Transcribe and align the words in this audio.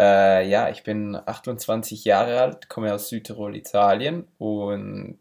Äh, 0.00 0.48
ja, 0.48 0.70
ich 0.70 0.82
bin 0.82 1.14
28 1.14 2.06
Jahre 2.06 2.40
alt, 2.40 2.70
komme 2.70 2.94
aus 2.94 3.10
Südtirol, 3.10 3.54
Italien 3.54 4.26
und 4.38 5.18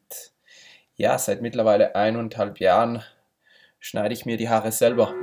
ja, 0.96 1.18
seit 1.18 1.42
mittlerweile 1.42 1.96
eineinhalb 1.96 2.62
Jahren 2.62 3.04
schneide 3.78 4.14
ich 4.14 4.26
mir 4.26 4.38
die 4.38 4.48
Haare 4.48 4.72
selber. 4.72 5.14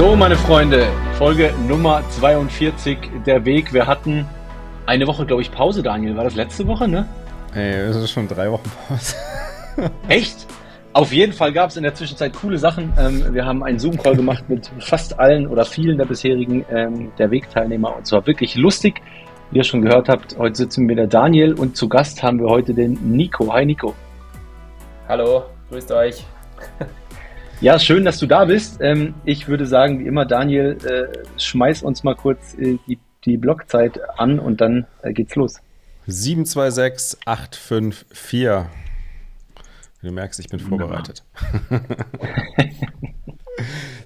So, 0.00 0.16
meine 0.16 0.34
Freunde, 0.34 0.86
Folge 1.18 1.52
Nummer 1.68 2.02
42, 2.08 2.96
der 3.26 3.44
Weg. 3.44 3.74
Wir 3.74 3.86
hatten 3.86 4.24
eine 4.86 5.06
Woche, 5.06 5.26
glaube 5.26 5.42
ich, 5.42 5.52
Pause, 5.52 5.82
Daniel. 5.82 6.16
War 6.16 6.24
das 6.24 6.36
letzte 6.36 6.66
Woche, 6.66 6.88
ne? 6.88 7.06
Ey, 7.54 7.86
das 7.86 7.96
ist 7.96 8.10
schon 8.10 8.26
drei 8.26 8.50
Wochen 8.50 8.64
Pause. 8.88 9.14
Echt? 10.08 10.46
Auf 10.94 11.12
jeden 11.12 11.34
Fall 11.34 11.52
gab 11.52 11.68
es 11.68 11.76
in 11.76 11.82
der 11.82 11.94
Zwischenzeit 11.94 12.32
coole 12.32 12.56
Sachen. 12.56 12.94
Ähm, 12.98 13.34
wir 13.34 13.44
haben 13.44 13.62
einen 13.62 13.78
Zoom-Call 13.78 14.16
gemacht 14.16 14.48
mit 14.48 14.70
fast 14.78 15.18
allen 15.18 15.46
oder 15.46 15.66
vielen 15.66 15.98
der 15.98 16.06
bisherigen 16.06 16.64
ähm, 16.70 17.12
der 17.18 17.30
Weg-Teilnehmer 17.30 17.94
und 17.94 18.06
zwar 18.06 18.26
wirklich 18.26 18.54
lustig. 18.54 19.02
Wie 19.50 19.58
ihr 19.58 19.64
schon 19.64 19.82
gehört 19.82 20.08
habt, 20.08 20.38
heute 20.38 20.56
sitzen 20.56 20.88
wir 20.88 20.96
der 20.96 21.08
Daniel 21.08 21.52
und 21.52 21.76
zu 21.76 21.90
Gast 21.90 22.22
haben 22.22 22.40
wir 22.40 22.48
heute 22.48 22.72
den 22.72 22.94
Nico. 23.02 23.52
Hi 23.52 23.66
Nico. 23.66 23.94
Hallo, 25.06 25.44
grüßt 25.68 25.92
euch. 25.92 26.24
Ja, 27.62 27.78
schön, 27.78 28.06
dass 28.06 28.18
du 28.18 28.26
da 28.26 28.46
bist. 28.46 28.80
Ähm, 28.80 29.12
ich 29.26 29.46
würde 29.46 29.66
sagen, 29.66 30.00
wie 30.00 30.06
immer, 30.06 30.24
Daniel, 30.24 30.78
äh, 30.82 31.08
schmeiß 31.38 31.82
uns 31.82 32.02
mal 32.02 32.14
kurz 32.14 32.54
äh, 32.54 32.78
die, 32.86 32.98
die 33.26 33.36
Blockzeit 33.36 34.00
an 34.16 34.38
und 34.38 34.62
dann 34.62 34.86
äh, 35.02 35.12
geht's 35.12 35.36
los. 35.36 35.56
726854. 36.06 38.70
Du 40.02 40.10
merkst, 40.10 40.40
ich 40.40 40.48
bin 40.48 40.58
vorbereitet. 40.58 41.22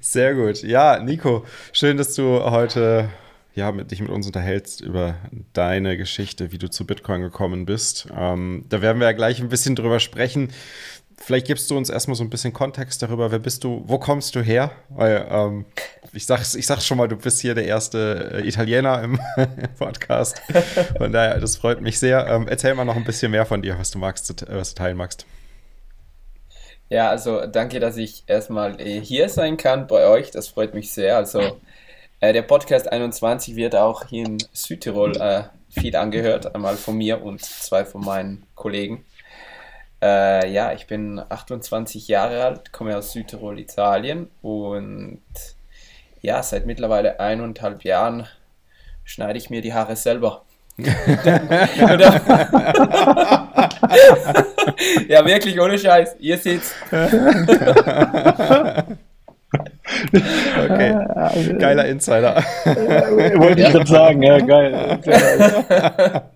Sehr 0.01 0.35
gut. 0.35 0.65
Ja, 0.65 0.99
Nico, 0.99 1.45
schön, 1.73 1.97
dass 1.97 2.17
du 2.17 2.43
heute 2.43 3.09
ja, 3.55 3.71
mit, 3.71 3.93
dich 3.93 4.01
mit 4.01 4.11
uns 4.11 4.27
unterhältst 4.27 4.81
über 4.81 5.15
deine 5.53 5.97
Geschichte, 5.97 6.51
wie 6.51 6.59
du 6.59 6.69
zu 6.69 6.87
Bitcoin 6.87 7.21
gekommen 7.21 7.67
bist. 7.67 8.09
Ähm, 8.17 8.65
da 8.69 8.83
werden 8.83 8.99
wir 8.99 9.07
ja 9.07 9.13
gleich 9.13 9.41
ein 9.41 9.49
bisschen 9.49 9.77
drüber 9.77 10.01
sprechen. 10.01 10.49
Vielleicht 11.17 11.47
gibst 11.47 11.71
du 11.71 11.77
uns 11.77 11.91
erstmal 11.91 12.17
so 12.17 12.25
ein 12.25 12.31
bisschen 12.31 12.53
Kontext 12.53 13.03
darüber, 13.03 13.31
wer 13.31 13.39
bist 13.39 13.65
du, 13.65 13.83
wo 13.87 13.99
kommst 13.99 14.35
du 14.35 14.41
her? 14.41 14.73
Weil 14.89 15.27
ähm, 15.31 15.65
ich 16.13 16.27
sag's, 16.27 16.55
ich 16.55 16.67
sag's 16.67 16.87
schon 16.87 16.99
mal, 16.99 17.09
du 17.09 17.17
bist 17.17 17.41
hier 17.41 17.55
der 17.55 17.67
erste 17.67 18.33
äh, 18.35 18.49
Italiener 18.49 19.03
im 19.03 19.19
Podcast. 19.79 20.41
Von 20.97 21.13
daher, 21.13 21.39
das 21.41 21.57
freut 21.57 21.81
mich 21.81 21.99
sehr. 21.99 22.27
Ähm, 22.27 22.49
erzähl 22.49 22.75
mal 22.75 22.85
noch 22.85 22.97
ein 22.97 23.05
bisschen 23.05 23.31
mehr 23.31 23.47
von 23.47 23.63
dir, 23.63 23.79
was 23.79 23.91
du 23.91 23.99
magst, 23.99 24.47
was 24.49 24.75
du 24.75 24.75
teilen 24.77 24.97
magst. 24.97 25.27
Ja, 26.89 27.11
also 27.11 27.47
danke, 27.47 27.81
dass 27.81 27.97
ich 27.97 28.25
erstmal 28.27 28.81
äh, 28.81 29.01
hier 29.01 29.29
sein 29.29 29.57
kann 29.57 29.87
bei 29.87 30.07
euch. 30.07 30.31
Das 30.31 30.49
freut 30.49 30.75
mich 30.75 30.93
sehr. 30.93 31.17
Also 31.17 31.41
äh, 32.21 32.33
der 32.33 32.43
Podcast 32.43 32.91
21 32.91 33.57
wird 33.57 33.75
auch 33.75 34.07
hier 34.07 34.27
in 34.27 34.39
Südtirol 34.53 35.17
äh, 35.17 35.45
viel 35.69 35.97
angehört, 35.97 36.55
einmal 36.55 36.77
von 36.77 36.97
mir 36.97 37.23
und 37.23 37.43
zwei 37.43 37.85
von 37.85 38.05
meinen 38.05 38.47
Kollegen. 38.55 39.05
Äh, 40.05 40.53
ja, 40.53 40.73
ich 40.75 40.87
bin 40.87 41.19
28 41.19 42.09
Jahre 42.09 42.45
alt, 42.45 42.73
komme 42.73 42.95
aus 42.95 43.13
Südtirol, 43.13 43.59
Italien 43.59 44.29
und 44.43 45.23
ja, 46.21 46.43
seit 46.43 46.67
mittlerweile 46.67 47.21
eineinhalb 47.21 47.85
Jahren 47.85 48.27
schneide 49.03 49.39
ich 49.39 49.49
mir 49.49 49.63
die 49.63 49.73
Haare 49.73 49.97
selber. 49.97 50.45
ja, 50.77 50.91
wirklich 55.25 55.59
ohne 55.59 55.79
Scheiß. 55.79 56.17
Ihr 56.19 56.37
seht's. 56.37 56.75
okay. 60.65 61.57
Geiler 61.59 61.87
Insider. 61.87 62.45
Wollte 63.37 63.63
ich 63.63 63.69
gerade 63.73 63.87
sagen, 63.87 64.23
ja, 64.23 64.39
geil. 64.39 65.01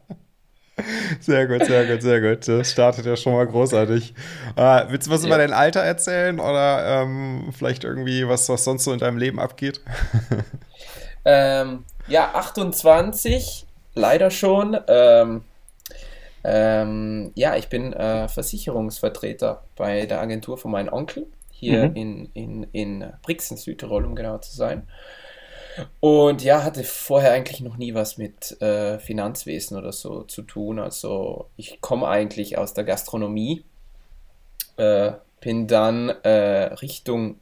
Sehr 1.21 1.47
gut, 1.47 1.65
sehr 1.65 1.87
gut, 1.87 2.03
sehr 2.03 2.21
gut. 2.21 2.49
Das 2.49 2.71
startet 2.71 3.07
ja 3.07 3.17
schon 3.17 3.33
mal 3.33 3.47
großartig. 3.47 4.15
Äh, 4.57 4.85
willst 4.89 5.07
du 5.07 5.11
was 5.11 5.23
ja. 5.23 5.29
über 5.29 5.39
dein 5.39 5.53
Alter 5.53 5.81
erzählen 5.81 6.41
oder 6.41 7.03
ähm, 7.03 7.51
vielleicht 7.57 7.85
irgendwie 7.85 8.27
was, 8.29 8.49
was 8.49 8.65
sonst 8.65 8.85
so 8.85 8.93
in 8.93 8.99
deinem 8.99 9.19
Leben 9.19 9.39
abgeht? 9.39 9.81
Ähm, 11.25 11.85
ja, 12.07 12.35
28, 12.35 13.67
leider 13.95 14.31
schon. 14.31 14.79
Ähm, 14.89 15.43
ähm, 16.43 17.33
ja, 17.35 17.57
ich 17.57 17.69
bin 17.69 17.93
äh, 17.93 18.29
Versicherungsvertreter 18.29 19.63
bei 19.77 20.07
der 20.07 20.23
Agentur 20.23 20.57
von 20.57 20.71
meinem 20.71 20.91
Onkel 20.91 21.27
hier 21.51 21.91
mhm. 21.91 21.97
in, 21.97 22.31
in, 22.33 22.63
in 22.73 23.13
Brixen, 23.23 23.59
Südtirol, 23.59 24.07
um 24.07 24.15
genau 24.15 24.39
zu 24.39 24.57
sein. 24.57 24.89
Und 26.01 26.43
ja, 26.43 26.65
hatte 26.65 26.85
vorher 26.85 27.33
eigentlich 27.33 27.61
noch 27.61 27.77
nie 27.77 27.95
was 27.95 28.19
mit 28.19 28.61
äh, 28.61 28.99
Finanzwesen 28.99 29.77
oder 29.77 29.93
so 29.93 30.23
zu 30.23 30.43
tun. 30.43 30.79
Also 30.79 31.47
ich 31.57 31.81
komme 31.81 32.09
eigentlich 32.09 32.59
aus 32.59 32.75
der 32.75 32.85
Gastronomie, 32.85 33.65
äh, 34.77 35.13
bin 35.41 35.67
dann 35.67 36.09
äh, 36.09 36.75
Richtung 36.75 37.39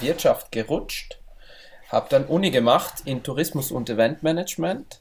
Wirtschaft 0.00 0.52
gerutscht, 0.52 1.20
habe 1.88 2.06
dann 2.10 2.26
Uni 2.26 2.50
gemacht 2.50 3.02
in 3.04 3.22
Tourismus 3.22 3.70
und 3.70 3.88
Eventmanagement. 3.88 5.00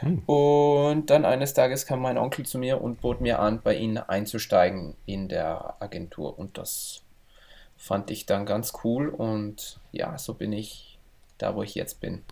Hm. 0.00 0.18
Und 0.26 1.10
dann 1.10 1.24
eines 1.24 1.54
Tages 1.54 1.86
kam 1.86 2.00
mein 2.00 2.18
Onkel 2.18 2.44
zu 2.44 2.58
mir 2.58 2.80
und 2.80 3.00
bot 3.00 3.20
mir 3.20 3.38
an, 3.38 3.60
bei 3.62 3.76
ihnen 3.76 3.98
einzusteigen 3.98 4.96
in 5.06 5.28
der 5.28 5.76
Agentur. 5.80 6.38
Und 6.38 6.58
das 6.58 7.02
fand 7.76 8.10
ich 8.10 8.26
dann 8.26 8.46
ganz 8.46 8.72
cool. 8.82 9.08
Und 9.08 9.78
ja, 9.92 10.18
so 10.18 10.34
bin 10.34 10.52
ich 10.52 10.93
da 11.38 11.54
wo 11.54 11.62
ich 11.62 11.74
jetzt 11.74 12.00
bin. 12.00 12.22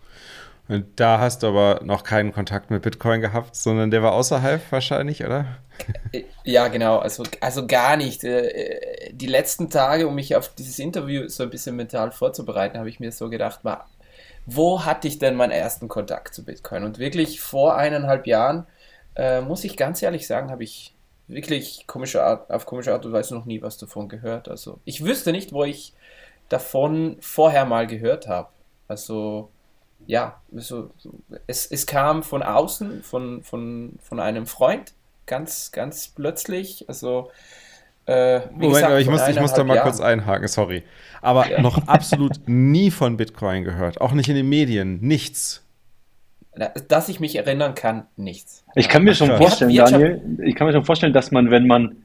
Und 0.69 0.85
da 0.95 1.19
hast 1.19 1.43
du 1.43 1.47
aber 1.47 1.81
noch 1.83 2.03
keinen 2.03 2.31
Kontakt 2.31 2.71
mit 2.71 2.83
Bitcoin 2.83 3.19
gehabt, 3.19 3.55
sondern 3.55 3.91
der 3.91 4.01
war 4.01 4.13
außerhalb 4.13 4.61
wahrscheinlich, 4.71 5.25
oder? 5.25 5.45
Äh, 6.13 6.23
ja, 6.45 6.69
genau. 6.69 6.99
Also, 6.99 7.23
also 7.41 7.67
gar 7.67 7.97
nicht. 7.97 8.23
Äh, 8.23 9.11
die 9.11 9.27
letzten 9.27 9.69
Tage, 9.69 10.07
um 10.07 10.15
mich 10.15 10.35
auf 10.35 10.55
dieses 10.55 10.79
Interview 10.79 11.27
so 11.27 11.43
ein 11.43 11.49
bisschen 11.49 11.75
mental 11.75 12.11
vorzubereiten, 12.11 12.77
habe 12.77 12.89
ich 12.89 13.01
mir 13.01 13.11
so 13.11 13.29
gedacht, 13.29 13.59
wo 14.45 14.85
hatte 14.85 15.07
ich 15.07 15.19
denn 15.19 15.35
meinen 15.35 15.51
ersten 15.51 15.89
Kontakt 15.89 16.33
zu 16.33 16.45
Bitcoin? 16.45 16.83
Und 16.83 16.97
wirklich 16.97 17.41
vor 17.41 17.75
eineinhalb 17.75 18.25
Jahren, 18.25 18.65
äh, 19.15 19.41
muss 19.41 19.65
ich 19.65 19.75
ganz 19.75 20.01
ehrlich 20.01 20.27
sagen, 20.27 20.49
habe 20.49 20.63
ich 20.63 20.93
wirklich 21.27 21.87
komische 21.87 22.23
Art, 22.23 22.51
auf 22.51 22.65
komische 22.65 22.93
Art 22.93 23.05
und 23.05 23.11
Weise 23.11 23.35
noch 23.35 23.45
nie 23.45 23.61
was 23.61 23.77
davon 23.77 24.07
gehört. 24.07 24.47
Also 24.47 24.79
ich 24.85 25.03
wüsste 25.03 25.31
nicht, 25.31 25.51
wo 25.51 25.63
ich 25.63 25.93
davon 26.49 27.17
vorher 27.19 27.65
mal 27.65 27.87
gehört 27.87 28.27
habe. 28.27 28.49
Also 28.87 29.49
ja, 30.05 30.41
also, 30.53 30.91
es, 31.47 31.65
es 31.65 31.85
kam 31.85 32.23
von 32.23 32.43
außen, 32.43 33.03
von, 33.03 33.43
von, 33.43 33.93
von 34.01 34.19
einem 34.19 34.45
Freund, 34.47 34.93
ganz, 35.25 35.71
ganz 35.71 36.09
plötzlich. 36.09 36.85
Also, 36.87 37.31
äh, 38.05 38.39
Moment, 38.51 38.73
gesagt, 38.73 38.99
ich 38.99 39.09
muss, 39.09 39.27
ich 39.27 39.39
muss 39.39 39.53
da 39.53 39.63
mal 39.63 39.75
Jahren. 39.75 39.85
kurz 39.85 40.01
einhaken, 40.01 40.47
sorry. 40.47 40.83
Aber 41.21 41.49
ja. 41.49 41.61
noch 41.61 41.87
absolut 41.87 42.47
nie 42.47 42.91
von 42.91 43.17
Bitcoin 43.17 43.63
gehört, 43.63 44.01
auch 44.01 44.11
nicht 44.11 44.27
in 44.29 44.35
den 44.35 44.49
Medien, 44.49 44.99
nichts. 45.01 45.61
Dass 46.87 47.09
ich 47.09 47.19
mich 47.19 47.35
erinnern 47.35 47.73
kann, 47.73 48.05
nichts. 48.15 48.63
Ich 48.75 48.87
kann 48.87 49.03
mir 49.03 49.15
schon 49.15 49.35
vorstellen, 49.37 49.73
Daniel, 49.75 50.21
ich 50.43 50.53
kann 50.55 50.67
mir 50.67 50.73
schon 50.73 50.85
vorstellen, 50.85 51.13
dass 51.13 51.31
man, 51.31 51.49
wenn 51.49 51.65
man, 51.65 52.03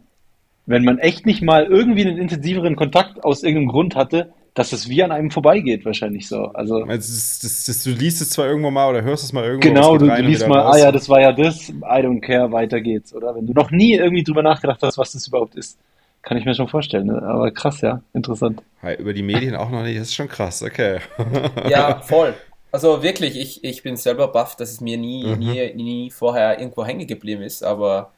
wenn 0.65 0.85
man 0.85 0.99
echt 0.99 1.27
nicht 1.27 1.43
mal 1.43 1.65
irgendwie 1.65 2.07
einen 2.07 2.17
intensiveren 2.17 2.75
Kontakt 2.75 3.25
aus 3.25 3.43
irgendeinem 3.43 3.69
Grund 3.69 3.95
hatte, 3.95 4.33
dass 4.59 4.73
es 4.73 4.89
wie 4.89 5.05
an 5.05 5.13
einem 5.13 5.31
vorbeigeht, 5.31 5.85
wahrscheinlich 5.85 6.27
so. 6.27 6.47
Also, 6.47 6.85
das, 6.85 7.39
das, 7.39 7.65
das, 7.65 7.85
du 7.85 7.91
liest 7.91 8.21
es 8.21 8.31
zwar 8.31 8.47
irgendwo 8.47 8.73
mal 8.73 8.91
oder 8.91 9.03
hörst 9.03 9.23
es 9.23 9.33
mal 9.33 9.45
irgendwo. 9.45 9.69
Genau, 9.69 9.97
du, 9.97 10.07
du 10.07 10.23
liest 10.23 10.49
mal, 10.49 10.59
raus. 10.59 10.75
ah 10.75 10.79
ja, 10.81 10.93
das 10.93 11.09
war 11.09 11.21
ja 11.21 11.33
das, 11.33 11.69
I 11.69 12.03
don't 12.03 12.21
care, 12.21 12.51
weiter 12.51 12.81
geht's, 12.81 13.15
oder? 13.15 13.37
Wenn 13.37 13.47
du 13.47 13.53
noch 13.53 13.71
nie 13.71 13.95
irgendwie 13.95 14.25
drüber 14.25 14.43
nachgedacht 14.43 14.81
hast, 14.83 14.99
was 14.99 15.13
das 15.13 15.29
überhaupt 15.29 15.55
ist. 15.55 15.79
Kann 16.23 16.37
ich 16.37 16.45
mir 16.45 16.55
schon 16.55 16.67
vorstellen, 16.67 17.07
ne? 17.07 17.23
aber 17.23 17.53
krass, 17.53 17.81
ja, 17.83 18.03
interessant. 18.13 18.61
Hey, 18.81 18.97
über 18.97 19.13
die 19.13 19.23
Medien 19.23 19.55
auch 19.55 19.71
noch 19.71 19.85
nicht, 19.85 19.97
das 19.97 20.09
ist 20.09 20.15
schon 20.15 20.29
krass, 20.29 20.65
okay. 20.65 20.99
ja, 21.71 22.01
voll. 22.01 22.35
Also 22.73 23.05
wirklich, 23.05 23.39
ich, 23.39 23.63
ich 23.63 23.85
bin 23.85 23.97
selber 23.97 24.27
baff, 24.27 24.57
dass 24.57 24.73
es 24.73 24.81
mir 24.81 24.99
nie, 24.99 25.25
mhm. 25.25 25.39
nie, 25.39 25.75
nie 25.75 26.11
vorher 26.11 26.59
irgendwo 26.59 26.85
hängen 26.85 27.07
geblieben 27.07 27.43
ist, 27.43 27.63
aber 27.63 28.13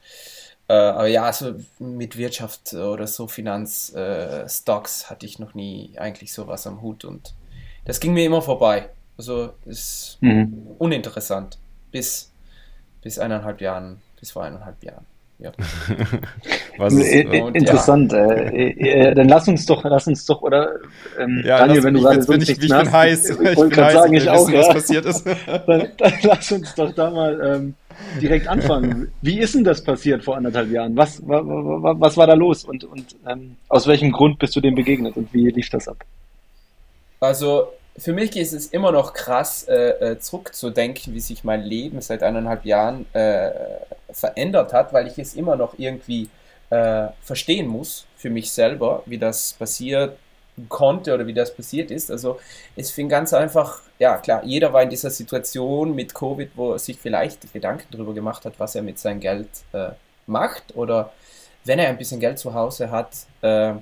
aber 0.71 1.07
ja, 1.07 1.23
also 1.23 1.55
mit 1.79 2.17
Wirtschaft 2.17 2.73
oder 2.73 3.07
so 3.07 3.27
Finanzstocks 3.27 5.03
äh, 5.03 5.05
hatte 5.07 5.25
ich 5.25 5.39
noch 5.39 5.53
nie 5.53 5.93
eigentlich 5.97 6.33
sowas 6.33 6.67
am 6.67 6.81
Hut 6.81 7.05
und 7.05 7.33
das 7.85 7.99
ging 7.99 8.13
mir 8.13 8.25
immer 8.25 8.41
vorbei. 8.41 8.89
Also 9.17 9.53
ist 9.65 10.17
mhm. 10.21 10.75
uninteressant 10.77 11.57
bis, 11.91 12.31
bis 13.01 13.19
eineinhalb 13.19 13.61
Jahren, 13.61 14.01
bis 14.19 14.31
vor 14.31 14.43
eineinhalb 14.43 14.83
Jahren. 14.83 15.05
Ja. 15.41 15.51
Was 16.77 16.93
ist, 16.93 17.11
äh, 17.11 17.21
interessant. 17.21 18.11
Ja. 18.11 18.31
Äh, 18.31 19.09
äh, 19.09 19.15
dann 19.15 19.27
lass 19.27 19.47
uns 19.47 19.65
doch, 19.65 19.83
lass 19.83 20.07
uns 20.07 20.25
doch, 20.25 20.41
oder 20.43 20.75
ähm, 21.19 21.41
ja, 21.43 21.59
Daniel, 21.59 21.83
wenn 21.83 21.93
du 21.95 22.01
gerade 22.01 22.21
so 22.21 22.31
bin 22.31 22.41
ich, 22.41 22.49
ich 22.49 22.59
bin 22.59 22.73
hast, 22.73 22.91
heiß. 22.91 23.29
Ich, 23.31 23.39
ich 23.39 23.57
wollte 23.57 23.75
gerade 23.75 23.93
sagen, 23.93 24.13
ich 24.13 24.29
auch, 24.29 24.47
wissen, 24.47 24.53
ja. 24.53 24.59
was 24.59 24.69
passiert 24.69 25.05
ist. 25.05 25.25
dann, 25.67 25.87
dann, 25.97 26.13
lass 26.21 26.51
uns 26.51 26.75
doch 26.75 26.93
da 26.93 27.09
mal 27.09 27.55
ähm, 27.55 27.75
direkt 28.21 28.47
anfangen. 28.47 29.11
Wie 29.21 29.39
ist 29.39 29.55
denn 29.55 29.63
das 29.63 29.83
passiert 29.83 30.23
vor 30.23 30.37
anderthalb 30.37 30.69
Jahren? 30.71 30.95
Was, 30.95 31.25
wa, 31.27 31.41
wa, 31.43 31.95
was 31.97 32.17
war 32.17 32.27
da 32.27 32.33
los 32.33 32.63
und, 32.63 32.83
und 32.83 33.15
ähm, 33.27 33.55
aus 33.69 33.87
welchem 33.87 34.11
Grund 34.11 34.39
bist 34.39 34.55
du 34.55 34.61
dem 34.61 34.75
begegnet 34.75 35.15
und 35.17 35.33
wie 35.33 35.49
lief 35.49 35.69
das 35.69 35.87
ab? 35.87 35.97
Also 37.19 37.67
für 37.97 38.13
mich 38.13 38.35
ist 38.35 38.53
es 38.53 38.67
immer 38.67 38.91
noch 38.91 39.13
krass, 39.13 39.63
äh, 39.67 40.11
äh, 40.11 40.19
zurückzudenken, 40.19 41.13
wie 41.13 41.19
sich 41.19 41.43
mein 41.43 41.61
Leben 41.61 42.01
seit 42.01 42.23
eineinhalb 42.23 42.65
Jahren 42.65 43.05
äh, 43.13 43.51
verändert 44.11 44.73
hat, 44.73 44.93
weil 44.93 45.07
ich 45.07 45.17
es 45.19 45.35
immer 45.35 45.55
noch 45.55 45.75
irgendwie 45.77 46.29
äh, 46.69 47.07
verstehen 47.21 47.67
muss 47.67 48.05
für 48.17 48.29
mich 48.29 48.51
selber, 48.51 49.03
wie 49.05 49.17
das 49.17 49.53
passiert 49.53 50.17
konnte 50.69 51.13
oder 51.13 51.27
wie 51.27 51.33
das 51.33 51.55
passiert 51.55 51.91
ist. 51.91 52.11
Also 52.11 52.39
es 52.75 52.91
fing 52.91 53.09
ganz 53.09 53.33
einfach, 53.33 53.81
ja 53.99 54.17
klar, 54.17 54.43
jeder 54.43 54.73
war 54.73 54.83
in 54.83 54.89
dieser 54.89 55.09
Situation 55.09 55.95
mit 55.95 56.13
Covid, 56.13 56.51
wo 56.55 56.73
er 56.73 56.79
sich 56.79 56.99
vielleicht 56.99 57.51
Gedanken 57.53 57.87
darüber 57.91 58.13
gemacht 58.13 58.45
hat, 58.45 58.53
was 58.59 58.75
er 58.75 58.81
mit 58.81 58.99
seinem 58.99 59.19
Geld 59.19 59.49
äh, 59.73 59.89
macht 60.27 60.75
oder 60.75 61.11
wenn 61.63 61.79
er 61.79 61.89
ein 61.89 61.97
bisschen 61.97 62.19
Geld 62.19 62.39
zu 62.39 62.53
Hause 62.53 62.89
hat, 62.91 63.09
äh, 63.41 63.73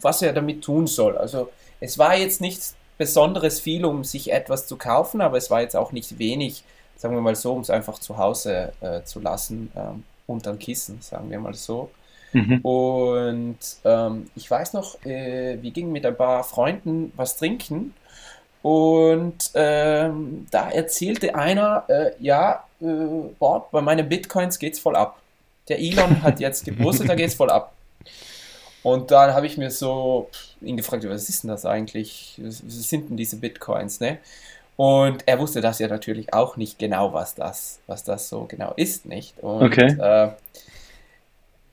was 0.00 0.22
er 0.22 0.32
damit 0.32 0.62
tun 0.62 0.86
soll. 0.86 1.16
Also 1.16 1.50
es 1.80 1.98
war 1.98 2.16
jetzt 2.16 2.40
nichts 2.40 2.74
besonderes 2.98 3.60
viel, 3.60 3.84
um 3.84 4.04
sich 4.04 4.32
etwas 4.32 4.66
zu 4.66 4.76
kaufen, 4.76 5.20
aber 5.20 5.36
es 5.36 5.50
war 5.50 5.60
jetzt 5.60 5.76
auch 5.76 5.92
nicht 5.92 6.18
wenig, 6.18 6.64
sagen 6.96 7.14
wir 7.14 7.20
mal 7.20 7.34
so, 7.34 7.52
um 7.52 7.60
es 7.60 7.70
einfach 7.70 7.98
zu 7.98 8.16
Hause 8.16 8.72
äh, 8.80 9.02
zu 9.02 9.20
lassen, 9.20 9.72
ähm, 9.76 10.04
unter 10.26 10.56
Kissen, 10.56 11.00
sagen 11.02 11.30
wir 11.30 11.40
mal 11.40 11.54
so. 11.54 11.90
Mhm. 12.32 12.58
Und 12.60 13.58
ähm, 13.84 14.30
ich 14.34 14.50
weiß 14.50 14.72
noch, 14.72 15.04
äh, 15.04 15.58
wir 15.60 15.70
gingen 15.70 15.92
mit 15.92 16.06
ein 16.06 16.16
paar 16.16 16.44
Freunden 16.44 17.12
was 17.16 17.36
trinken 17.36 17.94
und 18.62 19.50
ähm, 19.54 20.46
da 20.50 20.70
erzählte 20.70 21.34
einer, 21.34 21.84
äh, 21.88 22.12
ja, 22.20 22.64
äh, 22.80 22.84
boah, 23.38 23.66
bei 23.70 23.80
meinen 23.80 24.08
Bitcoins 24.08 24.58
geht's 24.58 24.78
voll 24.78 24.96
ab. 24.96 25.20
Der 25.68 25.80
Elon 25.80 26.22
hat 26.22 26.40
jetzt 26.40 26.64
gepostet, 26.64 27.08
da 27.08 27.14
geht's 27.14 27.34
voll 27.34 27.50
ab. 27.50 27.72
Und 28.84 29.10
dann 29.10 29.32
habe 29.34 29.46
ich 29.46 29.56
mir 29.56 29.70
so 29.70 30.28
ihn 30.60 30.76
gefragt, 30.76 31.08
was 31.08 31.28
ist 31.28 31.42
denn 31.44 31.50
das 31.50 31.64
eigentlich? 31.64 32.40
Was 32.42 32.58
sind 32.66 33.10
denn 33.10 33.16
diese 33.16 33.36
Bitcoins, 33.36 34.00
ne? 34.00 34.18
Und 34.76 35.22
er 35.26 35.38
wusste 35.38 35.60
das 35.60 35.78
ja 35.78 35.88
natürlich 35.88 36.32
auch 36.32 36.56
nicht 36.56 36.78
genau, 36.78 37.12
was 37.12 37.34
das, 37.34 37.78
was 37.86 38.04
das 38.04 38.28
so 38.28 38.44
genau 38.44 38.72
ist, 38.76 39.06
nicht? 39.06 39.38
Und, 39.40 39.62
okay. 39.62 39.96
Äh, 40.00 40.30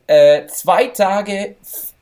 äh, 0.10 0.48
zwei 0.48 0.88
Tage 0.88 1.56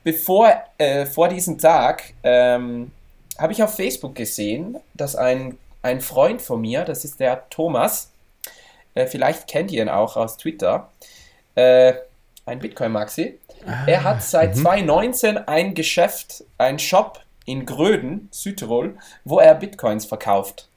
bevor, 0.04 0.64
äh, 0.78 1.06
vor 1.06 1.28
diesem 1.28 1.58
Tag, 1.58 2.14
ähm, 2.24 2.92
habe 3.38 3.52
ich 3.52 3.62
auf 3.62 3.76
Facebook 3.76 4.16
gesehen, 4.16 4.78
dass 4.94 5.18
ein, 5.18 5.58
ein 5.82 6.00
Freund 6.00 6.42
von 6.42 6.62
mir, 6.62 6.86
das 6.86 7.04
ist 7.04 7.20
der 7.20 7.50
Thomas, 7.50 8.12
äh, 8.96 9.08
vielleicht 9.08 9.48
kennt 9.48 9.72
ihr 9.72 9.82
ihn 9.82 9.90
auch 9.90 10.16
aus 10.16 10.38
Twitter, 10.38 10.90
äh, 11.56 11.96
ein 12.46 12.60
Bitcoin-Maxi, 12.60 13.40
er 13.86 14.04
hat 14.06 14.24
seit 14.24 14.56
mhm. 14.56 14.62
2019 14.62 15.38
ein 15.40 15.74
Geschäft, 15.74 16.46
ein 16.58 16.80
Shop 16.80 17.20
in 17.44 17.66
Gröden, 17.66 18.30
Südtirol, 18.32 18.98
wo 19.26 19.40
er 19.40 19.56
Bitcoins 19.56 20.06
verkauft 20.06 20.70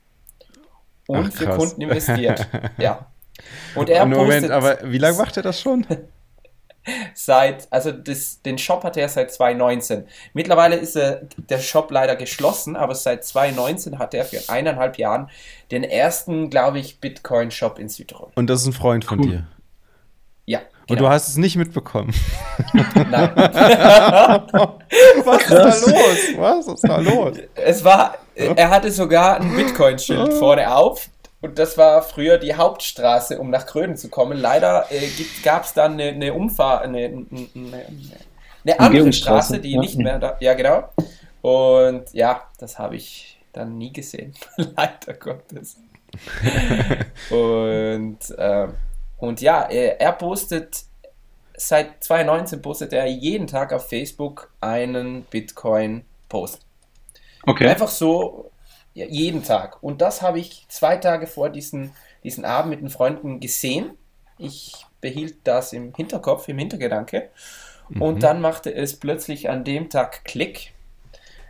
und 1.06 1.29
Ach, 1.29 1.32
für 1.32 1.47
Kunden 1.50 1.81
investiert. 1.81 2.49
ja. 2.79 3.06
Und 3.77 3.88
er 3.88 4.05
Moment, 4.06 4.50
aber 4.50 4.79
wie 4.82 4.99
lange 4.99 5.19
macht 5.19 5.37
er 5.37 5.44
das 5.44 5.61
schon? 5.61 5.87
seit, 7.15 7.69
also 7.71 7.93
das, 7.93 8.43
den 8.43 8.59
Shop 8.59 8.85
hat 8.85 8.97
er 8.97 9.09
seit 9.09 9.32
2019. 9.32 10.05
Mittlerweile 10.32 10.77
ist 10.77 10.97
er, 10.97 11.23
der 11.37 11.59
Shop 11.59 11.91
leider 11.91 12.17
geschlossen, 12.17 12.77
aber 12.77 12.94
seit 12.94 13.25
2019 13.25 13.99
hat 13.99 14.15
er 14.15 14.25
für 14.25 14.41
eineinhalb 14.49 14.99
Jahren 14.99 15.31
den 15.71 15.85
ersten, 15.85 16.50
glaube 16.50 16.79
ich, 16.79 17.00
Bitcoin-Shop 17.00 17.79
in 17.79 17.88
Südtirol. 17.88 18.31
Und 18.35 18.49
das 18.49 18.62
ist 18.62 18.69
ein 18.69 18.73
Freund 18.73 19.05
von 19.05 19.21
cool. 19.21 19.27
dir? 19.27 19.47
Ja. 20.47 20.61
Und 20.88 20.99
du 20.99 21.05
genau. 21.05 21.11
hast 21.11 21.29
es 21.29 21.37
nicht 21.37 21.56
mitbekommen. 21.56 22.12
Nein. 22.73 23.31
Was 25.25 25.43
ist 25.43 25.50
da 25.50 25.65
los? 25.67 26.19
Was 26.37 26.67
ist 26.67 26.82
da 26.82 26.97
los? 26.99 27.37
Es 27.55 27.85
war, 27.85 28.17
er 28.35 28.71
hatte 28.71 28.91
sogar 28.91 29.41
ein 29.41 29.55
Bitcoin-Schild 29.55 30.32
vorne 30.35 30.75
auf. 30.75 31.09
Und 31.40 31.58
das 31.58 31.78
war 31.78 32.02
früher 32.02 32.38
die 32.38 32.54
Hauptstraße, 32.54 33.38
um 33.38 33.50
nach 33.50 33.66
Kröden 33.66 33.96
zu 33.96 34.08
kommen. 34.08 34.38
Leider 34.38 34.87
äh, 34.90 35.08
gab 35.42 35.64
es 35.64 35.72
dann 35.72 35.92
eine, 35.92 36.10
eine 36.10 36.34
Umfahrt, 36.34 36.84
eine, 36.84 36.98
eine, 37.06 37.87
eine 38.64 38.81
andere 38.81 39.12
Straße, 39.12 39.58
die 39.58 39.72
ja. 39.72 39.81
nicht 39.81 39.96
mehr 39.96 40.19
da. 40.19 40.37
Ja, 40.40 40.54
genau. 40.54 40.90
Und 41.40 42.12
ja, 42.12 42.42
das 42.58 42.78
habe 42.78 42.96
ich 42.96 43.38
dann 43.52 43.78
nie 43.78 43.92
gesehen. 43.92 44.34
Leider 44.56 45.14
Gottes. 45.14 45.76
Und 47.31 48.19
ähm, 48.36 48.75
und 49.20 49.43
ja, 49.43 49.62
er, 49.62 50.00
er 50.00 50.12
postet, 50.12 50.84
seit 51.56 52.02
2019 52.02 52.62
postet 52.62 52.93
er 52.93 53.06
jeden 53.06 53.46
Tag 53.46 53.72
auf 53.72 53.88
Facebook 53.88 54.50
einen 54.60 55.25
Bitcoin-Post. 55.25 56.60
Okay. 57.44 57.69
Einfach 57.69 57.88
so, 57.88 58.50
ja, 59.00 59.06
jeden 59.06 59.43
Tag. 59.43 59.82
Und 59.82 60.02
das 60.02 60.20
habe 60.20 60.38
ich 60.38 60.67
zwei 60.69 60.97
Tage 60.97 61.26
vor 61.26 61.49
diesen, 61.49 61.93
diesen 62.23 62.44
Abend 62.44 62.70
mit 62.70 62.81
den 62.81 62.91
Freunden 62.91 63.41
gesehen. 63.41 63.97
Ich 64.38 64.87
behielt 65.00 65.38
das 65.44 65.73
im 65.73 65.94
Hinterkopf, 65.94 66.49
im 66.49 66.58
Hintergedanke. 66.58 67.31
Mhm. 67.88 68.02
Und 68.02 68.23
dann 68.23 68.41
machte 68.41 68.75
es 68.75 68.99
plötzlich 68.99 69.49
an 69.49 69.64
dem 69.64 69.88
Tag 69.88 70.25
Klick. 70.25 70.75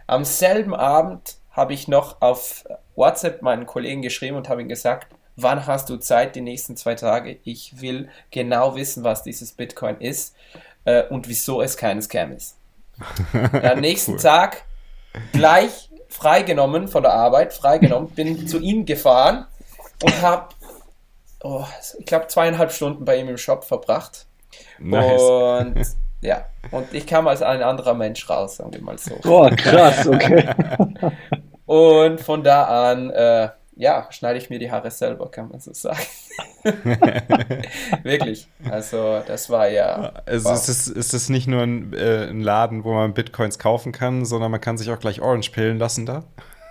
Am 0.07 0.25
selben 0.25 0.75
Abend 0.75 1.39
habe 1.51 1.73
ich 1.75 1.89
noch 1.89 2.23
auf 2.23 2.65
WhatsApp 2.95 3.43
meinen 3.43 3.67
Kollegen 3.67 4.03
geschrieben 4.03 4.37
und 4.37 4.49
habe 4.49 4.63
ihm 4.63 4.69
gesagt, 4.69 5.13
wann 5.35 5.67
hast 5.67 5.89
du 5.91 5.97
Zeit 5.97 6.37
die 6.37 6.41
nächsten 6.41 6.77
zwei 6.77 6.95
Tage? 6.95 7.39
Ich 7.43 7.81
will 7.81 8.09
genau 8.31 8.77
wissen, 8.77 9.03
was 9.03 9.25
dieses 9.25 9.53
Bitcoin 9.53 10.01
ist 10.01 10.37
äh, 10.85 11.03
und 11.09 11.29
wieso 11.29 11.63
es 11.63 11.77
kein 11.77 12.01
Scam 12.01 12.31
ist. 12.31 12.57
Am 13.63 13.81
nächsten 13.81 14.13
cool. 14.13 14.21
Tag 14.21 14.65
gleich 15.33 15.90
freigenommen 16.21 16.87
von 16.87 17.03
der 17.03 17.15
Arbeit, 17.15 17.55
freigenommen, 17.55 18.11
bin 18.11 18.47
zu 18.47 18.59
ihm 18.59 18.85
gefahren 18.85 19.47
und 20.03 20.23
habe, 20.23 20.49
oh, 21.43 21.65
ich 21.99 22.05
glaube, 22.05 22.27
zweieinhalb 22.27 22.73
Stunden 22.73 23.05
bei 23.05 23.17
ihm 23.17 23.29
im 23.29 23.39
Shop 23.39 23.65
verbracht. 23.65 24.27
Nice. 24.79 25.23
Und 25.23 25.75
ja, 26.21 26.45
und 26.71 26.93
ich 26.93 27.07
kam 27.07 27.27
als 27.27 27.41
ein 27.41 27.63
anderer 27.63 27.95
Mensch 27.95 28.29
raus, 28.29 28.57
sagen 28.57 28.73
wir 28.75 28.83
mal 28.83 28.99
so. 28.99 29.17
Boah, 29.23 29.51
krass, 29.51 30.07
okay. 30.07 30.51
und 31.65 32.21
von 32.21 32.45
da 32.45 32.91
an, 32.91 33.09
äh, 33.11 33.49
ja, 33.81 34.07
schneide 34.11 34.39
ich 34.39 34.51
mir 34.51 34.59
die 34.59 34.71
Haare 34.71 34.91
selber, 34.91 35.31
kann 35.31 35.49
man 35.49 35.59
so 35.59 35.73
sagen. 35.73 35.99
Wirklich. 38.03 38.47
Also, 38.71 39.23
das 39.27 39.49
war 39.49 39.69
ja. 39.69 40.13
Also 40.27 40.51
wow. 40.51 40.55
ist, 40.55 40.69
es, 40.69 40.87
ist 40.87 41.15
es 41.15 41.31
nicht 41.31 41.47
nur 41.47 41.63
ein, 41.63 41.95
äh, 41.95 42.29
ein, 42.29 42.43
Laden, 42.43 42.85
wo 42.85 42.93
man 42.93 43.15
Bitcoins 43.15 43.59
kaufen 43.59 43.93
kann, 43.93 44.27
sondern 44.27 44.51
man 44.51 44.61
kann 44.61 44.77
sich 44.77 44.91
auch 44.91 44.99
gleich 44.99 45.23
Orange 45.23 45.51
pillen 45.51 45.79
lassen 45.79 46.05
da? 46.05 46.25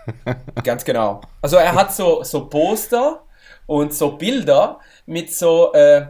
Ganz 0.63 0.86
genau. 0.86 1.22
Also, 1.42 1.58
er 1.58 1.74
hat 1.74 1.94
so, 1.94 2.24
so 2.24 2.48
Poster 2.48 3.24
und 3.66 3.92
so 3.94 4.12
Bilder 4.12 4.80
mit 5.08 5.34
so 5.34 5.74
äh, 5.74 6.06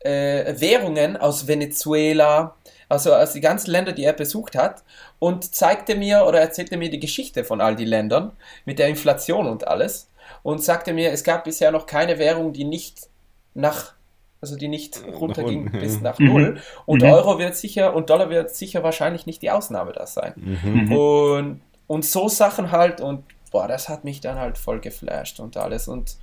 äh, 0.00 0.60
Währungen 0.60 1.16
aus 1.16 1.46
Venezuela, 1.46 2.56
also 2.88 3.14
aus 3.14 3.34
den 3.34 3.42
ganzen 3.42 3.70
Ländern, 3.70 3.94
die 3.94 4.04
er 4.04 4.12
besucht 4.12 4.56
hat, 4.56 4.82
und 5.20 5.54
zeigte 5.54 5.94
mir 5.94 6.24
oder 6.26 6.40
erzählte 6.40 6.76
mir 6.76 6.90
die 6.90 6.98
Geschichte 6.98 7.44
von 7.44 7.60
all 7.60 7.76
die 7.76 7.84
Ländern 7.84 8.32
mit 8.64 8.80
der 8.80 8.88
Inflation 8.88 9.46
und 9.46 9.68
alles 9.68 10.08
und 10.42 10.62
sagte 10.62 10.92
mir, 10.92 11.12
es 11.12 11.24
gab 11.24 11.44
bisher 11.44 11.70
noch 11.70 11.86
keine 11.86 12.18
Währung, 12.18 12.52
die 12.52 12.64
nicht 12.64 13.08
nach, 13.54 13.94
also 14.40 14.56
die 14.56 14.68
nicht 14.68 15.02
runterging 15.04 15.66
nach 15.66 15.72
bis 15.72 16.00
nach 16.00 16.18
Null. 16.18 16.52
Mhm. 16.52 16.60
Und 16.86 17.02
mhm. 17.02 17.10
Euro 17.10 17.38
wird 17.38 17.56
sicher 17.56 17.94
und 17.94 18.10
Dollar 18.10 18.30
wird 18.30 18.54
sicher 18.54 18.82
wahrscheinlich 18.82 19.26
nicht 19.26 19.42
die 19.42 19.50
Ausnahme 19.50 19.92
da 19.92 20.06
sein. 20.06 20.32
Mhm. 20.36 20.92
Und, 20.92 21.60
und 21.86 22.04
so 22.04 22.28
Sachen 22.28 22.72
halt 22.72 23.00
und 23.00 23.24
boah, 23.52 23.68
das 23.68 23.88
hat 23.88 24.02
mich 24.04 24.20
dann 24.20 24.38
halt 24.38 24.58
voll 24.58 24.80
geflasht 24.80 25.38
und 25.38 25.56
alles. 25.56 25.86
Und, 25.86 26.16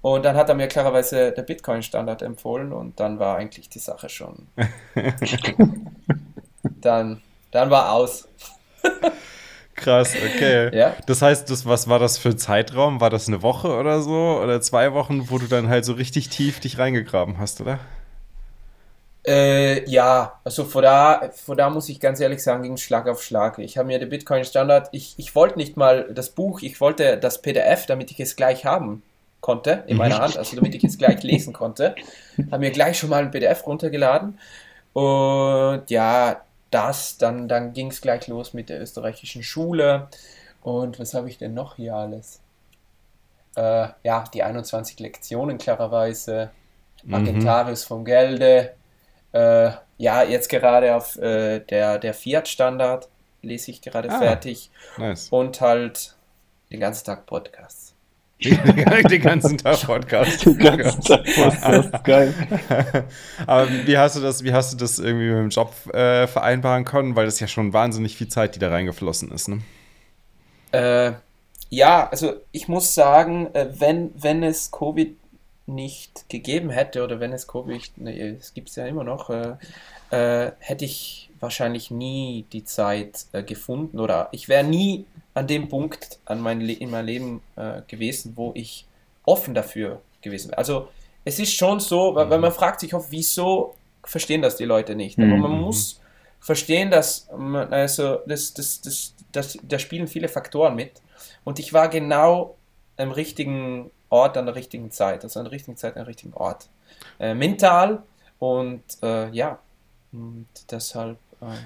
und 0.00 0.24
dann 0.24 0.34
hat 0.36 0.48
er 0.48 0.54
mir 0.54 0.66
klarerweise 0.66 1.30
der 1.30 1.42
Bitcoin-Standard 1.42 2.22
empfohlen 2.22 2.72
und 2.72 2.98
dann 2.98 3.18
war 3.18 3.36
eigentlich 3.36 3.68
die 3.68 3.78
Sache 3.78 4.08
schon. 4.08 4.48
dann, 6.62 7.20
dann 7.52 7.70
war 7.70 7.92
aus. 7.92 8.26
Krass, 9.80 10.14
okay. 10.14 10.70
Ja. 10.76 10.94
Das 11.06 11.22
heißt, 11.22 11.50
das, 11.50 11.66
was 11.66 11.88
war 11.88 11.98
das 11.98 12.18
für 12.18 12.30
ein 12.30 12.38
Zeitraum? 12.38 13.00
War 13.00 13.10
das 13.10 13.28
eine 13.28 13.42
Woche 13.42 13.68
oder 13.68 14.00
so? 14.02 14.40
Oder 14.42 14.60
zwei 14.60 14.92
Wochen, 14.92 15.30
wo 15.30 15.38
du 15.38 15.46
dann 15.46 15.68
halt 15.68 15.84
so 15.84 15.94
richtig 15.94 16.28
tief 16.28 16.60
dich 16.60 16.78
reingegraben 16.78 17.38
hast, 17.38 17.60
oder? 17.60 17.78
Äh, 19.26 19.88
ja, 19.88 20.40
also 20.44 20.64
vor 20.64 20.80
da, 20.80 21.30
vor 21.34 21.54
da 21.54 21.68
muss 21.68 21.88
ich 21.88 22.00
ganz 22.00 22.20
ehrlich 22.20 22.42
sagen, 22.42 22.62
ging 22.62 22.76
Schlag 22.78 23.06
auf 23.06 23.22
Schlag. 23.22 23.58
Ich 23.58 23.76
habe 23.76 23.86
mir 23.86 23.98
den 23.98 24.08
Bitcoin 24.08 24.44
Standard, 24.44 24.88
ich, 24.92 25.14
ich 25.18 25.34
wollte 25.34 25.58
nicht 25.58 25.76
mal 25.76 26.08
das 26.12 26.30
Buch, 26.30 26.62
ich 26.62 26.80
wollte 26.80 27.18
das 27.18 27.42
PDF, 27.42 27.86
damit 27.86 28.10
ich 28.10 28.20
es 28.20 28.34
gleich 28.36 28.64
haben 28.64 29.02
konnte 29.40 29.84
in 29.86 29.96
meiner 29.96 30.18
Hand, 30.18 30.36
also 30.36 30.56
damit 30.56 30.74
ich 30.74 30.84
es 30.84 30.98
gleich 30.98 31.22
lesen 31.22 31.52
konnte. 31.52 31.94
Habe 32.50 32.60
mir 32.60 32.70
gleich 32.70 32.98
schon 32.98 33.10
mal 33.10 33.22
ein 33.22 33.30
PDF 33.30 33.66
runtergeladen. 33.66 34.38
Und 34.92 35.84
ja, 35.88 36.42
das, 36.70 37.18
dann, 37.18 37.48
dann 37.48 37.72
ging 37.72 37.88
es 37.88 38.00
gleich 38.00 38.28
los 38.28 38.54
mit 38.54 38.68
der 38.68 38.80
österreichischen 38.80 39.42
Schule. 39.42 40.08
Und 40.62 40.98
was 40.98 41.14
habe 41.14 41.28
ich 41.28 41.38
denn 41.38 41.54
noch 41.54 41.76
hier 41.76 41.94
alles? 41.94 42.40
Äh, 43.56 43.88
ja, 44.02 44.24
die 44.32 44.42
21 44.42 44.98
Lektionen 45.00 45.58
klarerweise. 45.58 46.50
Mhm. 47.02 47.14
Agentarius 47.14 47.84
vom 47.84 48.04
Gelde. 48.04 48.74
Äh, 49.32 49.70
ja, 49.98 50.22
jetzt 50.22 50.48
gerade 50.48 50.94
auf 50.94 51.16
äh, 51.18 51.60
der, 51.60 51.98
der 51.98 52.14
Fiat-Standard 52.14 53.08
lese 53.42 53.70
ich 53.70 53.80
gerade 53.82 54.10
ah, 54.10 54.18
fertig. 54.18 54.70
Nice. 54.96 55.28
Und 55.30 55.60
halt 55.60 56.14
den 56.70 56.80
ganzen 56.80 57.04
Tag 57.04 57.26
Podcasts. 57.26 57.89
den 59.10 59.22
ganzen 59.22 59.58
Tag 59.58 59.82
Podcast. 59.82 60.46
Den 60.46 60.58
ganzen 60.58 61.02
Tag 61.02 61.24
Podcast, 61.24 62.04
geil. 62.04 62.34
Aber 63.46 63.68
wie 63.86 63.98
hast 63.98 64.16
du 64.16 64.20
das, 64.20 64.42
wie 64.44 64.52
hast 64.52 64.72
du 64.72 64.76
das 64.78 64.98
irgendwie 64.98 65.28
mit 65.28 65.38
dem 65.38 65.50
Job 65.50 65.74
äh, 65.92 66.26
vereinbaren 66.26 66.84
können? 66.84 67.16
Weil 67.16 67.26
das 67.26 67.38
ja 67.40 67.46
schon 67.46 67.72
wahnsinnig 67.72 68.16
viel 68.16 68.28
Zeit, 68.28 68.54
die 68.54 68.58
da 68.58 68.70
reingeflossen 68.70 69.30
ist, 69.30 69.48
ne? 69.48 69.60
Äh, 70.72 71.12
ja, 71.68 72.08
also 72.08 72.34
ich 72.52 72.68
muss 72.68 72.94
sagen, 72.94 73.48
äh, 73.54 73.68
wenn, 73.78 74.10
wenn 74.16 74.42
es 74.42 74.70
Covid 74.70 75.16
nicht 75.66 76.28
gegeben 76.28 76.70
hätte 76.70 77.04
oder 77.04 77.20
wenn 77.20 77.32
es 77.32 77.46
Covid, 77.46 77.98
ne, 77.98 78.36
es 78.38 78.54
gibt 78.54 78.70
es 78.70 78.76
ja 78.76 78.86
immer 78.86 79.04
noch, 79.04 79.30
äh, 79.30 79.56
äh, 80.10 80.52
hätte 80.58 80.84
ich 80.84 81.29
wahrscheinlich 81.40 81.90
nie 81.90 82.44
die 82.52 82.64
Zeit 82.64 83.26
äh, 83.32 83.42
gefunden 83.42 83.98
oder 83.98 84.28
ich 84.32 84.48
wäre 84.48 84.64
nie 84.64 85.06
an 85.34 85.46
dem 85.46 85.68
Punkt 85.68 86.18
an 86.26 86.40
mein 86.40 86.60
in 86.60 86.90
meinem 86.90 87.06
Leben 87.06 87.42
äh, 87.56 87.82
gewesen, 87.88 88.32
wo 88.36 88.52
ich 88.54 88.86
offen 89.24 89.54
dafür 89.54 90.00
gewesen 90.20 90.50
wäre. 90.50 90.58
Also 90.58 90.88
es 91.24 91.38
ist 91.38 91.54
schon 91.54 91.80
so, 91.80 92.14
weil, 92.14 92.30
weil 92.30 92.38
mhm. 92.38 92.42
man 92.42 92.52
fragt 92.52 92.80
sich 92.80 92.94
oft, 92.94 93.10
wieso 93.10 93.74
verstehen 94.04 94.42
das 94.42 94.56
die 94.56 94.64
Leute 94.64 94.94
nicht. 94.94 95.18
Aber 95.18 95.26
man 95.26 95.52
mhm. 95.52 95.60
muss 95.60 96.00
verstehen, 96.40 96.90
dass 96.90 97.28
man, 97.36 97.72
also 97.72 98.20
das, 98.26 98.54
das, 98.54 98.80
das, 98.80 99.14
das, 99.32 99.58
da 99.62 99.78
spielen 99.78 100.08
viele 100.08 100.28
Faktoren 100.28 100.74
mit. 100.74 101.02
Und 101.44 101.58
ich 101.58 101.72
war 101.72 101.88
genau 101.88 102.56
am 102.96 103.12
richtigen 103.12 103.90
Ort 104.08 104.36
an 104.36 104.46
der 104.46 104.54
richtigen 104.54 104.90
Zeit, 104.90 105.22
also 105.22 105.38
an 105.38 105.44
der 105.44 105.52
richtigen 105.52 105.76
Zeit 105.76 105.94
an 105.94 106.00
der 106.00 106.08
richtigen 106.08 106.34
Ort. 106.34 106.68
Äh, 107.18 107.34
mental 107.34 108.02
und 108.38 108.82
äh, 109.02 109.30
ja, 109.30 109.58
und 110.12 110.48
deshalb. 110.70 111.18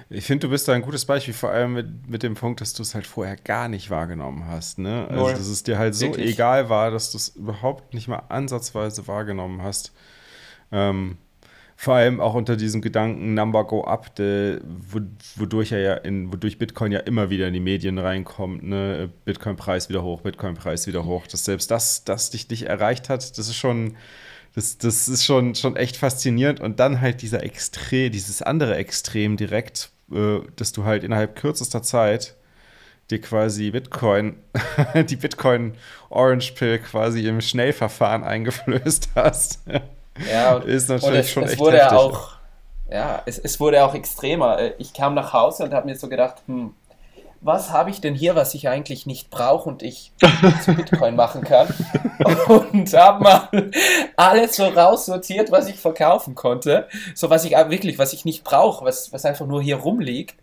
Ich 0.09 0.25
finde, 0.25 0.47
du 0.47 0.51
bist 0.51 0.67
da 0.67 0.73
ein 0.73 0.81
gutes 0.81 1.05
Beispiel, 1.05 1.33
vor 1.33 1.51
allem 1.51 1.73
mit, 1.73 2.09
mit 2.09 2.23
dem 2.23 2.35
Punkt, 2.35 2.61
dass 2.61 2.73
du 2.73 2.81
es 2.81 2.95
halt 2.95 3.05
vorher 3.05 3.35
gar 3.35 3.67
nicht 3.67 3.89
wahrgenommen 3.89 4.47
hast. 4.47 4.79
Ne? 4.79 5.07
Also, 5.09 5.31
dass 5.31 5.47
es 5.47 5.63
dir 5.63 5.77
halt 5.77 5.95
so 5.95 6.05
Wirklich? 6.05 6.33
egal 6.33 6.69
war, 6.69 6.91
dass 6.91 7.11
du 7.11 7.17
es 7.17 7.29
überhaupt 7.29 7.93
nicht 7.93 8.07
mal 8.07 8.23
ansatzweise 8.29 9.07
wahrgenommen 9.07 9.61
hast. 9.61 9.91
Ähm, 10.71 11.17
vor 11.77 11.95
allem 11.95 12.21
auch 12.21 12.35
unter 12.35 12.55
diesem 12.55 12.81
Gedanken 12.81 13.33
Number 13.33 13.65
Go 13.65 13.83
Up, 13.83 14.15
de, 14.15 14.61
wodurch 15.35 15.73
er 15.73 15.79
ja 15.79 15.93
in, 15.95 16.31
wodurch 16.31 16.57
Bitcoin 16.57 16.93
ja 16.93 16.99
immer 16.99 17.29
wieder 17.29 17.47
in 17.47 17.53
die 17.53 17.59
Medien 17.59 17.99
reinkommt, 17.99 18.63
ne? 18.63 19.09
Bitcoin-Preis 19.25 19.89
wieder 19.89 20.01
hoch, 20.01 20.21
Bitcoin-Preis 20.21 20.87
wieder 20.87 21.03
hoch. 21.03 21.27
Dass 21.27 21.43
selbst 21.43 21.69
das, 21.71 22.05
das 22.05 22.29
dich 22.29 22.49
nicht 22.49 22.63
erreicht 22.63 23.09
hat, 23.09 23.37
das 23.37 23.49
ist 23.49 23.57
schon, 23.57 23.97
das, 24.55 24.77
das 24.77 25.07
ist 25.09 25.25
schon, 25.25 25.53
schon 25.53 25.75
echt 25.75 25.97
faszinierend. 25.97 26.61
Und 26.61 26.79
dann 26.79 27.01
halt 27.01 27.21
dieser 27.21 27.43
Extrem, 27.43 28.11
dieses 28.11 28.41
andere 28.41 28.75
Extrem 28.75 29.35
direkt, 29.37 29.89
äh, 30.11 30.39
dass 30.55 30.71
du 30.71 30.85
halt 30.85 31.03
innerhalb 31.03 31.35
kürzester 31.35 31.83
Zeit 31.83 32.35
dir 33.11 33.21
quasi 33.21 33.71
Bitcoin, 33.71 34.37
die 35.09 35.15
Bitcoin 35.17 35.75
Orange 36.09 36.53
Pill 36.53 36.79
quasi 36.79 37.27
im 37.27 37.41
Schnellverfahren 37.41 38.23
eingeflößt 38.23 39.09
hast. 39.13 39.59
Ja, 40.31 40.57
ist 40.65 40.89
natürlich 40.89 41.19
es, 41.19 41.31
schon 41.31 41.43
es 41.43 41.51
echt 41.51 41.59
wurde 41.59 41.77
heftig. 41.77 41.97
auch, 41.97 42.31
ja, 42.89 43.21
es, 43.25 43.37
es 43.37 43.59
wurde 43.59 43.83
auch 43.83 43.93
extremer. 43.93 44.57
Ich 44.79 44.93
kam 44.93 45.13
nach 45.13 45.33
Hause 45.33 45.65
und 45.65 45.73
habe 45.73 45.85
mir 45.85 45.97
so 45.97 46.07
gedacht, 46.07 46.37
hm, 46.47 46.73
was 47.45 47.69
habe 47.69 47.91
ich 47.91 48.01
denn 48.01 48.15
hier, 48.15 48.33
was 48.33 48.55
ich 48.55 48.67
eigentlich 48.69 49.05
nicht 49.05 49.29
brauche 49.29 49.69
und 49.69 49.83
ich 49.83 50.11
zu 50.63 50.73
Bitcoin 50.73 51.15
machen 51.15 51.43
kann? 51.43 51.67
Und 52.47 52.91
habe 52.91 53.23
mal 53.23 53.71
alles 54.15 54.55
so 54.55 54.65
raussortiert, 54.65 55.51
was 55.51 55.67
ich 55.67 55.75
verkaufen 55.75 56.33
konnte. 56.33 56.87
So 57.13 57.29
was 57.29 57.45
ich 57.45 57.51
wirklich, 57.51 57.99
was 57.99 58.13
ich 58.13 58.25
nicht 58.25 58.43
brauche, 58.43 58.83
was, 58.83 59.13
was 59.13 59.25
einfach 59.25 59.45
nur 59.45 59.61
hier 59.61 59.75
rumliegt. 59.75 60.35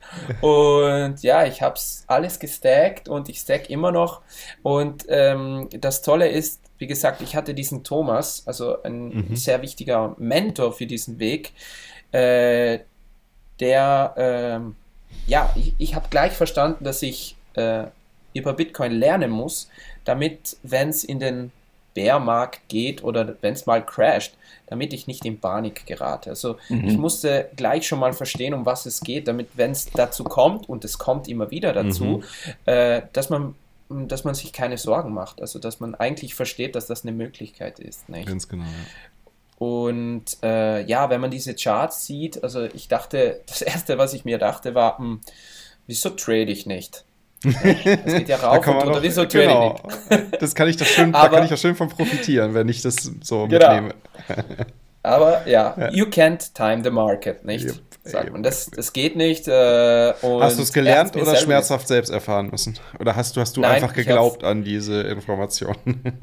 Und 0.42 1.23
ja, 1.25 1.44
ich 1.44 1.61
habe 1.61 1.75
es 1.75 2.04
alles 2.06 2.38
gestackt 2.38 3.09
und 3.09 3.28
ich 3.28 3.40
stack 3.40 3.68
immer 3.68 3.90
noch. 3.90 4.21
Und 4.62 5.04
ähm, 5.09 5.68
das 5.73 6.02
Tolle 6.02 6.28
ist, 6.28 6.61
wie 6.78 6.87
gesagt, 6.87 7.21
ich 7.21 7.35
hatte 7.35 7.52
diesen 7.52 7.82
Thomas, 7.82 8.44
also 8.47 8.80
ein 8.85 9.09
mhm. 9.09 9.37
sehr 9.37 9.61
wichtiger 9.61 10.14
Mentor 10.18 10.73
für 10.73 10.87
diesen 10.87 11.18
Weg, 11.18 11.52
äh, 12.12 12.78
der... 13.59 14.14
Ähm, 14.16 14.76
ja, 15.26 15.52
ich, 15.57 15.75
ich 15.78 15.95
habe 15.95 16.09
gleich 16.11 16.33
verstanden, 16.33 16.85
dass 16.85 17.02
ich 17.02 17.37
äh, 17.54 17.85
über 18.35 18.52
Bitcoin 18.54 18.92
lernen 18.92 19.31
muss, 19.31 19.69
damit, 20.04 20.57
wenn 20.62 20.88
es 20.88 21.04
in 21.04 21.21
den 21.21 21.52
Bärmarkt 21.95 22.61
geht 22.69 23.04
oder 23.04 23.37
wenn 23.42 23.52
es 23.52 23.66
mal 23.66 23.85
crasht, 23.85 24.35
damit 24.66 24.92
ich 24.95 25.07
nicht 25.07 25.25
in 25.26 25.38
Panik 25.38 25.85
gerate. 25.87 26.31
Also 26.31 26.57
mhm. 26.69 26.88
ich 26.88 26.97
musste 26.97 27.50
gleich 27.57 27.87
schon 27.87 27.99
mal 27.99 28.14
verstehen, 28.14 28.54
um 28.54 28.64
was 28.64 28.87
es 28.87 29.00
geht, 29.00 29.28
damit, 29.28 29.49
wenn 29.54 29.73
es 29.73 29.90
dazu 29.90 30.25
kommt, 30.25 30.69
und 30.69 30.85
es 30.85 30.99
kommt 30.99 31.28
immer 31.28 31.50
wieder 31.50 31.73
dazu, 31.73 32.04
mhm. 32.04 32.25
äh, 32.66 33.02
dass 33.12 33.31
man 33.31 33.54
dass 33.95 34.25
man 34.25 34.35
sich 34.35 34.54
keine 34.54 34.78
Sorgen 34.78 35.12
macht. 35.12 35.42
Also 35.42 35.59
dass 35.59 35.78
man 35.78 35.95
eigentlich 35.95 36.35
versteht, 36.35 36.75
dass 36.75 36.87
das 36.87 37.02
eine 37.02 37.12
Möglichkeit 37.12 37.78
ist. 37.78 38.09
Nicht? 38.09 38.26
Ganz 38.26 38.49
genau. 38.49 38.64
Ja. 38.64 38.71
Und 39.62 40.25
äh, 40.42 40.83
ja, 40.87 41.09
wenn 41.09 41.21
man 41.21 41.31
diese 41.31 41.54
Charts 41.54 42.04
sieht, 42.04 42.42
also 42.42 42.64
ich 42.64 42.88
dachte, 42.88 43.42
das 43.47 43.62
erste, 43.62 43.97
was 43.97 44.12
ich 44.12 44.25
mir 44.25 44.38
dachte, 44.38 44.75
war, 44.75 44.99
hm, 44.99 45.21
wieso 45.87 46.11
trade 46.11 46.50
ich 46.50 46.66
nicht? 46.66 47.04
Das 47.45 48.14
geht 48.14 48.28
ja 48.28 48.38
rauf 48.38 48.66
und 48.66 48.75
runter, 48.75 49.02
wieso 49.02 49.25
trade 49.25 49.47
genau. 49.47 49.76
ich 50.11 50.19
nicht? 50.19 50.33
Das 50.42 50.57
kann 50.57 50.69
ich 50.69 50.76
das 50.76 50.88
schön, 50.88 51.14
Aber, 51.14 51.28
da 51.28 51.37
kann 51.37 51.45
ich 51.45 51.50
ja 51.52 51.57
schön 51.57 51.76
von 51.76 51.88
profitieren, 51.88 52.54
wenn 52.54 52.69
ich 52.69 52.83
das 52.83 52.97
so 53.23 53.47
genau. 53.47 53.73
mitnehme. 53.73 53.95
Aber 55.04 55.47
ja, 55.47 55.76
ja, 55.78 55.92
you 55.92 56.07
can't 56.07 56.52
time 56.54 56.83
the 56.83 56.90
market, 56.90 57.45
nicht? 57.45 57.66
Yep. 57.66 57.75
Sagt 58.04 58.33
man. 58.33 58.42
Das, 58.42 58.69
das 58.69 58.92
geht 58.92 59.14
nicht. 59.14 59.47
Äh, 59.47 60.12
hast 60.12 60.59
du 60.59 60.62
es 60.62 60.73
gelernt 60.73 61.14
oder 61.14 61.37
schmerzhaft 61.37 61.87
selbst 61.87 62.11
erfahren 62.11 62.49
müssen? 62.50 62.76
Oder 62.99 63.14
hast 63.14 63.37
du, 63.37 63.40
hast 63.40 63.57
du 63.57 63.61
Nein, 63.61 63.75
einfach 63.75 63.92
geglaubt 63.92 64.42
an 64.42 64.64
diese 64.64 65.02
Informationen? 65.02 66.19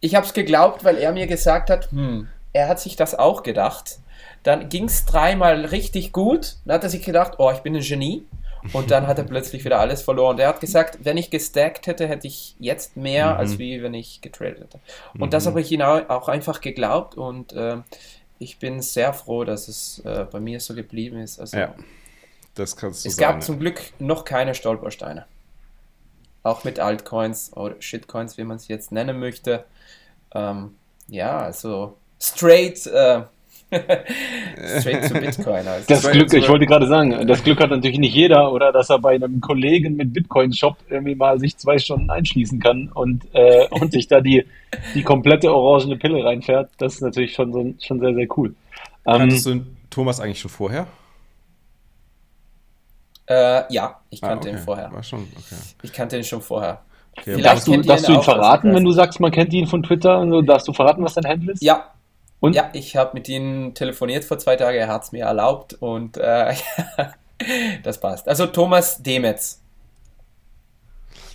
ich 0.00 0.14
habe 0.14 0.24
es 0.24 0.34
geglaubt, 0.34 0.84
weil 0.84 0.98
er 0.98 1.10
mir 1.10 1.26
gesagt 1.26 1.70
hat, 1.70 1.90
hm, 1.90 2.28
er 2.56 2.68
hat 2.68 2.80
sich 2.80 2.96
das 2.96 3.14
auch 3.14 3.42
gedacht. 3.42 3.98
Dann 4.42 4.68
ging 4.68 4.84
es 4.84 5.04
dreimal 5.04 5.66
richtig 5.66 6.12
gut. 6.12 6.56
Dann 6.64 6.76
hat 6.76 6.84
er 6.84 6.90
sich 6.90 7.04
gedacht, 7.04 7.34
oh, 7.38 7.50
ich 7.50 7.58
bin 7.58 7.76
ein 7.76 7.82
Genie. 7.82 8.26
Und 8.72 8.90
dann 8.90 9.06
hat 9.06 9.18
er 9.18 9.24
plötzlich 9.32 9.64
wieder 9.64 9.78
alles 9.78 10.02
verloren. 10.02 10.38
Er 10.38 10.48
hat 10.48 10.60
gesagt, 10.60 10.98
wenn 11.02 11.16
ich 11.16 11.30
gestackt 11.30 11.86
hätte, 11.86 12.08
hätte 12.08 12.26
ich 12.26 12.56
jetzt 12.58 12.96
mehr, 12.96 13.34
mhm. 13.34 13.38
als 13.38 13.58
wie 13.58 13.82
wenn 13.82 13.94
ich 13.94 14.22
getradet 14.22 14.60
hätte. 14.60 14.80
Und 15.14 15.26
mhm. 15.26 15.30
das 15.30 15.46
habe 15.46 15.60
ich 15.60 15.70
ihn 15.70 15.82
auch 15.82 16.28
einfach 16.28 16.60
geglaubt 16.60 17.16
und 17.16 17.52
äh, 17.52 17.76
ich 18.38 18.58
bin 18.58 18.80
sehr 18.82 19.12
froh, 19.12 19.44
dass 19.44 19.68
es 19.68 20.00
äh, 20.04 20.26
bei 20.30 20.40
mir 20.40 20.60
so 20.60 20.74
geblieben 20.74 21.18
ist. 21.18 21.38
Also, 21.38 21.56
ja, 21.56 21.74
das 22.54 22.76
kannst 22.76 23.04
du 23.04 23.08
Es 23.08 23.16
sagen, 23.16 23.28
gab 23.28 23.34
ja. 23.36 23.46
zum 23.46 23.60
Glück 23.60 23.80
noch 23.98 24.24
keine 24.24 24.54
Stolpersteine. 24.54 25.26
Auch 26.42 26.64
mit 26.64 26.78
Altcoins 26.78 27.52
oder 27.56 27.76
Shitcoins, 27.80 28.36
wie 28.38 28.44
man 28.44 28.56
es 28.56 28.68
jetzt 28.68 28.92
nennen 28.92 29.18
möchte. 29.18 29.64
Ähm, 30.34 30.74
ja, 31.08 31.38
also 31.38 31.96
straight, 32.20 32.86
äh, 32.86 33.22
straight 34.80 35.04
zu 35.04 35.14
Bitcoin. 35.14 35.66
Also 35.66 35.86
das 35.88 36.10
Glück, 36.10 36.32
ich 36.32 36.48
wollte 36.48 36.66
gerade 36.66 36.86
sagen, 36.86 37.26
das 37.26 37.42
Glück 37.42 37.60
hat 37.60 37.70
natürlich 37.70 37.98
nicht 37.98 38.14
jeder, 38.14 38.52
oder 38.52 38.72
dass 38.72 38.90
er 38.90 38.98
bei 38.98 39.14
einem 39.14 39.40
Kollegen 39.40 39.96
mit 39.96 40.12
Bitcoin-Shop 40.12 40.76
irgendwie 40.88 41.14
mal 41.14 41.38
sich 41.38 41.56
zwei 41.56 41.78
Stunden 41.78 42.10
einschließen 42.10 42.60
kann 42.60 42.90
und, 42.94 43.24
äh, 43.32 43.66
und 43.70 43.92
sich 43.92 44.06
da 44.06 44.20
die, 44.20 44.46
die 44.94 45.02
komplette 45.02 45.52
orangene 45.52 45.96
Pille 45.96 46.24
reinfährt. 46.24 46.70
Das 46.78 46.94
ist 46.94 47.02
natürlich 47.02 47.34
schon, 47.34 47.52
so, 47.52 47.74
schon 47.80 48.00
sehr, 48.00 48.14
sehr 48.14 48.26
cool. 48.36 48.54
Kanntest 49.04 49.46
ähm, 49.46 49.64
du 49.64 49.66
Thomas 49.90 50.20
eigentlich 50.20 50.40
schon 50.40 50.50
vorher? 50.50 50.86
Äh, 53.28 53.72
ja, 53.72 54.00
ich 54.10 54.20
kannte 54.20 54.48
ah, 54.48 54.50
okay. 54.50 54.58
ihn 54.60 54.64
vorher. 54.64 54.92
War 54.92 55.02
schon, 55.02 55.20
okay. 55.20 55.60
Ich 55.82 55.92
kannte 55.92 56.16
ihn 56.16 56.24
schon 56.24 56.40
vorher. 56.40 56.80
Okay. 57.18 57.40
Darfst 57.40 57.66
du, 57.66 57.80
darfst 57.80 58.08
du 58.08 58.12
ihn 58.12 58.22
verraten, 58.22 58.74
wenn 58.74 58.84
du 58.84 58.92
sagst, 58.92 59.20
man 59.20 59.32
kennt 59.32 59.52
ihn 59.52 59.66
von 59.66 59.82
Twitter? 59.82 60.18
Also 60.18 60.42
darfst 60.42 60.68
du 60.68 60.72
verraten, 60.72 61.02
was 61.02 61.14
dein 61.14 61.26
Handle 61.26 61.52
ist? 61.52 61.62
Ja. 61.62 61.92
Und? 62.40 62.54
Ja, 62.54 62.70
ich 62.74 62.96
habe 62.96 63.12
mit 63.14 63.28
ihm 63.28 63.74
telefoniert 63.74 64.24
vor 64.24 64.38
zwei 64.38 64.56
Tagen, 64.56 64.76
er 64.76 64.88
hat 64.88 65.04
es 65.04 65.12
mir 65.12 65.24
erlaubt 65.24 65.74
und 65.74 66.16
äh, 66.16 66.54
das 67.82 68.00
passt. 68.00 68.28
Also 68.28 68.46
Thomas 68.46 69.02
Demetz. 69.02 69.62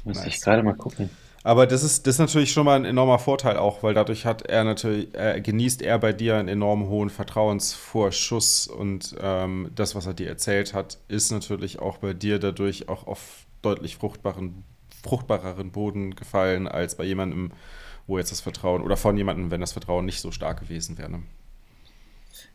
Muss 0.03 0.17
nice. 0.17 0.27
ich 0.27 0.41
gerade 0.41 0.63
mal 0.63 0.74
gucken. 0.75 1.10
Aber 1.43 1.65
das 1.65 1.81
ist, 1.81 2.05
das 2.05 2.15
ist 2.15 2.20
natürlich 2.20 2.51
schon 2.51 2.65
mal 2.65 2.75
ein 2.75 2.86
enormer 2.86 3.17
Vorteil 3.17 3.58
auch, 3.58 3.81
weil 3.81 3.96
dadurch 3.96 4.25
hat 4.25 4.43
er 4.43 4.63
natürlich, 4.63 5.13
äh, 5.15 5.41
genießt 5.41 5.81
er 5.81 5.98
bei 5.98 6.13
dir 6.13 6.38
einen 6.38 6.48
enorm 6.48 6.88
hohen 6.88 7.10
Vertrauensvorschuss 7.10 8.67
und 8.67 9.15
ähm, 9.20 9.72
das, 9.74 9.96
was 9.96 10.05
er 10.05 10.13
dir 10.13 10.29
erzählt 10.29 10.75
hat, 10.75 11.00
ist 11.08 11.31
natürlich 11.31 11.79
auch 11.79 11.98
bei 11.98 12.13
dir 12.13 12.38
dadurch 12.38 12.89
auch 12.89 13.08
auf 13.08 13.46
deutlich 13.63 13.96
fruchtbaren 13.96 14.63
fruchtbareren 15.03 15.72
Boden 15.72 16.15
gefallen 16.15 16.67
als 16.67 16.96
bei 16.96 17.03
jemandem, 17.03 17.51
wo 18.08 18.17
jetzt 18.17 18.31
das 18.31 18.41
Vertrauen 18.41 18.81
oder 18.81 18.98
von 18.98 19.17
jemandem, 19.17 19.51
wenn 19.51 19.62
das 19.62 19.74
Vertrauen 19.74 20.05
nicht 20.05 20.22
so 20.22 20.31
stark 20.31 20.60
gewesen 20.60 20.98
wäre. 20.98 21.10
Ne? 21.10 21.24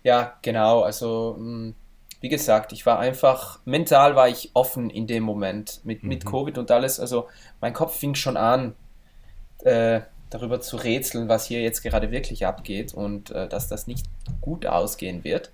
Ja, 0.02 0.36
genau. 0.42 0.82
Also, 0.82 1.36
mm, 1.38 1.74
wie 2.20 2.28
gesagt, 2.28 2.72
ich 2.72 2.86
war 2.86 2.98
einfach, 2.98 3.60
mental 3.64 4.16
war 4.16 4.28
ich 4.28 4.50
offen 4.54 4.90
in 4.90 5.06
dem 5.06 5.22
Moment 5.22 5.80
mit, 5.84 6.02
mhm. 6.02 6.08
mit 6.08 6.26
Covid 6.26 6.58
und 6.58 6.70
alles. 6.70 7.00
Also, 7.00 7.28
mein 7.60 7.72
Kopf 7.72 7.96
fing 7.96 8.14
schon 8.14 8.36
an, 8.36 8.74
äh, 9.64 10.00
darüber 10.30 10.60
zu 10.60 10.76
rätseln, 10.76 11.28
was 11.28 11.46
hier 11.46 11.60
jetzt 11.60 11.82
gerade 11.82 12.10
wirklich 12.10 12.46
abgeht 12.46 12.94
und 12.94 13.30
äh, 13.30 13.48
dass 13.48 13.68
das 13.68 13.86
nicht 13.86 14.06
gut 14.40 14.66
ausgehen 14.66 15.24
wird. 15.24 15.52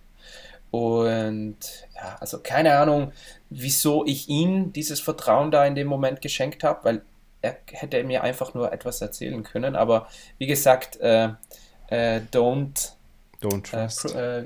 Und 0.70 1.58
ja, 1.94 2.16
also 2.18 2.40
keine 2.40 2.76
Ahnung, 2.78 3.12
wieso 3.50 4.06
ich 4.06 4.30
ihm 4.30 4.72
dieses 4.72 5.00
Vertrauen 5.00 5.50
da 5.50 5.66
in 5.66 5.74
dem 5.74 5.86
Moment 5.86 6.22
geschenkt 6.22 6.64
habe, 6.64 6.84
weil 6.84 7.02
er 7.42 7.56
hätte 7.72 8.02
mir 8.04 8.22
einfach 8.22 8.54
nur 8.54 8.72
etwas 8.72 9.00
erzählen 9.00 9.42
können. 9.42 9.76
Aber 9.76 10.06
wie 10.38 10.46
gesagt, 10.46 11.00
äh, 11.00 11.30
äh, 11.88 12.20
don't, 12.32 12.92
don't 13.42 13.58
äh, 13.58 13.62
trust. 13.62 14.14
Äh, 14.14 14.44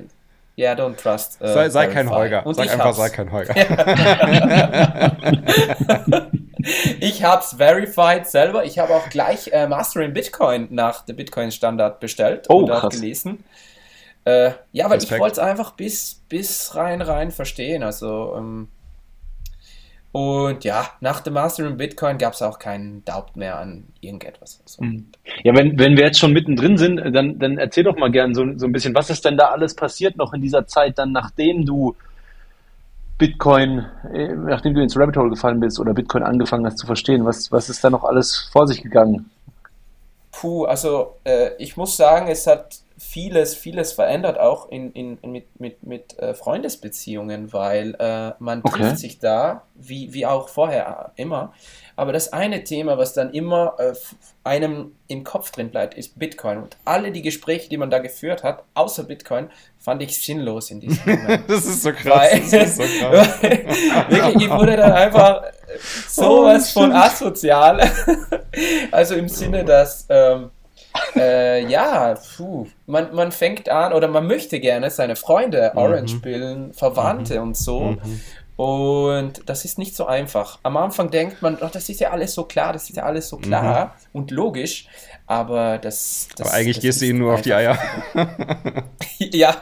ja, 0.59 0.73
yeah, 0.73 0.75
don't 0.75 0.97
trust. 0.97 1.43
Äh, 1.43 1.53
sei, 1.53 1.69
sei 1.69 1.87
kein 1.89 2.09
Heuger. 2.09 2.47
Und 2.47 2.55
Sag 2.55 2.73
einfach, 2.73 2.87
hab's. 2.87 2.97
sei 2.97 3.11
kein 3.11 3.31
Heuger. 3.31 3.55
ich 7.01 7.23
hab's 7.23 7.57
verified 7.59 8.27
selber. 8.27 8.65
Ich 8.65 8.79
habe 8.79 8.95
auch 8.95 9.11
gleich 9.11 9.53
äh, 9.53 9.69
Master 9.69 10.01
in 10.01 10.15
Bitcoin 10.15 10.69
nach 10.71 11.05
der 11.05 11.13
Bitcoin-Standard 11.13 12.01
bestellt 12.01 12.47
oh, 12.49 12.61
und 12.61 12.71
auch 12.71 12.89
gelesen. 12.89 13.45
Äh, 14.25 14.53
ja, 14.73 14.87
weil 14.87 14.95
Respekt. 14.95 15.13
ich 15.13 15.21
wollte 15.21 15.35
es 15.35 15.47
einfach 15.47 15.73
bis, 15.73 16.23
bis 16.31 16.75
rein, 16.75 17.03
rein 17.03 17.33
verstehen. 17.33 17.83
Also, 17.83 18.35
ähm, 18.39 18.69
und 20.17 20.65
ja, 20.65 20.89
nach 21.03 21.21
dem 21.21 21.35
Master 21.35 21.67
in 21.67 21.77
Bitcoin 21.77 22.17
gab 22.17 22.33
es 22.33 22.41
auch 22.41 22.59
keinen 22.59 23.05
Doubt 23.05 23.37
mehr 23.37 23.59
an 23.59 23.85
irgendetwas. 24.01 24.59
Also. 24.63 24.83
Mhm. 24.83 25.09
Ja, 25.45 25.55
wenn, 25.55 25.79
wenn 25.79 25.95
wir 25.99 26.07
jetzt 26.07 26.19
schon 26.19 26.33
mittendrin 26.33 26.79
sind, 26.79 26.97
dann, 27.15 27.39
dann 27.39 27.59
erzähl 27.59 27.85
doch 27.85 27.99
mal 27.99 28.11
gern 28.11 28.35
so, 28.35 28.43
so 28.57 28.65
ein 28.65 28.73
bisschen, 28.73 28.95
was 28.95 29.11
ist 29.11 29.27
denn 29.27 29.37
da 29.37 29.49
alles 29.49 29.77
passiert 29.77 30.17
noch 30.17 30.33
in 30.33 30.41
dieser 30.41 30.67
Zeit, 30.67 30.97
dann 30.97 31.13
nachdem 31.13 31.67
du 31.67 31.95
Bitcoin, 33.19 33.85
äh, 34.11 34.29
nachdem 34.29 34.73
du 34.73 34.81
ins 34.81 34.97
Rabbit 34.97 35.19
Hole 35.19 35.29
gefallen 35.29 35.61
bist 35.61 35.79
oder 35.79 35.93
Bitcoin 35.93 36.23
angefangen 36.23 36.65
hast 36.65 36.79
zu 36.79 36.87
verstehen, 36.87 37.27
was, 37.27 37.53
was 37.53 37.69
ist 37.69 37.85
da 37.85 37.91
noch 37.91 38.05
alles 38.05 38.49
vor 38.51 38.67
sich 38.67 38.83
gegangen? 38.83 39.31
Puh, 40.33 40.65
also 40.65 41.17
äh, 41.25 41.51
ich 41.59 41.77
muss 41.77 41.95
sagen, 41.95 42.29
es 42.29 42.47
hat 42.47 42.79
vieles, 42.99 43.55
vieles 43.55 43.93
verändert, 43.93 44.39
auch 44.39 44.71
in, 44.71 44.93
in, 44.93 45.19
mit, 45.23 45.61
mit, 45.61 45.83
mit 45.83 46.19
äh, 46.19 46.35
Freundesbeziehungen, 46.35 47.53
weil 47.53 47.95
äh, 47.99 48.33
man 48.39 48.61
okay. 48.63 48.83
trifft 48.83 48.99
sich 48.99 49.19
da, 49.19 49.65
wie, 49.75 50.15
wie 50.15 50.25
auch 50.25 50.49
vorher 50.49 51.13
immer. 51.17 51.53
Aber 51.95 52.13
das 52.13 52.33
eine 52.33 52.65
Thema, 52.65 52.99
was 52.99 53.13
dann 53.13 53.33
immer 53.33 53.75
äh, 53.79 53.95
einem 54.45 54.93
im 55.09 55.25
Kopf 55.25 55.51
drin 55.51 55.71
bleibt, 55.71 55.95
ist 55.95 56.19
Bitcoin. 56.19 56.59
Und 56.59 56.77
alle 56.85 57.11
die 57.11 57.23
Gespräche, 57.23 57.69
die 57.69 57.77
man 57.77 57.91
da 57.91 57.99
geführt 57.99 58.43
hat, 58.43 58.65
außer 58.75 59.05
Bitcoin, 59.05 59.49
fand 59.79 60.03
ich 60.03 60.23
sinnlos 60.23 60.71
in 60.71 60.81
diesem 60.81 61.03
Moment. 61.07 61.45
das 61.49 61.65
ist 61.67 61.83
so 61.83 61.93
krass. 61.93 62.33
Weil, 62.33 62.41
das 62.41 62.53
ist 62.53 62.77
so 62.77 62.83
krass. 63.01 63.43
wirklich, 63.43 64.45
ich 64.45 64.51
wurde 64.51 64.77
dann 64.77 64.93
einfach 64.93 65.43
sowas 66.09 66.75
oh, 66.77 66.81
von 66.81 66.93
asozial. 66.93 67.91
also 68.91 69.15
im 69.15 69.29
Sinne, 69.29 69.65
dass 69.65 70.07
ähm, 70.09 70.51
äh, 71.17 71.67
ja, 71.67 72.15
puh, 72.37 72.67
man, 72.87 73.15
man 73.15 73.33
fängt 73.33 73.69
an 73.69 73.93
oder 73.93 74.09
man 74.09 74.27
möchte 74.27 74.61
gerne 74.61 74.91
seine 74.91 75.17
Freunde 75.17 75.71
mhm. 75.73 75.79
Orange 75.79 76.21
bilden, 76.21 76.73
Verwandte 76.73 77.37
mhm. 77.37 77.43
und 77.43 77.57
so. 77.57 77.81
Mhm. 77.81 78.21
Und 78.57 79.43
das 79.51 79.67
ist 79.67 79.79
nicht 79.79 79.95
so 79.95 80.07
einfach. 80.07 80.59
Am 80.63 80.79
Anfang 80.79 81.11
denkt 81.11 81.43
man, 81.43 81.59
oh, 81.61 81.69
das 81.71 81.91
ist 81.91 82.01
ja 82.01 82.11
alles 82.11 82.33
so 82.33 82.45
klar, 82.45 82.73
das 82.73 82.89
ist 82.89 82.97
ja 82.97 83.03
alles 83.03 83.29
so 83.29 83.37
klar 83.37 83.87
mhm. 83.87 83.91
und 84.13 84.31
logisch. 84.31 84.89
Aber 85.27 85.77
das. 85.77 86.29
das 86.37 86.47
aber 86.47 86.57
eigentlich 86.57 86.77
das 86.77 86.83
gehst 86.83 87.03
du 87.03 87.07
ihnen 87.07 87.19
nur 87.19 87.35
auf 87.35 87.43
die 87.43 87.53
Eier. 87.53 87.77
ja, 89.19 89.57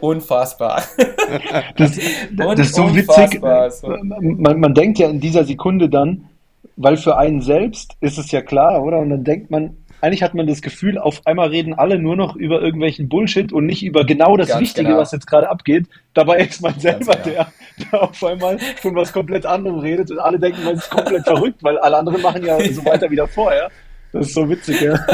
unfassbar. 0.00 0.82
das, 1.76 1.92
das 2.32 2.58
ist 2.58 2.74
so 2.74 2.94
witzig. 2.94 3.40
So. 3.70 3.88
Man, 3.88 4.60
man 4.60 4.74
denkt 4.74 4.98
ja 4.98 5.08
in 5.08 5.20
dieser 5.20 5.44
Sekunde 5.44 5.88
dann, 5.88 6.28
weil 6.76 6.96
für 6.96 7.16
einen 7.16 7.40
selbst 7.40 7.96
ist 8.00 8.18
es 8.18 8.30
ja 8.30 8.42
klar, 8.42 8.82
oder? 8.82 8.98
Und 8.98 9.10
dann 9.10 9.24
denkt 9.24 9.50
man, 9.50 9.76
eigentlich 10.04 10.22
hat 10.22 10.34
man 10.34 10.46
das 10.46 10.60
Gefühl, 10.60 10.98
auf 10.98 11.26
einmal 11.26 11.48
reden 11.48 11.72
alle 11.72 11.98
nur 11.98 12.14
noch 12.14 12.36
über 12.36 12.60
irgendwelchen 12.60 13.08
Bullshit 13.08 13.54
und 13.54 13.64
nicht 13.64 13.82
über 13.82 14.04
genau 14.04 14.36
das 14.36 14.48
Ganz 14.48 14.60
Wichtige, 14.60 14.88
genau. 14.88 14.98
was 14.98 15.12
jetzt 15.12 15.26
gerade 15.26 15.48
abgeht. 15.48 15.86
Dabei 16.12 16.40
ist 16.40 16.60
man 16.60 16.78
selber 16.78 17.16
genau. 17.16 17.24
der, 17.24 17.46
der 17.90 18.02
auf 18.02 18.22
einmal 18.22 18.58
von 18.58 18.94
was 18.94 19.14
komplett 19.14 19.46
anderem 19.46 19.78
redet 19.78 20.10
und 20.10 20.18
alle 20.18 20.38
denken, 20.38 20.62
man 20.62 20.74
ist 20.74 20.90
komplett 20.90 21.24
verrückt, 21.24 21.62
weil 21.62 21.78
alle 21.78 21.96
anderen 21.96 22.20
machen 22.20 22.44
ja 22.44 22.60
so 22.70 22.84
weiter 22.84 23.10
wie 23.10 23.16
vorher. 23.26 23.70
Das 24.12 24.26
ist 24.26 24.34
so 24.34 24.46
witzig, 24.48 24.82
ja. 24.82 24.94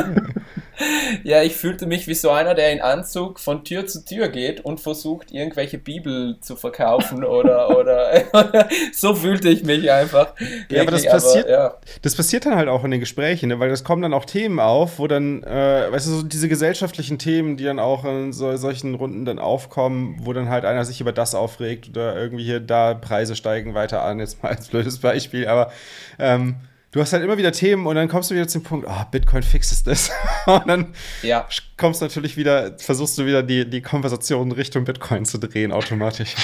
ja, 1.25 1.43
ich 1.43 1.57
fühlte 1.57 1.87
mich 1.87 2.07
wie 2.07 2.15
so 2.15 2.31
einer, 2.31 2.55
der 2.55 2.73
in 2.73 2.81
Anzug 2.81 3.41
von 3.41 3.65
Tür 3.65 3.87
zu 3.87 4.05
Tür 4.05 4.29
geht 4.29 4.65
und 4.65 4.81
versucht, 4.81 5.33
irgendwelche 5.33 5.79
Bibel 5.79 6.39
zu 6.41 6.57
verkaufen 6.57 7.25
oder, 7.25 7.71
oder 7.79 8.69
so 8.93 9.15
fühlte 9.15 9.49
ich 9.49 9.65
mich 9.65 9.91
einfach. 9.91 10.35
Ja, 10.71 10.83
aber 10.83 10.93
das 10.93 11.07
passiert, 11.07 11.47
aber, 11.47 11.53
ja. 11.53 11.75
das 12.03 12.15
passiert 12.15 12.47
dann 12.47 12.57
halt 12.57 12.69
auch 12.69 12.85
in 12.85 12.91
den 12.91 13.01
Gesprächen, 13.01 13.49
ne? 13.49 13.59
weil 13.61 13.69
das 13.69 13.85
kommen 13.85 14.03
dann 14.03 14.15
auch 14.15 14.25
Themen 14.25 14.61
auf, 14.61 14.99
wo 14.99 15.07
dann, 15.07 15.43
äh, 15.43 15.91
weißt 15.91 16.07
du, 16.07 16.11
so 16.11 16.23
diese 16.23 16.49
gesellschaftlichen 16.49 17.19
Themen, 17.19 17.57
die 17.57 17.65
dann 17.65 17.79
auch 17.79 18.05
in 18.05 18.33
so, 18.33 18.57
solchen 18.57 18.95
Runden 18.95 19.25
dann 19.25 19.39
aufkommen, 19.39 20.17
wo 20.21 20.33
dann 20.33 20.49
halt 20.49 20.65
einer 20.65 20.85
sich 20.85 21.01
über 21.01 21.13
das 21.13 21.35
aufregt 21.35 21.89
oder 21.89 22.17
irgendwie 22.17 22.45
hier 22.45 22.61
da 22.61 22.95
Preise 22.95 23.37
steigen 23.37 23.75
weiter 23.75 24.03
an, 24.03 24.19
jetzt 24.19 24.43
mal 24.43 24.51
als 24.51 24.69
blödes 24.69 24.99
Beispiel, 24.99 25.47
aber 25.47 25.73
ähm, 26.19 26.57
du 26.93 27.01
hast 27.01 27.13
halt 27.13 27.23
immer 27.23 27.39
wieder 27.39 27.53
Themen 27.53 27.87
und 27.87 27.95
dann 27.95 28.09
kommst 28.09 28.31
du 28.31 28.35
wieder 28.35 28.49
zum 28.49 28.63
Punkt, 28.63 28.87
oh, 28.89 29.05
Bitcoin 29.11 29.43
fixes 29.43 29.83
das. 29.83 30.11
und 30.47 30.67
dann 30.67 30.95
ja. 31.23 31.47
kommst 31.77 32.01
du 32.01 32.07
natürlich 32.07 32.37
wieder, 32.37 32.77
versuchst 32.79 33.19
du 33.19 33.27
wieder 33.27 33.43
die, 33.43 33.69
die 33.69 33.83
Konversation 33.83 34.53
Richtung 34.53 34.85
Bitcoin 34.85 35.25
zu 35.25 35.39
drehen, 35.39 35.73
automatisch. 35.73 36.35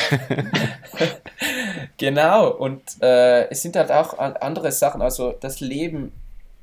genau, 1.96 2.50
und 2.50 2.82
äh, 3.02 3.48
es 3.50 3.62
sind 3.62 3.76
halt 3.76 3.90
auch 3.90 4.18
andere 4.18 4.72
Sachen, 4.72 5.02
also 5.02 5.34
das 5.40 5.60
Leben 5.60 6.12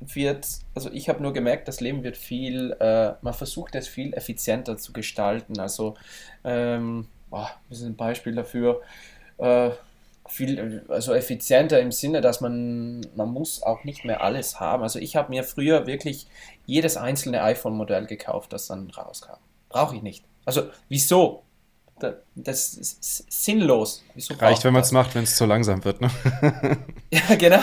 wird, 0.00 0.46
also 0.74 0.90
ich 0.92 1.08
habe 1.08 1.22
nur 1.22 1.32
gemerkt, 1.32 1.68
das 1.68 1.80
Leben 1.80 2.02
wird 2.02 2.16
viel, 2.16 2.72
äh, 2.80 3.12
man 3.22 3.34
versucht 3.34 3.74
es 3.74 3.88
viel 3.88 4.12
effizienter 4.14 4.76
zu 4.76 4.92
gestalten. 4.92 5.58
Also, 5.58 5.94
ähm, 6.44 7.06
oh, 7.30 7.46
das 7.68 7.78
ist 7.78 7.84
ein 7.84 7.96
Beispiel 7.96 8.34
dafür. 8.34 8.82
Äh, 9.38 9.70
viel, 10.28 10.84
also 10.88 11.14
effizienter 11.14 11.80
im 11.80 11.92
Sinne, 11.92 12.20
dass 12.20 12.40
man, 12.40 13.06
man 13.14 13.30
muss 13.30 13.62
auch 13.62 13.84
nicht 13.84 14.04
mehr 14.04 14.22
alles 14.22 14.60
haben. 14.60 14.82
Also 14.82 14.98
ich 14.98 15.16
habe 15.16 15.30
mir 15.30 15.44
früher 15.44 15.86
wirklich 15.86 16.26
jedes 16.66 16.96
einzelne 16.96 17.42
iPhone-Modell 17.42 18.06
gekauft, 18.06 18.52
das 18.52 18.66
dann 18.66 18.90
rauskam. 18.90 19.38
Brauche 19.68 19.96
ich 19.96 20.02
nicht. 20.02 20.24
Also 20.44 20.70
wieso? 20.88 21.42
Das 22.36 22.74
ist 22.74 23.30
sinnlos. 23.30 24.02
Wieso 24.14 24.34
Reicht, 24.34 24.64
wenn 24.64 24.72
man 24.72 24.82
es 24.82 24.90
macht, 24.90 25.14
wenn 25.14 25.22
es 25.22 25.36
zu 25.36 25.46
langsam 25.46 25.84
wird, 25.84 26.00
ne? 26.00 26.10
ja, 27.10 27.34
genau. 27.36 27.60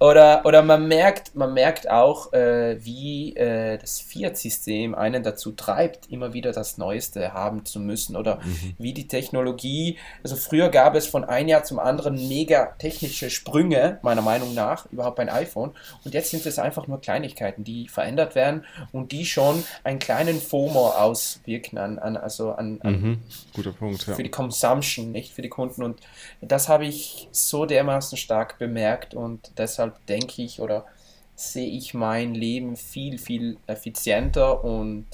oder, 0.00 0.44
oder 0.46 0.62
man 0.62 0.88
merkt, 0.88 1.34
man 1.34 1.52
merkt 1.52 1.88
auch, 1.90 2.32
äh, 2.32 2.82
wie 2.82 3.36
äh, 3.36 3.76
das 3.76 4.00
Fiat-System 4.00 4.94
einen 4.94 5.22
dazu 5.22 5.52
treibt, 5.52 6.10
immer 6.10 6.32
wieder 6.32 6.52
das 6.52 6.78
Neueste 6.78 7.34
haben 7.34 7.66
zu 7.66 7.78
müssen. 7.78 8.16
Oder 8.16 8.36
mhm. 8.36 8.74
wie 8.78 8.94
die 8.94 9.06
Technologie, 9.06 9.98
also 10.22 10.36
früher 10.36 10.70
gab 10.70 10.94
es 10.94 11.06
von 11.06 11.24
einem 11.24 11.48
Jahr 11.48 11.64
zum 11.64 11.78
anderen 11.78 12.28
mega 12.28 12.74
technische 12.78 13.28
Sprünge, 13.28 13.98
meiner 14.02 14.22
Meinung 14.22 14.54
nach, 14.54 14.86
überhaupt 14.90 15.16
beim 15.16 15.28
iPhone. 15.28 15.72
Und 16.04 16.14
jetzt 16.14 16.30
sind 16.30 16.46
es 16.46 16.58
einfach 16.58 16.86
nur 16.86 17.02
Kleinigkeiten, 17.02 17.64
die 17.64 17.88
verändert 17.88 18.34
werden 18.34 18.64
und 18.92 19.12
die 19.12 19.26
schon 19.26 19.62
einen 19.84 19.98
kleinen 19.98 20.40
FOMO 20.40 20.88
auswirken 20.90 21.76
an, 21.76 21.98
an 21.98 22.16
also 22.16 22.52
an, 22.52 22.80
an 22.82 22.92
mhm 22.92 23.18
Guter 23.58 23.72
Punkt, 23.72 24.06
ja. 24.06 24.14
Für 24.14 24.22
die 24.22 24.30
Consumption, 24.30 25.10
nicht 25.10 25.32
für 25.32 25.42
die 25.42 25.48
Kunden. 25.48 25.82
Und 25.82 26.00
das 26.40 26.68
habe 26.68 26.86
ich 26.86 27.28
so 27.32 27.66
dermaßen 27.66 28.16
stark 28.16 28.56
bemerkt 28.58 29.14
und 29.14 29.50
deshalb 29.58 30.06
denke 30.06 30.42
ich 30.42 30.60
oder 30.60 30.86
sehe 31.34 31.68
ich 31.68 31.92
mein 31.92 32.36
Leben 32.36 32.76
viel, 32.76 33.18
viel 33.18 33.56
effizienter 33.66 34.62
und, 34.62 35.06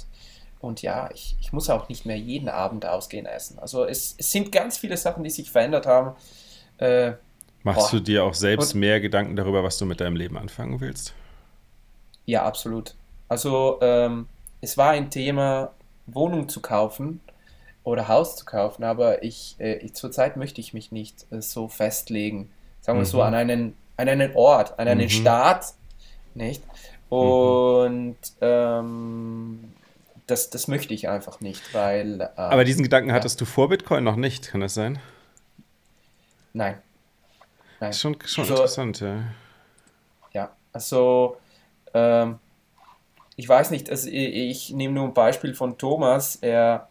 und 0.60 0.82
ja, 0.82 1.08
ich, 1.14 1.36
ich 1.40 1.54
muss 1.54 1.70
auch 1.70 1.88
nicht 1.88 2.04
mehr 2.04 2.18
jeden 2.18 2.50
Abend 2.50 2.84
ausgehen 2.84 3.24
essen. 3.24 3.58
Also 3.58 3.86
es, 3.86 4.14
es 4.18 4.30
sind 4.30 4.52
ganz 4.52 4.76
viele 4.76 4.98
Sachen, 4.98 5.24
die 5.24 5.30
sich 5.30 5.50
verändert 5.50 5.86
haben. 5.86 6.14
Äh, 6.76 7.12
Machst 7.62 7.92
boah. 7.92 7.96
du 7.96 8.00
dir 8.02 8.24
auch 8.24 8.34
selbst 8.34 8.74
und, 8.74 8.80
mehr 8.80 9.00
Gedanken 9.00 9.36
darüber, 9.36 9.64
was 9.64 9.78
du 9.78 9.86
mit 9.86 10.02
deinem 10.02 10.16
Leben 10.16 10.36
anfangen 10.36 10.80
willst? 10.80 11.14
Ja, 12.26 12.44
absolut. 12.44 12.94
Also 13.26 13.78
ähm, 13.80 14.28
es 14.60 14.76
war 14.76 14.90
ein 14.90 15.10
Thema, 15.10 15.72
Wohnung 16.06 16.50
zu 16.50 16.60
kaufen 16.60 17.20
oder 17.84 18.08
Haus 18.08 18.36
zu 18.36 18.44
kaufen, 18.46 18.82
aber 18.82 19.22
ich, 19.22 19.56
äh, 19.60 19.74
ich 19.76 19.94
zurzeit 19.94 20.36
möchte 20.36 20.60
ich 20.60 20.72
mich 20.72 20.90
nicht 20.90 21.26
äh, 21.30 21.40
so 21.40 21.68
festlegen, 21.68 22.50
sagen 22.80 22.98
wir 22.98 23.04
mhm. 23.04 23.10
so, 23.10 23.22
an 23.22 23.34
einen, 23.34 23.76
an 23.96 24.08
einen 24.08 24.34
Ort, 24.34 24.78
an 24.78 24.88
einen 24.88 25.04
mhm. 25.04 25.10
Staat, 25.10 25.74
nicht? 26.34 26.64
Mhm. 27.10 27.16
Und 27.16 28.16
mhm. 28.40 28.40
ähm, 28.40 29.72
das, 30.26 30.50
das 30.50 30.68
möchte 30.68 30.94
ich 30.94 31.08
einfach 31.08 31.40
nicht, 31.40 31.74
weil. 31.74 32.22
Äh, 32.22 32.28
aber 32.36 32.64
diesen 32.64 32.82
Gedanken 32.82 33.10
ja. 33.10 33.14
hattest 33.14 33.40
du 33.40 33.44
vor 33.44 33.68
Bitcoin 33.68 34.02
noch 34.02 34.16
nicht, 34.16 34.48
kann 34.48 34.62
das 34.62 34.74
sein? 34.74 34.98
Nein. 36.54 36.78
Nein. 37.80 37.92
Schon, 37.92 38.16
schon 38.24 38.42
also, 38.42 38.54
interessant, 38.54 39.00
ja. 39.00 39.24
ja. 40.32 40.50
Also, 40.72 41.36
ähm, 41.92 42.38
ich 43.36 43.48
weiß 43.48 43.70
nicht, 43.70 43.90
also 43.90 44.08
ich, 44.08 44.34
ich 44.34 44.70
nehme 44.70 44.94
nur 44.94 45.04
ein 45.04 45.14
Beispiel 45.14 45.54
von 45.54 45.76
Thomas. 45.76 46.36
Er, 46.36 46.88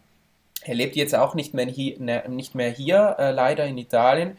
er 0.64 0.74
lebt 0.74 0.96
jetzt 0.96 1.14
auch 1.14 1.34
nicht 1.34 1.54
mehr 1.54 1.66
hier, 1.66 1.98
ne, 2.00 2.24
nicht 2.28 2.54
mehr 2.54 2.70
hier 2.70 3.16
äh, 3.18 3.30
leider 3.30 3.64
in 3.66 3.78
Italien. 3.78 4.36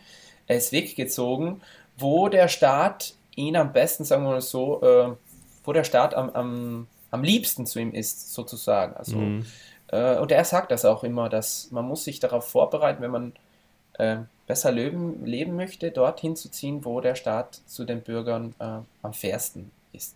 Er 0.47 0.57
ist 0.57 0.71
weggezogen, 0.71 1.61
wo 1.97 2.29
der 2.29 2.47
Staat 2.47 3.13
ihn 3.35 3.55
am 3.55 3.73
besten, 3.73 4.03
sagen 4.03 4.23
wir 4.23 4.31
mal 4.31 4.41
so, 4.41 4.81
äh, 4.81 5.15
wo 5.63 5.73
der 5.73 5.83
Staat 5.83 6.13
am, 6.13 6.29
am, 6.31 6.87
am 7.11 7.23
liebsten 7.23 7.65
zu 7.65 7.79
ihm 7.79 7.93
ist, 7.93 8.33
sozusagen. 8.33 8.95
Also, 8.95 9.17
mhm. 9.17 9.45
äh, 9.87 10.17
und 10.17 10.31
er 10.31 10.43
sagt 10.45 10.71
das 10.71 10.85
auch 10.85 11.03
immer, 11.03 11.29
dass 11.29 11.71
man 11.71 11.85
muss 11.85 12.03
sich 12.03 12.19
darauf 12.19 12.47
vorbereiten, 12.47 13.01
wenn 13.01 13.11
man 13.11 13.33
äh, 13.93 14.17
besser 14.47 14.71
leben, 14.71 15.25
leben 15.25 15.55
möchte, 15.55 15.91
dorthin 15.91 16.35
zu 16.35 16.49
ziehen, 16.49 16.85
wo 16.85 17.01
der 17.01 17.15
Staat 17.15 17.61
zu 17.65 17.85
den 17.85 18.01
Bürgern 18.01 18.53
äh, 18.59 18.79
am 19.01 19.13
fairsten 19.13 19.71
ist. 19.93 20.15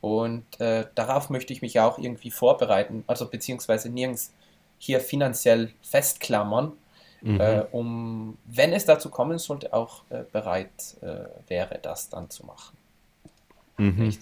Und 0.00 0.60
äh, 0.60 0.86
darauf 0.94 1.30
möchte 1.30 1.52
ich 1.52 1.62
mich 1.62 1.78
auch 1.80 1.98
irgendwie 1.98 2.30
vorbereiten, 2.30 3.04
also 3.06 3.26
beziehungsweise 3.26 3.90
nirgends 3.90 4.32
hier 4.80 5.00
finanziell 5.00 5.70
festklammern, 5.82 6.72
mhm. 7.20 7.38
äh, 7.38 7.64
um, 7.70 8.38
wenn 8.46 8.72
es 8.72 8.86
dazu 8.86 9.10
kommen 9.10 9.38
sollte, 9.38 9.74
auch 9.74 10.02
äh, 10.08 10.24
bereit 10.32 10.96
äh, 11.02 11.48
wäre, 11.48 11.78
das 11.80 12.08
dann 12.08 12.30
zu 12.30 12.46
machen. 12.46 12.76
Mhm. 13.76 14.06
Nicht? 14.06 14.20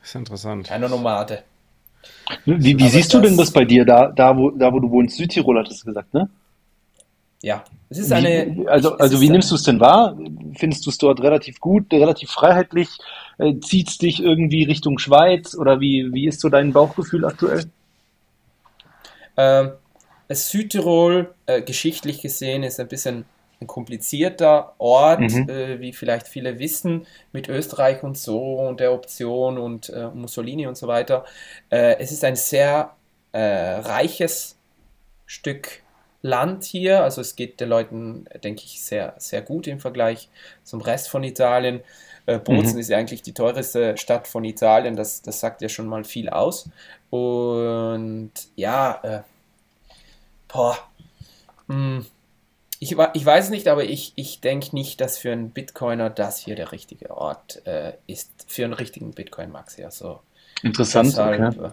Das 0.00 0.08
ist 0.08 0.14
interessant. 0.14 0.72
Eine 0.72 0.88
Nomade. 0.88 1.44
Wie, 2.46 2.78
wie 2.78 2.88
siehst 2.88 3.12
du 3.12 3.20
denn 3.20 3.36
das 3.36 3.50
bei 3.50 3.64
dir, 3.64 3.84
da, 3.84 4.08
da, 4.08 4.36
wo, 4.36 4.50
da 4.50 4.72
wo 4.72 4.80
du 4.80 4.90
wohnst? 4.90 5.16
Südtirol 5.16 5.58
hattest 5.58 5.82
du 5.82 5.86
gesagt, 5.86 6.12
ne? 6.14 6.28
Ja, 7.42 7.64
es 7.90 7.98
ist 7.98 8.12
eine. 8.12 8.56
Wie, 8.56 8.66
also, 8.68 8.96
also 8.96 9.20
wie 9.20 9.28
nimmst 9.28 9.50
du 9.50 9.56
es 9.56 9.62
denn 9.62 9.78
wahr? 9.78 10.16
Findest 10.56 10.86
du 10.86 10.90
es 10.90 10.96
dort 10.96 11.20
relativ 11.20 11.60
gut, 11.60 11.92
relativ 11.92 12.30
freiheitlich? 12.30 12.88
Äh, 13.36 13.60
Zieht 13.60 13.88
es 13.88 13.98
dich 13.98 14.22
irgendwie 14.22 14.64
Richtung 14.64 14.98
Schweiz 14.98 15.54
oder 15.54 15.80
wie, 15.80 16.10
wie 16.14 16.26
ist 16.26 16.40
so 16.40 16.48
dein 16.48 16.72
Bauchgefühl 16.72 17.26
aktuell? 17.26 17.66
Ähm, 19.36 19.72
Südtirol, 20.30 21.34
äh, 21.46 21.62
geschichtlich 21.62 22.22
gesehen, 22.22 22.62
ist 22.62 22.80
ein 22.80 22.88
bisschen 22.88 23.24
ein 23.60 23.66
komplizierter 23.66 24.74
Ort, 24.78 25.20
mhm. 25.20 25.48
äh, 25.48 25.80
wie 25.80 25.92
vielleicht 25.92 26.28
viele 26.28 26.58
wissen, 26.58 27.06
mit 27.32 27.48
Österreich 27.48 28.02
und 28.02 28.18
so 28.18 28.58
und 28.60 28.80
der 28.80 28.92
Option 28.92 29.58
und 29.58 29.90
äh, 29.90 30.08
Mussolini 30.08 30.66
und 30.66 30.76
so 30.76 30.88
weiter. 30.88 31.24
Äh, 31.70 31.96
es 31.98 32.10
ist 32.12 32.24
ein 32.24 32.36
sehr 32.36 32.94
äh, 33.32 33.40
reiches 33.40 34.58
Stück 35.26 35.83
Land 36.24 36.64
hier, 36.64 37.02
also 37.02 37.20
es 37.20 37.36
geht 37.36 37.60
den 37.60 37.68
Leuten, 37.68 38.24
denke 38.42 38.62
ich, 38.64 38.80
sehr, 38.80 39.14
sehr 39.18 39.42
gut 39.42 39.66
im 39.66 39.78
Vergleich 39.78 40.30
zum 40.62 40.80
Rest 40.80 41.10
von 41.10 41.22
Italien. 41.22 41.80
Äh, 42.24 42.38
Bozen 42.38 42.74
mhm. 42.74 42.78
ist 42.78 42.88
ja 42.88 42.96
eigentlich 42.96 43.20
die 43.20 43.34
teuerste 43.34 43.98
Stadt 43.98 44.26
von 44.26 44.42
Italien, 44.42 44.96
das, 44.96 45.20
das 45.20 45.40
sagt 45.40 45.60
ja 45.60 45.68
schon 45.68 45.86
mal 45.86 46.02
viel 46.02 46.30
aus. 46.30 46.70
Und 47.10 48.32
ja, 48.56 49.00
äh, 49.02 49.20
boah, 50.48 50.78
mh, 51.66 51.76
hm, 51.98 52.06
ich, 52.80 52.92
ich 52.92 53.26
weiß 53.26 53.50
nicht, 53.50 53.68
aber 53.68 53.84
ich, 53.84 54.14
ich 54.16 54.40
denke 54.40 54.74
nicht, 54.74 55.02
dass 55.02 55.18
für 55.18 55.30
einen 55.30 55.50
Bitcoiner 55.50 56.08
das 56.08 56.38
hier 56.38 56.56
der 56.56 56.72
richtige 56.72 57.10
Ort 57.10 57.64
äh, 57.66 57.92
ist. 58.06 58.30
Für 58.48 58.64
einen 58.64 58.72
richtigen 58.72 59.12
Bitcoin, 59.12 59.52
Maxi. 59.52 59.84
Also, 59.84 60.20
Interessant, 60.62 61.08
deshalb, 61.08 61.58
okay. 61.58 61.70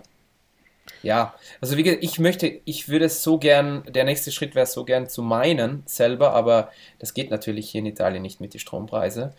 Ja, 1.03 1.33
also 1.61 1.77
wie 1.77 1.83
gesagt, 1.83 2.03
ich 2.03 2.19
möchte, 2.19 2.61
ich 2.65 2.89
würde 2.89 3.05
es 3.05 3.23
so 3.23 3.37
gern, 3.37 3.83
der 3.87 4.03
nächste 4.03 4.31
Schritt 4.31 4.55
wäre 4.55 4.65
so 4.65 4.83
gern 4.83 5.09
zu 5.09 5.21
meinen 5.21 5.83
selber, 5.85 6.33
aber 6.33 6.71
das 6.99 7.13
geht 7.13 7.31
natürlich 7.31 7.69
hier 7.69 7.79
in 7.79 7.87
Italien 7.87 8.21
nicht 8.21 8.39
mit 8.39 8.53
den 8.53 8.59
Strompreisen. 8.59 9.31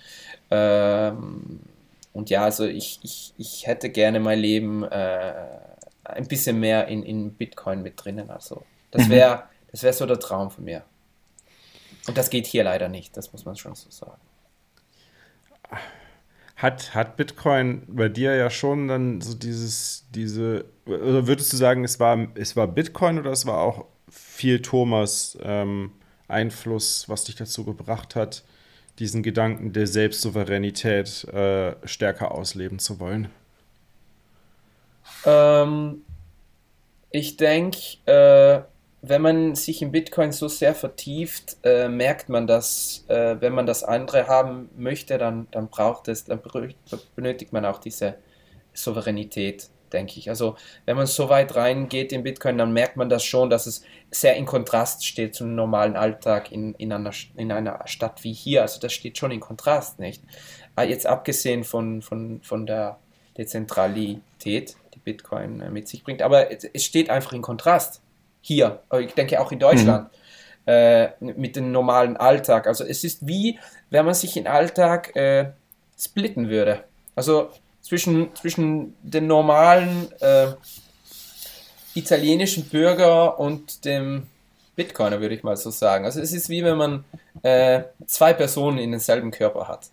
Ähm, 0.51 1.61
und 2.13 2.31
ja, 2.31 2.45
also 2.45 2.65
ich, 2.65 2.99
ich, 3.03 3.33
ich 3.39 3.67
hätte 3.67 3.91
gerne 3.91 4.21
mein 4.21 4.39
Leben 4.39 4.83
äh, 4.85 5.35
ein 6.05 6.27
bisschen 6.27 6.59
mehr 6.59 6.89
in, 6.89 7.03
in 7.03 7.33
Bitcoin 7.35 7.83
mit 7.83 8.03
drinnen. 8.03 8.31
Also 8.31 8.65
das 8.91 9.09
wäre 9.09 9.37
mhm. 9.37 9.41
das 9.71 9.83
wär 9.83 9.93
so 9.93 10.07
der 10.07 10.19
Traum 10.19 10.51
von 10.51 10.65
mir. 10.65 10.85
Und 12.09 12.19
das 12.19 12.31
geht 12.31 12.47
hier 12.47 12.65
leider 12.65 12.89
nicht, 12.89 13.17
das 13.17 13.33
muss 13.33 13.45
man 13.45 13.57
schon 13.57 13.75
so 13.75 13.91
sagen. 13.91 14.21
Hat, 16.62 16.94
hat 16.94 17.16
Bitcoin 17.16 17.83
bei 17.88 18.09
dir 18.09 18.37
ja 18.37 18.48
schon 18.48 18.87
dann 18.87 19.20
so 19.20 19.35
dieses, 19.35 20.07
diese, 20.14 20.64
oder 20.87 21.27
würdest 21.27 21.53
du 21.53 21.57
sagen, 21.57 21.83
es 21.83 21.98
war, 21.98 22.29
es 22.37 22.55
war 22.55 22.68
Bitcoin 22.68 23.18
oder 23.18 23.33
es 23.33 23.46
war 23.46 23.59
auch 23.59 23.87
viel 24.09 24.62
Thomas 24.62 25.37
ähm, 25.42 25.90
Einfluss, 26.29 27.09
was 27.09 27.25
dich 27.25 27.35
dazu 27.35 27.64
gebracht 27.64 28.14
hat, 28.14 28.44
diesen 29.01 29.25
Gedanken 29.25 29.72
der 29.72 29.88
Selbstsouveränität 29.88 31.25
äh, 31.25 31.75
stärker 31.85 32.31
ausleben 32.31 32.79
zu 32.79 33.01
wollen? 33.01 33.29
Ähm, 35.25 36.03
ich 37.11 37.37
denke, 37.37 37.79
äh, 38.07 38.62
wenn 39.05 39.21
man 39.21 39.55
sich 39.57 39.83
in 39.83 39.91
Bitcoin 39.91 40.31
so 40.31 40.47
sehr 40.47 40.77
vertieft, 40.77 41.57
äh, 41.65 41.88
merkt 41.88 42.29
man, 42.29 42.47
dass 42.47 43.05
äh, 43.09 43.37
wenn 43.41 43.53
man 43.53 43.67
das 43.67 43.83
andere 43.83 44.29
haben 44.29 44.71
möchte, 44.77 45.19
dann, 45.19 45.49
dann 45.51 45.69
braucht 45.69 46.07
es, 46.07 46.25
dann 46.25 46.41
benötigt 47.17 47.53
man 47.53 47.65
auch 47.65 47.79
diese 47.79 48.15
Souveränität, 48.73 49.71
denke 49.93 50.21
ich. 50.21 50.29
Also 50.31 50.55
wenn 50.85 50.97
man 50.97 51.09
so 51.09 51.29
weit 51.29 51.57
reingeht 51.57 52.12
in 52.12 52.23
Bitcoin, 52.23 52.59
dann 52.59 52.73
merkt 52.73 52.97
man 52.97 53.09
das 53.09 53.25
schon, 53.25 53.51
dass 53.51 53.67
es 53.67 53.83
sehr 54.12 54.37
in 54.37 54.47
Kontrast 54.47 55.05
steht 55.05 55.35
zum 55.35 55.57
normalen 55.57 55.97
Alltag 55.97 56.53
in, 56.53 56.75
in, 56.75 56.93
einer, 56.93 57.11
in 57.37 57.51
einer 57.51 57.81
Stadt 57.87 58.23
wie 58.23 58.33
hier. 58.33 58.62
Also 58.62 58.79
das 58.79 58.93
steht 58.93 59.19
schon 59.19 59.33
in 59.33 59.41
Kontrast, 59.41 59.99
nicht? 59.99 60.23
Ah, 60.77 60.85
jetzt 60.85 61.09
abgesehen 61.09 61.65
von, 61.65 62.03
von, 62.03 62.41
von 62.45 62.67
der 62.67 63.01
Dezentralität, 63.37 64.77
die 64.95 65.01
Bitcoin 65.01 65.61
äh, 65.61 65.71
mit 65.71 65.88
sich 65.88 66.05
bringt, 66.05 66.23
aber 66.23 66.53
es 66.53 66.85
steht 66.85 67.11
einfach 67.11 67.33
in 67.33 67.43
Kontrast 67.43 68.01
hier, 68.43 68.81
ich 69.01 69.15
denke 69.15 69.41
auch 69.41 69.51
in 69.53 69.59
Deutschland, 69.59 70.11
mhm. 70.67 70.73
äh, 70.73 71.11
mit 71.21 71.57
dem 71.57 71.73
normalen 71.73 72.17
Alltag. 72.17 72.67
Also 72.67 72.85
es 72.85 73.05
ist 73.05 73.27
wie, 73.27 73.59
wenn 73.91 74.05
man 74.05 74.15
sich 74.15 74.37
im 74.37 74.47
Alltag 74.47 75.17
äh, 75.17 75.53
splitten 75.99 76.51
würde. 76.51 76.85
Also 77.15 77.51
zwischen, 77.81 78.35
zwischen 78.35 78.95
den 79.03 79.27
normalen 79.27 80.09
äh, 80.21 80.49
italienischen 81.95 82.65
Bürger 82.69 83.39
und 83.39 83.85
dem 83.85 84.27
Bitcoiner, 84.77 85.21
würde 85.21 85.35
ich 85.35 85.43
mal 85.43 85.57
so 85.57 85.71
sagen. 85.71 86.05
Also 86.05 86.21
es 86.21 86.33
ist 86.33 86.49
wie 86.49 86.65
wenn 86.65 86.77
man 86.77 87.05
äh, 87.43 87.85
zwei 88.07 88.33
Personen 88.33 88.79
in 88.79 88.91
denselben 88.91 89.31
Körper 89.31 89.69
hat 89.69 89.91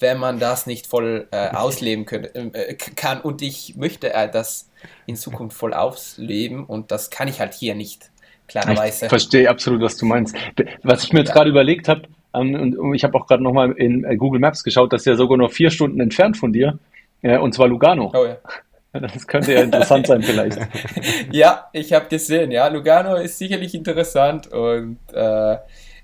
wenn 0.00 0.18
man 0.18 0.38
das 0.38 0.66
nicht 0.66 0.86
voll 0.86 1.28
äh, 1.30 1.50
ausleben 1.50 2.06
könnte, 2.06 2.34
äh, 2.34 2.74
kann. 2.74 3.20
Und 3.20 3.42
ich 3.42 3.76
möchte 3.76 4.12
äh, 4.12 4.30
das 4.30 4.70
in 5.06 5.16
Zukunft 5.16 5.56
voll 5.56 5.74
ausleben 5.74 6.64
und 6.64 6.90
das 6.90 7.10
kann 7.10 7.28
ich 7.28 7.40
halt 7.40 7.54
hier 7.54 7.74
nicht, 7.74 8.10
klarerweise. 8.48 9.06
Ich 9.06 9.08
verstehe 9.10 9.48
absolut, 9.48 9.82
was 9.82 9.96
du 9.96 10.06
meinst. 10.06 10.34
Was 10.82 11.04
ich 11.04 11.12
mir 11.12 11.20
jetzt 11.20 11.28
ja. 11.28 11.34
gerade 11.34 11.50
überlegt 11.50 11.88
habe, 11.88 12.02
ähm, 12.34 12.76
und 12.78 12.94
ich 12.94 13.04
habe 13.04 13.16
auch 13.18 13.26
gerade 13.26 13.42
nochmal 13.42 13.72
in 13.72 14.04
äh, 14.04 14.16
Google 14.16 14.40
Maps 14.40 14.64
geschaut, 14.64 14.92
das 14.92 15.02
ist 15.02 15.06
ja 15.06 15.16
sogar 15.16 15.36
noch 15.36 15.52
vier 15.52 15.70
Stunden 15.70 16.00
entfernt 16.00 16.36
von 16.36 16.52
dir, 16.52 16.78
äh, 17.22 17.38
und 17.38 17.54
zwar 17.54 17.68
Lugano. 17.68 18.12
Oh 18.14 18.26
ja. 18.26 18.36
Das 18.92 19.24
könnte 19.28 19.52
ja 19.52 19.60
interessant 19.60 20.08
sein 20.08 20.20
vielleicht. 20.20 20.58
ja, 21.30 21.68
ich 21.72 21.92
habe 21.92 22.08
gesehen, 22.08 22.50
ja, 22.50 22.66
Lugano 22.66 23.14
ist 23.14 23.38
sicherlich 23.38 23.72
interessant 23.72 24.48
und 24.48 24.98
äh, 25.12 25.58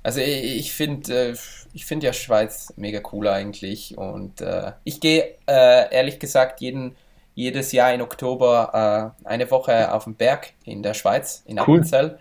also 0.06 0.20
ich, 0.20 0.58
ich 0.58 0.72
finde 0.72 1.30
äh, 1.30 1.36
ich 1.72 1.84
finde 1.84 2.06
ja 2.06 2.12
Schweiz 2.12 2.72
mega 2.76 3.00
cool 3.12 3.26
eigentlich 3.26 3.98
und 3.98 4.40
äh, 4.40 4.72
ich 4.84 5.00
gehe 5.00 5.34
äh, 5.48 5.92
ehrlich 5.92 6.20
gesagt 6.20 6.60
jeden, 6.60 6.94
jedes 7.34 7.72
Jahr 7.72 7.92
im 7.92 8.02
Oktober 8.02 9.12
äh, 9.24 9.28
eine 9.28 9.50
Woche 9.50 9.92
auf 9.92 10.04
den 10.04 10.14
Berg 10.14 10.52
in 10.64 10.84
der 10.84 10.94
Schweiz, 10.94 11.42
in 11.44 11.58
cool. 11.58 11.78
Appenzell. 11.78 12.18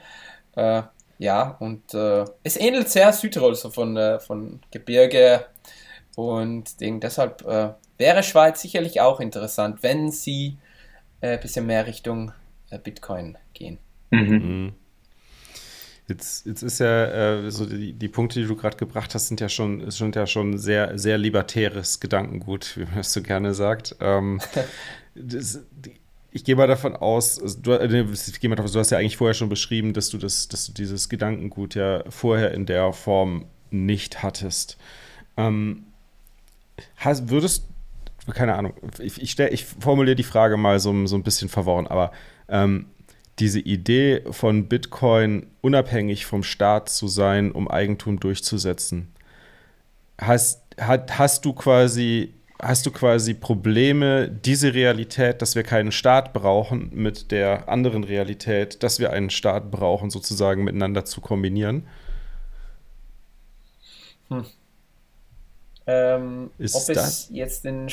Äh, 0.56 0.82
ja, 1.19 1.56
und 1.60 1.93
äh, 1.93 2.26
es 2.41 2.58
ähnelt 2.58 2.89
sehr 2.89 3.13
Südtirol, 3.13 3.54
so 3.54 3.69
von, 3.69 3.95
äh, 3.95 4.19
von 4.19 4.62
Gebirge 4.71 5.45
und 6.15 6.82
Ding. 6.82 7.00
Deshalb 7.00 7.45
wäre 7.98 8.24
Schweiz 8.24 8.62
sicherlich 8.62 9.00
auch 9.00 9.19
interessant, 9.19 9.84
wenn 9.84 10.12
sie 10.12 10.58
ein 11.21 11.39
bisschen 11.39 11.65
mehr 11.65 11.86
Richtung 11.86 12.32
Bitcoin 12.84 13.38
gehen. 13.54 13.78
Mhm. 14.10 14.30
mhm. 14.30 14.74
Jetzt, 16.08 16.46
jetzt 16.46 16.62
ist 16.62 16.80
ja 16.80 17.06
äh, 17.06 17.52
so 17.52 17.65
die, 17.65 17.94
die 17.94 18.08
Punkte, 18.08 18.39
die 18.39 18.48
du 18.48 18.56
gerade 18.56 18.78
gebracht 18.78 19.15
hast, 19.15 19.28
sind 19.28 19.41
ja 19.41 19.50
schon, 19.50 19.89
sind 19.89 20.15
ja 20.15 20.28
schon 20.28 20.58
sehr, 20.58 20.98
sehr 21.00 21.18
libertäres 21.18 22.00
Gedankengut, 22.00 22.78
wie 22.78 22.86
man 22.86 22.96
das 22.98 23.12
so 23.12 23.24
gerne 23.24 23.56
sagt. 23.56 23.96
Ähm, 24.00 24.39
das, 25.15 25.62
ich 26.32 26.44
gehe 26.44 26.56
mal 26.56 26.68
davon 26.68 26.96
aus, 26.96 27.41
also 27.41 27.60
du, 27.60 27.72
äh, 27.72 28.06
ich 28.12 28.39
gehe 28.39 28.50
mal 28.50 28.56
davon, 28.56 28.72
du 28.72 28.80
hast 28.80 28.91
ja 28.91 29.00
eigentlich 29.00 29.18
vorher 29.18 29.34
schon 29.34 29.50
beschrieben, 29.50 29.94
dass 29.94 30.10
du 30.10 30.18
das, 30.18 30.48
dass 30.48 30.68
du 30.68 30.74
dieses 30.74 31.10
Gedankengut 31.10 31.74
ja 31.74 32.04
vorher 32.10 32.52
in 32.54 32.65
der 32.65 32.94
Form 32.94 33.46
nicht 33.72 34.22
hattest. 34.22 34.78
Ähm, 35.38 35.86
hast, 36.98 37.30
würdest, 37.30 37.65
keine 38.32 38.56
Ahnung, 38.56 38.74
ich, 39.00 39.22
ich, 39.22 39.32
stell, 39.32 39.54
ich 39.54 39.65
formuliere 39.65 40.15
die 40.15 40.24
Frage 40.24 40.58
mal 40.58 40.80
so, 40.80 41.08
so 41.08 41.15
ein 41.15 41.24
bisschen 41.24 41.50
verworren, 41.50 41.88
aber 41.88 42.12
ähm, 42.48 42.88
diese 43.39 43.60
Idee 43.60 44.21
von 44.32 44.67
Bitcoin 44.67 45.48
unabhängig 45.62 46.26
vom 46.26 46.43
Staat 46.43 46.89
zu 46.89 47.08
sein, 47.08 47.52
um 47.52 47.69
Eigentum 47.69 48.19
durchzusetzen. 48.19 49.12
Hast, 50.19 50.62
hat, 50.80 51.17
hast 51.17 51.43
du 51.43 51.52
quasi, 51.54 52.34
hast 52.62 52.86
du 52.86 52.91
quasi 52.91 53.34
Probleme, 53.34 54.30
diese 54.30 54.74
Realität, 54.74 55.41
dass 55.41 55.56
wir 55.56 55.63
keinen 55.63 55.91
Staat 55.91 56.32
brauchen, 56.34 56.89
mit 56.93 57.32
der 57.32 57.67
anderen 57.67 58.06
Realität, 58.06 58.82
dass 58.84 59.00
wir 59.00 59.12
einen 59.12 59.30
Staat 59.30 59.69
brauchen, 59.71 60.10
sozusagen 60.10 60.63
miteinander 60.63 61.04
zu 61.04 61.19
kombinieren? 61.19 61.86
Hm. 64.30 64.45
Ähm, 65.88 66.52
Ist 66.58 66.76
ob 66.76 66.95
das- 66.95 67.08
es 67.08 67.30
jetzt 67.32 67.65
den, 67.65 67.89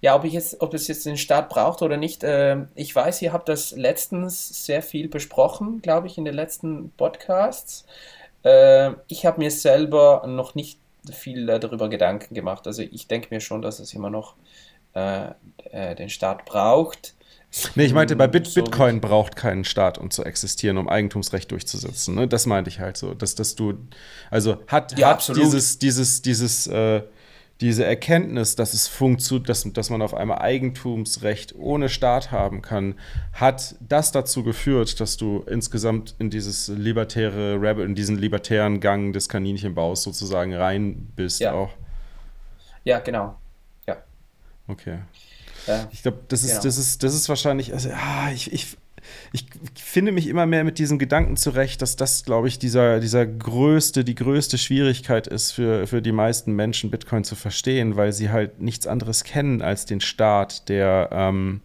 ja, 0.00 0.14
ob 0.14 0.24
ich 0.24 0.32
jetzt, 0.32 0.60
ob 0.60 0.74
es 0.74 0.86
jetzt 0.88 1.06
den 1.06 1.16
Staat 1.16 1.48
braucht 1.48 1.82
oder 1.82 1.96
nicht. 1.96 2.22
ähm, 2.24 2.68
ich 2.74 2.94
weiß, 2.94 3.20
ihr 3.22 3.32
habt 3.32 3.48
das 3.48 3.72
letztens 3.72 4.64
sehr 4.64 4.82
viel 4.82 5.08
besprochen, 5.08 5.82
glaube 5.82 6.06
ich, 6.06 6.18
in 6.18 6.24
den 6.24 6.34
letzten 6.34 6.90
Podcasts. 6.96 7.84
Ähm, 8.44 8.96
ich 9.08 9.26
habe 9.26 9.40
mir 9.40 9.50
selber 9.50 10.24
noch 10.26 10.54
nicht 10.54 10.78
viel 11.10 11.48
äh, 11.48 11.58
darüber 11.58 11.88
Gedanken 11.88 12.34
gemacht. 12.34 12.66
Also 12.66 12.82
ich 12.82 13.08
denke 13.08 13.28
mir 13.30 13.40
schon, 13.40 13.62
dass 13.62 13.80
es 13.80 13.92
immer 13.94 14.10
noch 14.10 14.34
äh, 14.94 15.30
äh, 15.70 15.94
den 15.96 16.08
Staat 16.10 16.44
braucht. 16.44 17.14
Nee, 17.74 17.84
ich 17.84 17.94
meinte, 17.94 18.14
bei 18.14 18.26
Bit 18.26 18.52
Bitcoin 18.54 19.00
braucht 19.00 19.34
keinen 19.34 19.64
Staat, 19.64 19.96
um 19.96 20.10
zu 20.10 20.22
existieren, 20.22 20.76
um 20.76 20.86
Eigentumsrecht 20.86 21.50
durchzusetzen. 21.50 22.14
Ne? 22.14 22.28
Das 22.28 22.44
meinte 22.44 22.68
ich 22.68 22.78
halt 22.78 22.98
so, 22.98 23.14
dass, 23.14 23.34
dass 23.34 23.54
du, 23.54 23.74
also 24.30 24.58
hat, 24.66 24.98
Ja, 24.98 25.10
hat 25.10 25.34
dieses, 25.34 25.78
dieses, 25.78 26.20
dieses, 26.20 26.66
äh, 26.66 27.02
diese 27.60 27.84
Erkenntnis, 27.84 28.54
dass 28.54 28.72
es 28.72 28.86
funktioniert, 28.86 29.48
dass, 29.48 29.64
dass 29.72 29.90
man 29.90 30.00
auf 30.00 30.14
einmal 30.14 30.38
Eigentumsrecht 30.38 31.54
ohne 31.56 31.88
Staat 31.88 32.30
haben 32.30 32.62
kann, 32.62 32.94
hat 33.32 33.74
das 33.80 34.12
dazu 34.12 34.44
geführt, 34.44 35.00
dass 35.00 35.16
du 35.16 35.40
insgesamt 35.48 36.14
in 36.20 36.30
dieses 36.30 36.68
libertäre 36.68 37.60
Rebel, 37.60 37.84
in 37.84 37.96
diesen 37.96 38.16
libertären 38.16 38.78
Gang 38.80 39.12
des 39.12 39.28
Kaninchenbaus 39.28 40.04
sozusagen 40.04 40.54
rein 40.54 41.08
bist 41.16 41.40
Ja. 41.40 41.52
auch. 41.52 41.70
Ja, 42.84 43.00
genau. 43.00 43.36
Ja. 43.88 43.96
Okay. 44.68 44.98
Äh, 45.66 45.80
Ich 45.90 46.02
glaube, 46.02 46.18
das 46.28 46.42
ist, 46.42 46.50
Genau. 46.50 46.62
das 46.62 46.78
ist, 46.78 47.02
das 47.02 47.14
ist 47.14 47.28
wahrscheinlich, 47.28 47.72
also 47.72 47.88
ja, 47.88 48.30
ich, 48.32 48.52
ich, 48.52 48.76
ich 49.32 49.46
finde 49.74 50.12
mich 50.12 50.26
immer 50.28 50.46
mehr 50.46 50.64
mit 50.64 50.78
diesem 50.78 50.98
Gedanken 50.98 51.36
zurecht, 51.36 51.82
dass 51.82 51.96
das, 51.96 52.24
glaube 52.24 52.48
ich, 52.48 52.58
dieser, 52.58 53.00
dieser 53.00 53.26
größte, 53.26 54.04
die 54.04 54.14
größte 54.14 54.58
Schwierigkeit 54.58 55.26
ist 55.26 55.52
für, 55.52 55.86
für 55.86 56.02
die 56.02 56.12
meisten 56.12 56.52
Menschen, 56.54 56.90
Bitcoin 56.90 57.24
zu 57.24 57.34
verstehen, 57.34 57.96
weil 57.96 58.12
sie 58.12 58.30
halt 58.30 58.60
nichts 58.60 58.86
anderes 58.86 59.24
kennen 59.24 59.62
als 59.62 59.86
den 59.86 60.00
Staat, 60.00 60.68
der, 60.68 61.08
ähm, 61.12 61.60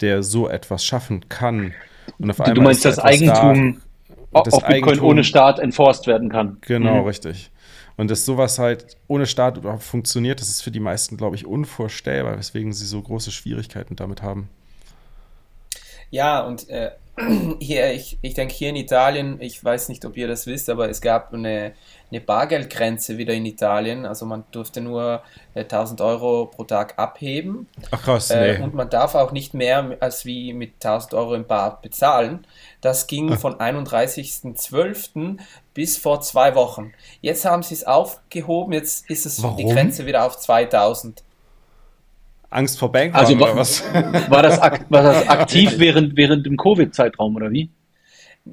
der 0.00 0.22
so 0.22 0.48
etwas 0.48 0.84
schaffen 0.84 1.28
kann. 1.28 1.74
Und 2.18 2.30
auf 2.30 2.36
Du, 2.36 2.42
einmal 2.42 2.54
du 2.54 2.60
meinst, 2.62 2.84
dass 2.84 2.98
Eigentum 2.98 3.80
da, 4.08 4.14
auf 4.40 4.44
das 4.44 4.54
Bitcoin 4.60 4.74
Eigentum- 4.98 5.06
ohne 5.06 5.24
Staat 5.24 5.58
enforced 5.58 6.06
werden 6.06 6.28
kann. 6.28 6.58
Genau, 6.62 7.00
Mhm. 7.02 7.06
richtig. 7.08 7.50
Und 7.96 8.10
dass 8.10 8.24
sowas 8.24 8.58
halt 8.58 8.96
ohne 9.06 9.24
Staat 9.24 9.56
überhaupt 9.56 9.84
funktioniert, 9.84 10.40
das 10.40 10.48
ist 10.48 10.62
für 10.62 10.72
die 10.72 10.80
meisten, 10.80 11.16
glaube 11.16 11.36
ich, 11.36 11.46
unvorstellbar, 11.46 12.36
weswegen 12.38 12.72
sie 12.72 12.86
so 12.86 13.00
große 13.00 13.30
Schwierigkeiten 13.30 13.94
damit 13.94 14.20
haben. 14.20 14.48
Ja, 16.14 16.42
und 16.42 16.68
äh, 16.70 16.92
hier, 17.60 17.92
ich, 17.92 18.18
ich 18.22 18.34
denke 18.34 18.54
hier 18.54 18.68
in 18.68 18.76
Italien, 18.76 19.40
ich 19.40 19.64
weiß 19.64 19.88
nicht, 19.88 20.04
ob 20.04 20.16
ihr 20.16 20.28
das 20.28 20.46
wisst, 20.46 20.70
aber 20.70 20.88
es 20.88 21.00
gab 21.00 21.34
eine, 21.34 21.72
eine 22.10 22.20
Bargeldgrenze 22.20 23.18
wieder 23.18 23.34
in 23.34 23.44
Italien. 23.46 24.06
Also 24.06 24.24
man 24.24 24.44
durfte 24.52 24.80
nur 24.80 25.22
äh, 25.54 25.60
1000 25.62 26.00
Euro 26.00 26.46
pro 26.46 26.62
Tag 26.62 26.96
abheben 27.00 27.66
Ach 27.90 28.00
krass, 28.00 28.30
äh, 28.30 28.58
nee. 28.58 28.62
und 28.64 28.74
man 28.74 28.90
darf 28.90 29.16
auch 29.16 29.32
nicht 29.32 29.54
mehr 29.54 29.96
als 29.98 30.24
wie 30.24 30.52
mit 30.52 30.74
1000 30.84 31.14
Euro 31.14 31.34
im 31.34 31.46
Bar 31.48 31.80
bezahlen. 31.82 32.46
Das 32.80 33.08
ging 33.08 33.32
Ah. 33.32 33.36
von 33.36 33.54
31.12. 33.58 35.38
bis 35.72 35.96
vor 35.96 36.20
zwei 36.20 36.54
Wochen. 36.54 36.92
Jetzt 37.22 37.44
haben 37.44 37.64
sie 37.64 37.74
es 37.74 37.84
aufgehoben, 37.84 38.72
jetzt 38.72 39.10
ist 39.10 39.26
es 39.26 39.38
die 39.38 39.42
Warum? 39.42 39.68
Grenze 39.72 40.06
wieder 40.06 40.24
auf 40.24 40.38
2000. 40.38 41.23
Angst 42.54 42.78
vor 42.78 42.90
Bankrun 42.92 43.20
Also 43.20 43.34
oder 43.34 43.46
wa- 43.52 43.56
was? 43.56 43.82
war 44.30 44.42
das, 44.42 44.58
ak 44.60 44.86
war 44.90 45.02
das 45.02 45.28
aktiv 45.28 45.74
während, 45.78 46.16
während 46.16 46.46
dem 46.46 46.56
Covid-Zeitraum 46.56 47.36
oder 47.36 47.50
wie? 47.50 47.70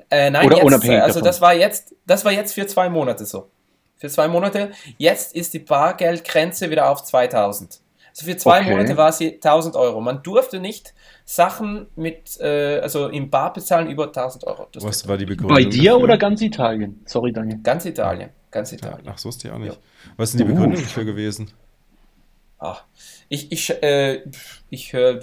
Äh, 0.10 0.30
nein, 0.32 0.46
Oder 0.46 0.58
jetzt, 0.58 0.66
unabhängig 0.66 1.02
also 1.02 1.20
davon? 1.20 1.26
das 1.28 1.42
war 1.42 1.54
jetzt, 1.54 1.96
das 2.08 2.24
war 2.26 2.32
jetzt 2.32 2.54
für 2.54 2.66
zwei 2.66 2.90
Monate 2.90 3.26
so. 3.26 3.50
Für 3.98 4.08
zwei 4.10 4.28
Monate. 4.28 4.72
Jetzt 4.98 5.36
ist 5.36 5.54
die 5.54 5.60
Bargeldgrenze 5.60 6.70
wieder 6.72 6.90
auf 6.90 7.04
2000. 7.04 7.82
Also 8.10 8.26
für 8.26 8.36
zwei 8.38 8.62
Okay. 8.62 8.72
Monate 8.72 8.98
war 8.98 9.12
sie 9.12 9.34
1000 9.36 9.76
Euro. 9.76 10.02
Man 10.02 10.24
durfte 10.24 10.60
nicht 10.60 10.94
Sachen 11.26 11.88
mit, 11.96 12.40
äh, 12.42 12.80
also 12.80 13.08
im 13.10 13.30
Bar 13.30 13.54
bezahlen 13.54 13.90
über 13.90 14.06
1000 14.08 14.46
Euro. 14.48 14.68
Das 14.72 14.84
Was 14.84 15.08
war 15.08 15.18
die. 15.18 15.26
Begründung? 15.26 15.56
Bei 15.56 15.64
dir 15.66 15.92
dafür? 15.92 16.04
oder 16.04 16.18
ganz 16.18 16.42
Italien? 16.42 17.02
Sorry, 17.06 17.32
Daniel. 17.32 17.60
Ganz 17.62 17.86
Italien. 17.86 18.30
Ganz 18.50 18.72
Italien. 18.72 19.08
ach, 19.08 19.18
so 19.18 19.30
ist 19.30 19.44
die 19.44 19.50
auch 19.52 19.60
nicht. 19.60 19.74
Ja. 19.74 19.80
Was 20.18 20.30
ist 20.32 20.40
denn 20.40 20.48
die 20.48 20.52
Uh. 20.52 20.56
Begründung 20.56 20.82
dafür 20.84 21.06
gewesen? 21.06 21.52
Ach, 22.62 22.86
ich, 23.30 23.52
ich, 23.52 23.72
äh, 23.84 24.24
ich 24.70 24.94
höre, 24.94 25.22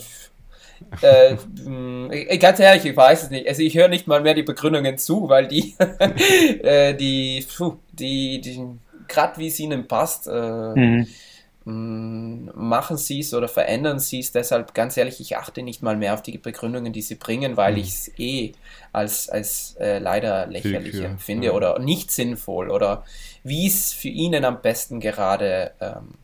äh, 1.01 1.37
mh, 1.64 2.12
äh, 2.12 2.38
ganz 2.38 2.61
ehrlich, 2.61 2.85
ich 2.85 2.96
weiß 2.96 3.24
es 3.24 3.31
nicht. 3.31 3.48
Also 3.48 3.62
ich 3.62 3.77
höre 3.77 3.88
nicht 3.88 4.07
mal 4.07 4.20
mehr 4.22 4.35
die 4.35 4.42
Begründungen 4.42 4.98
zu, 4.98 5.29
weil 5.29 5.48
die, 5.48 5.77
äh, 6.62 6.94
die, 6.94 7.46
puh, 7.57 7.79
die, 7.92 8.40
die, 8.40 8.61
gerade 9.07 9.38
wie 9.38 9.48
es 9.48 9.59
ihnen 9.61 9.87
passt, 9.88 10.27
äh, 10.29 10.77
Mhm. 10.77 11.18
mh, 11.64 12.53
machen 12.55 12.96
sie 12.96 13.20
es 13.20 13.35
oder 13.35 13.48
verändern 13.48 13.98
sie 14.01 14.20
es. 14.20 14.33
Deshalb, 14.33 14.74
ganz 14.74 14.96
ehrlich, 14.96 15.20
ich 15.20 15.37
achte 15.37 15.62
nicht 15.62 15.83
mal 15.83 15.96
mehr 15.96 16.14
auf 16.14 16.22
die 16.22 16.38
Begründungen, 16.38 16.92
die 16.92 17.03
sie 17.03 17.16
bringen, 17.16 17.57
weil 17.57 17.79
Mhm. 17.79 17.79
ich 17.79 17.88
es 17.90 18.18
eh 18.18 18.53
als, 18.92 19.29
als 19.29 19.77
äh, 19.81 19.98
leider 19.98 20.46
lächerlich 20.48 21.03
Willkür, 21.03 21.03
empfinde 21.03 21.48
ja. 21.48 21.53
oder 21.55 21.79
nicht 21.79 22.11
sinnvoll 22.11 22.70
oder 22.70 23.05
wie 23.44 23.66
es 23.66 23.92
für 23.92 24.09
ihnen 24.09 24.44
am 24.44 24.62
besten 24.62 25.01
gerade 25.01 25.72
ähm, 25.81 26.14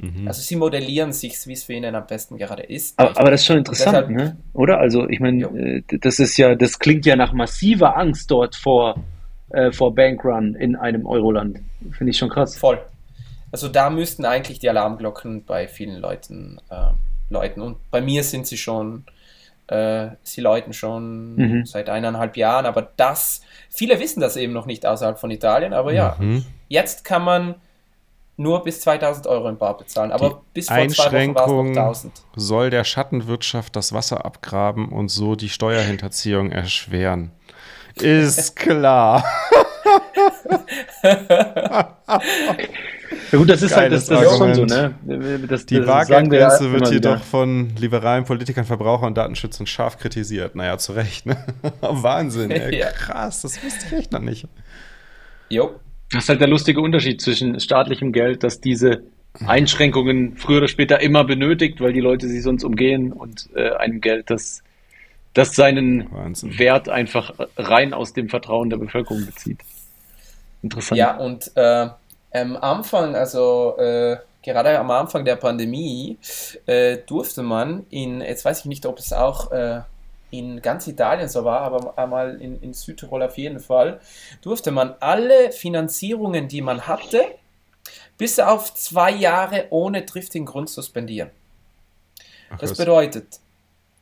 Mhm. 0.00 0.28
also 0.28 0.40
sie 0.40 0.56
modellieren 0.56 1.12
sich, 1.12 1.46
wie 1.46 1.52
es 1.54 1.64
für 1.64 1.72
ihnen 1.72 1.94
am 1.94 2.06
besten 2.06 2.36
gerade 2.38 2.62
ist. 2.62 2.98
Aber, 2.98 3.18
aber 3.18 3.30
das 3.32 3.40
ist 3.40 3.46
schon 3.46 3.58
interessant, 3.58 4.08
deshalb- 4.08 4.10
ne? 4.10 4.36
Oder? 4.52 4.78
Also 4.78 5.08
ich 5.08 5.20
meine, 5.20 5.44
äh, 5.44 5.82
das 6.00 6.18
ist 6.20 6.36
ja, 6.36 6.54
das 6.54 6.78
klingt 6.78 7.04
ja 7.06 7.16
nach 7.16 7.32
massiver 7.32 7.96
Angst 7.96 8.30
dort 8.30 8.54
vor, 8.56 9.02
äh, 9.50 9.72
vor 9.72 9.94
Bankrun 9.94 10.54
in 10.54 10.76
einem 10.76 11.04
Euroland. 11.06 11.58
Finde 11.96 12.10
ich 12.10 12.18
schon 12.18 12.28
krass. 12.28 12.56
Voll. 12.56 12.80
Also 13.50 13.68
da 13.68 13.90
müssten 13.90 14.24
eigentlich 14.24 14.58
die 14.58 14.68
Alarmglocken 14.68 15.44
bei 15.44 15.66
vielen 15.68 15.96
Leuten 16.00 16.60
äh, 16.70 16.90
läuten. 17.30 17.62
Und 17.62 17.78
bei 17.90 18.00
mir 18.00 18.22
sind 18.22 18.46
sie 18.46 18.58
schon, 18.58 19.04
äh, 19.68 20.08
sie 20.22 20.42
läuten 20.42 20.72
schon 20.74 21.34
Mhm. 21.36 21.66
seit 21.66 21.88
eineinhalb 21.88 22.36
Jahren, 22.36 22.66
aber 22.66 22.90
das, 22.96 23.42
viele 23.70 23.98
wissen 24.00 24.20
das 24.20 24.36
eben 24.36 24.52
noch 24.52 24.66
nicht 24.66 24.86
außerhalb 24.86 25.18
von 25.18 25.30
Italien, 25.30 25.72
aber 25.72 25.92
ja, 25.92 26.16
Mhm. 26.18 26.44
jetzt 26.68 27.04
kann 27.04 27.22
man 27.24 27.54
nur 28.38 28.62
bis 28.62 28.80
2000 28.80 29.26
Euro 29.26 29.48
im 29.48 29.58
Bar 29.58 29.76
bezahlen, 29.76 30.12
aber 30.12 30.28
Die 30.30 30.34
bis 30.54 30.68
vor 30.68 30.76
zwei 30.76 30.84
Wochen 30.84 30.88
war 30.88 30.90
es 30.90 30.98
noch 30.98 31.04
Einschränkung 31.12 31.68
1000. 31.76 32.22
soll 32.36 32.70
der 32.70 32.84
Schattenwirtschaft 32.84 33.74
das 33.74 33.92
Wasser 33.92 34.24
abgraben 34.24 34.88
und 34.90 35.08
so 35.08 35.34
die 35.34 35.48
Steuerhinterziehung 35.48 36.52
erschweren. 36.52 37.32
Ist 37.96 38.54
klar. 38.56 39.24
Ja 43.32 43.38
gut, 43.38 43.50
das 43.50 43.62
ist 43.62 43.76
halt, 43.76 43.92
das, 43.92 44.06
Geiles 44.06 44.22
das 44.22 44.32
ist 44.32 44.38
schon 44.38 44.54
so, 44.54 44.64
ne? 44.64 44.94
Das, 45.48 45.66
Die 45.66 45.76
das 45.76 45.86
sagen 45.86 46.30
wir 46.30 46.38
Bargeldgrenze 46.40 46.72
wird 46.72 46.90
jedoch 46.90 47.22
von 47.22 47.74
liberalen 47.76 48.24
Politikern, 48.24 48.64
Verbrauchern 48.64 49.08
und 49.08 49.18
Datenschützern 49.18 49.66
scharf 49.66 49.98
kritisiert. 49.98 50.54
Naja, 50.54 50.78
zu 50.78 50.92
Recht, 50.92 51.26
ne? 51.26 51.44
Wahnsinn, 51.80 52.50
ey. 52.50 52.68
Ja. 52.78 52.90
Krass, 52.92 53.42
das 53.42 53.62
wusste 53.64 53.86
ich 53.86 53.92
echt 53.92 54.12
noch 54.12 54.20
nicht. 54.20 54.46
Jo, 55.48 55.72
Das 56.10 56.24
ist 56.24 56.28
halt 56.28 56.40
der 56.40 56.48
lustige 56.48 56.80
Unterschied 56.80 57.20
zwischen 57.20 57.60
staatlichem 57.60 58.12
Geld, 58.12 58.42
das 58.42 58.60
diese 58.60 59.02
Einschränkungen 59.46 60.36
früher 60.36 60.58
oder 60.58 60.68
später 60.68 61.00
immer 61.00 61.24
benötigt, 61.24 61.80
weil 61.80 61.92
die 61.92 62.00
Leute 62.00 62.28
sie 62.28 62.40
sonst 62.40 62.64
umgehen, 62.64 63.12
und 63.12 63.48
äh, 63.54 63.70
einem 63.76 64.00
Geld, 64.00 64.30
das, 64.30 64.62
das 65.34 65.54
seinen 65.54 66.10
Wahnsinn. 66.12 66.58
Wert 66.58 66.88
einfach 66.88 67.34
rein 67.56 67.92
aus 67.92 68.14
dem 68.14 68.28
Vertrauen 68.28 68.70
der 68.70 68.78
Bevölkerung 68.78 69.24
bezieht. 69.26 69.60
Interessant. 70.62 70.98
Ja, 70.98 71.16
und 71.16 71.52
äh, 71.54 71.88
am 72.32 72.56
Anfang, 72.56 73.14
also 73.14 73.76
äh, 73.78 74.16
gerade 74.42 74.78
am 74.78 74.90
Anfang 74.90 75.24
der 75.24 75.36
Pandemie, 75.36 76.18
äh, 76.66 76.98
durfte 77.06 77.42
man 77.42 77.86
in, 77.90 78.20
jetzt 78.20 78.44
weiß 78.44 78.60
ich 78.60 78.64
nicht, 78.64 78.86
ob 78.86 78.98
es 78.98 79.12
auch 79.12 79.52
äh, 79.52 79.80
in 80.30 80.60
ganz 80.62 80.86
Italien 80.86 81.28
so 81.28 81.44
war, 81.44 81.60
aber 81.60 81.98
einmal 81.98 82.40
in, 82.40 82.60
in 82.60 82.74
Südtirol 82.74 83.22
auf 83.22 83.38
jeden 83.38 83.60
Fall, 83.60 84.00
durfte 84.42 84.70
man 84.70 84.94
alle 85.00 85.52
Finanzierungen, 85.52 86.48
die 86.48 86.62
man 86.62 86.86
hatte, 86.86 87.24
bis 88.16 88.38
auf 88.38 88.74
zwei 88.74 89.10
Jahre 89.10 89.66
ohne 89.70 90.04
triftigen 90.04 90.46
Grund 90.46 90.68
suspendieren. 90.68 91.30
Ach, 92.50 92.58
Das 92.58 92.76
bedeutet, 92.76 93.40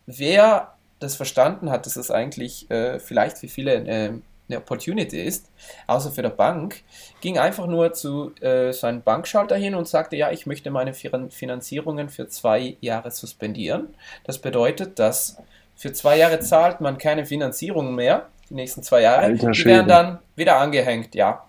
wer 0.06 0.74
das 0.98 1.16
verstanden 1.16 1.70
hat, 1.70 1.86
dass 1.86 1.96
es 1.96 2.10
eigentlich 2.10 2.70
äh, 2.70 2.98
vielleicht 2.98 3.38
für 3.38 3.48
viele 3.48 3.74
äh, 3.74 4.12
eine 4.48 4.58
Opportunity 4.58 5.20
ist, 5.20 5.50
außer 5.86 6.12
für 6.12 6.22
die 6.22 6.28
Bank, 6.28 6.82
ging 7.20 7.36
einfach 7.36 7.66
nur 7.66 7.92
zu 7.92 8.32
äh, 8.40 8.72
seinem 8.72 9.02
Bankschalter 9.02 9.56
hin 9.56 9.74
und 9.74 9.88
sagte, 9.88 10.16
ja, 10.16 10.30
ich 10.30 10.46
möchte 10.46 10.70
meine 10.70 10.94
Finan- 10.94 11.30
Finanzierungen 11.30 12.08
für 12.08 12.28
zwei 12.28 12.76
Jahre 12.80 13.10
suspendieren. 13.10 13.94
Das 14.24 14.38
bedeutet, 14.38 14.98
dass 14.98 15.38
für 15.76 15.92
zwei 15.92 16.16
Jahre 16.18 16.40
zahlt 16.40 16.80
man 16.80 16.98
keine 16.98 17.26
Finanzierung 17.26 17.94
mehr, 17.94 18.26
die 18.48 18.54
nächsten 18.54 18.82
zwei 18.82 19.02
Jahre, 19.02 19.22
Alter 19.22 19.50
die 19.50 19.64
werden 19.64 19.88
dann 19.88 20.18
wieder 20.34 20.56
angehängt, 20.56 21.14
ja. 21.14 21.44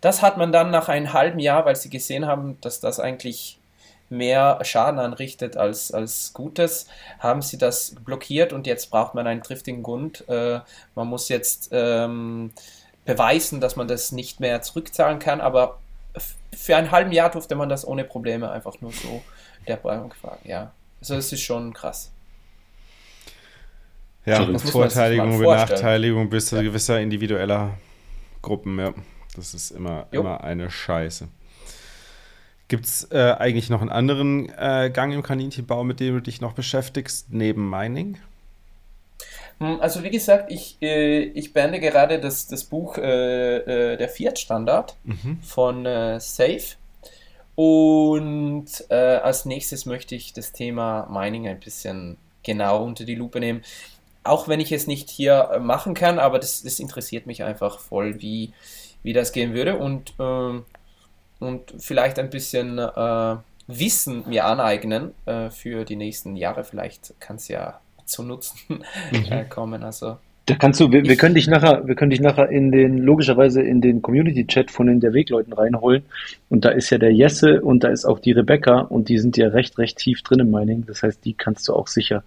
Das 0.00 0.22
hat 0.22 0.36
man 0.36 0.52
dann 0.52 0.70
nach 0.70 0.88
einem 0.88 1.12
halben 1.12 1.38
Jahr, 1.38 1.64
weil 1.64 1.76
sie 1.76 1.90
gesehen 1.90 2.26
haben, 2.26 2.58
dass 2.60 2.80
das 2.80 3.00
eigentlich 3.00 3.58
mehr 4.10 4.58
Schaden 4.62 5.00
anrichtet 5.00 5.56
als, 5.56 5.90
als 5.90 6.32
Gutes, 6.34 6.86
haben 7.18 7.40
sie 7.42 7.56
das 7.56 7.94
blockiert 8.04 8.52
und 8.52 8.66
jetzt 8.66 8.90
braucht 8.90 9.14
man 9.14 9.26
einen 9.26 9.42
triftigen 9.42 9.82
Grund. 9.82 10.28
Äh, 10.28 10.60
man 10.94 11.08
muss 11.08 11.30
jetzt 11.30 11.70
ähm, 11.72 12.52
beweisen, 13.04 13.60
dass 13.60 13.74
man 13.74 13.88
das 13.88 14.12
nicht 14.12 14.38
mehr 14.38 14.60
zurückzahlen 14.60 15.18
kann, 15.18 15.40
aber 15.40 15.78
für 16.54 16.76
ein 16.76 16.90
halben 16.90 17.12
Jahr 17.12 17.30
durfte 17.30 17.54
man 17.54 17.70
das 17.70 17.86
ohne 17.86 18.04
Probleme 18.04 18.50
einfach 18.50 18.80
nur 18.80 18.92
so 18.92 19.22
der 19.66 19.76
Bank 19.76 20.14
fragen. 20.14 20.46
Ja, 20.46 20.72
also 21.00 21.14
es 21.16 21.32
ist 21.32 21.40
schon 21.40 21.72
krass. 21.72 22.12
Ja, 24.24 24.58
Vorteiligung, 24.58 25.38
Benachteiligung 25.38 26.30
bis 26.30 26.50
ja. 26.50 26.62
gewisser 26.62 27.00
individueller 27.00 27.78
Gruppen, 28.40 28.78
ja. 28.78 28.94
Das 29.34 29.54
ist 29.54 29.70
immer, 29.70 30.06
immer 30.10 30.44
eine 30.44 30.70
Scheiße. 30.70 31.26
Gibt 32.68 32.84
es 32.84 33.10
äh, 33.10 33.34
eigentlich 33.38 33.70
noch 33.70 33.80
einen 33.80 33.90
anderen 33.90 34.50
äh, 34.56 34.90
Gang 34.92 35.12
im 35.12 35.22
Kaninchenbau, 35.22 35.84
mit 35.84 36.00
dem 36.00 36.14
du 36.14 36.20
dich 36.20 36.40
noch 36.40 36.52
beschäftigst, 36.52 37.26
neben 37.30 37.68
Mining? 37.68 38.18
Hm, 39.58 39.80
also 39.80 40.02
wie 40.02 40.10
gesagt, 40.10 40.50
ich, 40.50 40.76
äh, 40.80 41.20
ich 41.20 41.52
beende 41.52 41.80
gerade 41.80 42.20
das, 42.20 42.46
das 42.46 42.64
Buch 42.64 42.98
äh, 42.98 43.56
äh, 43.92 43.96
Der 43.96 44.08
Fiat-Standard 44.08 44.96
mhm. 45.04 45.38
von 45.42 45.86
äh, 45.86 46.20
Safe. 46.20 46.76
Und 47.54 48.66
äh, 48.88 48.94
als 48.94 49.44
nächstes 49.44 49.84
möchte 49.84 50.14
ich 50.14 50.32
das 50.32 50.52
Thema 50.52 51.06
Mining 51.10 51.48
ein 51.48 51.60
bisschen 51.60 52.16
genau 52.42 52.82
unter 52.82 53.04
die 53.04 53.14
Lupe 53.14 53.40
nehmen. 53.40 53.62
Auch 54.24 54.48
wenn 54.48 54.60
ich 54.60 54.72
es 54.72 54.86
nicht 54.86 55.10
hier 55.10 55.50
äh, 55.52 55.58
machen 55.58 55.94
kann, 55.94 56.18
aber 56.18 56.38
das, 56.38 56.62
das 56.62 56.78
interessiert 56.78 57.26
mich 57.26 57.42
einfach 57.42 57.80
voll, 57.80 58.20
wie, 58.20 58.52
wie 59.02 59.12
das 59.12 59.32
gehen 59.32 59.54
würde. 59.54 59.76
Und, 59.76 60.14
ähm, 60.18 60.64
und 61.40 61.74
vielleicht 61.78 62.18
ein 62.18 62.30
bisschen 62.30 62.80
Wissen 63.68 64.28
mir 64.28 64.44
aneignen 64.44 65.12
für 65.50 65.84
die 65.84 65.96
nächsten 65.96 66.36
Jahre. 66.36 66.62
Vielleicht 66.62 67.14
kann 67.20 67.36
es 67.36 67.48
ja 67.48 67.80
zu 68.04 68.22
Nutzen 68.22 68.58
mhm. 69.12 69.24
Äh, 69.30 69.44
kommen. 69.44 69.82
Also 69.82 70.18
da 70.46 70.56
kannst 70.56 70.80
du, 70.80 70.90
wir, 70.90 71.04
wir, 71.04 71.16
können 71.16 71.36
dich 71.36 71.46
nachher, 71.46 71.86
wir 71.86 71.94
können 71.94 72.10
dich 72.10 72.20
nachher 72.20 72.48
in 72.48 72.72
den, 72.72 72.98
logischerweise 72.98 73.62
in 73.62 73.80
den 73.80 74.02
Community-Chat 74.02 74.72
von 74.72 74.88
den 74.88 74.98
der 74.98 75.12
Wegleuten 75.12 75.52
reinholen. 75.52 76.02
Und 76.48 76.64
da 76.64 76.70
ist 76.70 76.90
ja 76.90 76.98
der 76.98 77.12
Jesse 77.12 77.62
und 77.62 77.84
da 77.84 77.88
ist 77.88 78.04
auch 78.04 78.18
die 78.18 78.32
Rebecca 78.32 78.80
und 78.80 79.08
die 79.08 79.18
sind 79.18 79.36
ja 79.36 79.48
recht, 79.48 79.78
recht 79.78 79.98
tief 79.98 80.22
drin 80.22 80.40
im 80.40 80.50
Mining. 80.50 80.84
Das 80.86 81.04
heißt, 81.04 81.24
die 81.24 81.34
kannst 81.34 81.68
du 81.68 81.74
auch 81.74 81.86
sicher 81.86 82.24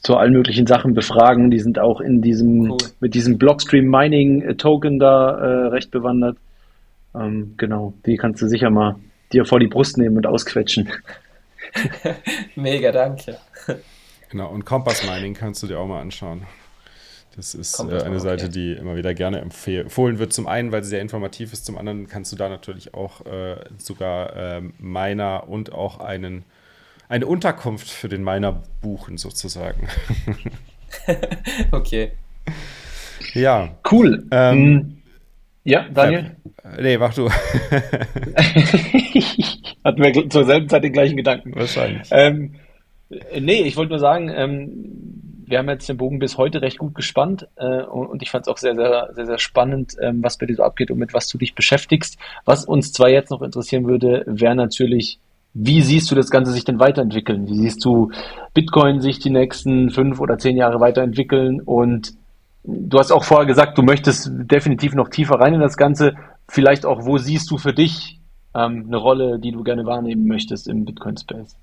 zu 0.00 0.16
allen 0.16 0.32
möglichen 0.32 0.66
Sachen 0.66 0.94
befragen. 0.94 1.50
Die 1.50 1.58
sind 1.58 1.78
auch 1.78 2.00
in 2.00 2.22
diesem, 2.22 2.70
cool. 2.70 2.78
mit 3.00 3.14
diesem 3.14 3.38
Blockstream 3.38 3.86
Mining 3.86 4.56
Token 4.56 4.98
da 4.98 5.38
äh, 5.38 5.66
recht 5.68 5.90
bewandert. 5.90 6.38
Ähm, 7.14 7.54
genau, 7.56 7.94
die 8.06 8.16
kannst 8.16 8.40
du 8.42 8.48
sicher 8.48 8.70
mal 8.70 8.96
dir 9.32 9.44
vor 9.44 9.60
die 9.60 9.68
Brust 9.68 9.98
nehmen 9.98 10.16
und 10.16 10.26
ausquetschen. 10.26 10.88
Mega, 12.56 12.92
danke. 12.92 13.36
Genau, 14.30 14.50
und 14.50 14.64
Kompass 14.64 15.04
Mining 15.04 15.34
kannst 15.34 15.62
du 15.62 15.66
dir 15.66 15.78
auch 15.78 15.86
mal 15.86 16.00
anschauen. 16.00 16.42
Das 17.36 17.54
ist 17.54 17.78
äh, 17.78 18.02
eine 18.02 18.20
Seite, 18.20 18.46
okay. 18.46 18.52
die 18.52 18.72
immer 18.72 18.96
wieder 18.96 19.14
gerne 19.14 19.40
empfohlen 19.40 20.18
wird. 20.18 20.32
Zum 20.32 20.46
einen, 20.46 20.72
weil 20.72 20.82
sie 20.82 20.90
sehr 20.90 21.00
informativ 21.00 21.52
ist, 21.52 21.64
zum 21.64 21.78
anderen 21.78 22.08
kannst 22.08 22.32
du 22.32 22.36
da 22.36 22.48
natürlich 22.48 22.94
auch 22.94 23.24
äh, 23.24 23.56
sogar 23.78 24.36
äh, 24.36 24.62
Miner 24.78 25.48
und 25.48 25.72
auch 25.72 26.00
einen, 26.00 26.44
eine 27.10 27.26
Unterkunft 27.26 27.90
für 27.90 28.08
den 28.08 28.22
Miner 28.22 28.62
buchen, 28.80 29.18
sozusagen. 29.18 29.88
okay. 31.72 32.12
Ja. 33.34 33.76
Cool. 33.90 34.28
Ähm, 34.30 34.56
hm. 34.56 34.96
ja, 35.64 35.88
Daniel? 35.92 36.36
Äh, 36.62 36.82
nee, 36.82 36.96
mach 36.98 37.12
du. 37.12 37.28
Hatten 39.84 40.02
wir 40.02 40.30
zur 40.30 40.44
selben 40.44 40.68
Zeit 40.68 40.84
den 40.84 40.92
gleichen 40.92 41.16
Gedanken. 41.16 41.52
Wahrscheinlich. 41.56 42.06
Ähm, 42.12 42.54
äh, 43.10 43.40
nee, 43.40 43.62
ich 43.62 43.76
wollte 43.76 43.90
nur 43.90 43.98
sagen, 43.98 44.28
ähm, 44.28 45.42
wir 45.46 45.58
haben 45.58 45.68
jetzt 45.68 45.88
den 45.88 45.96
Bogen 45.96 46.20
bis 46.20 46.38
heute 46.38 46.62
recht 46.62 46.78
gut 46.78 46.94
gespannt 46.94 47.48
äh, 47.56 47.82
und, 47.82 48.06
und, 48.06 48.22
ich 48.22 48.30
fand 48.30 48.46
es 48.46 48.48
auch 48.48 48.56
sehr, 48.56 48.76
sehr, 48.76 49.10
sehr, 49.14 49.26
sehr 49.26 49.38
spannend, 49.38 49.96
ähm, 50.00 50.22
was 50.22 50.38
bei 50.38 50.46
dir 50.46 50.54
so 50.54 50.62
abgeht 50.62 50.92
und 50.92 50.98
mit 50.98 51.12
was 51.12 51.26
du 51.26 51.38
dich 51.38 51.56
beschäftigst. 51.56 52.18
Was 52.44 52.66
uns 52.66 52.92
zwar 52.92 53.08
jetzt 53.08 53.30
noch 53.30 53.42
interessieren 53.42 53.88
würde, 53.88 54.22
wäre 54.28 54.54
natürlich, 54.54 55.18
wie 55.52 55.82
siehst 55.82 56.10
du 56.10 56.14
das 56.14 56.30
Ganze 56.30 56.52
sich 56.52 56.64
denn 56.64 56.78
weiterentwickeln? 56.78 57.48
Wie 57.48 57.56
siehst 57.56 57.84
du 57.84 58.10
Bitcoin 58.54 59.00
sich 59.00 59.18
die 59.18 59.30
nächsten 59.30 59.90
fünf 59.90 60.20
oder 60.20 60.38
zehn 60.38 60.56
Jahre 60.56 60.80
weiterentwickeln? 60.80 61.60
Und 61.60 62.12
du 62.62 62.98
hast 62.98 63.10
auch 63.10 63.24
vorher 63.24 63.46
gesagt, 63.46 63.76
du 63.76 63.82
möchtest 63.82 64.30
definitiv 64.32 64.94
noch 64.94 65.08
tiefer 65.08 65.36
rein 65.36 65.54
in 65.54 65.60
das 65.60 65.76
Ganze. 65.76 66.14
Vielleicht 66.48 66.86
auch, 66.86 67.04
wo 67.04 67.18
siehst 67.18 67.50
du 67.50 67.58
für 67.58 67.72
dich 67.72 68.20
ähm, 68.54 68.84
eine 68.86 68.96
Rolle, 68.96 69.38
die 69.38 69.52
du 69.52 69.64
gerne 69.64 69.86
wahrnehmen 69.86 70.26
möchtest 70.26 70.68
im 70.68 70.84
Bitcoin-Space? 70.84 71.56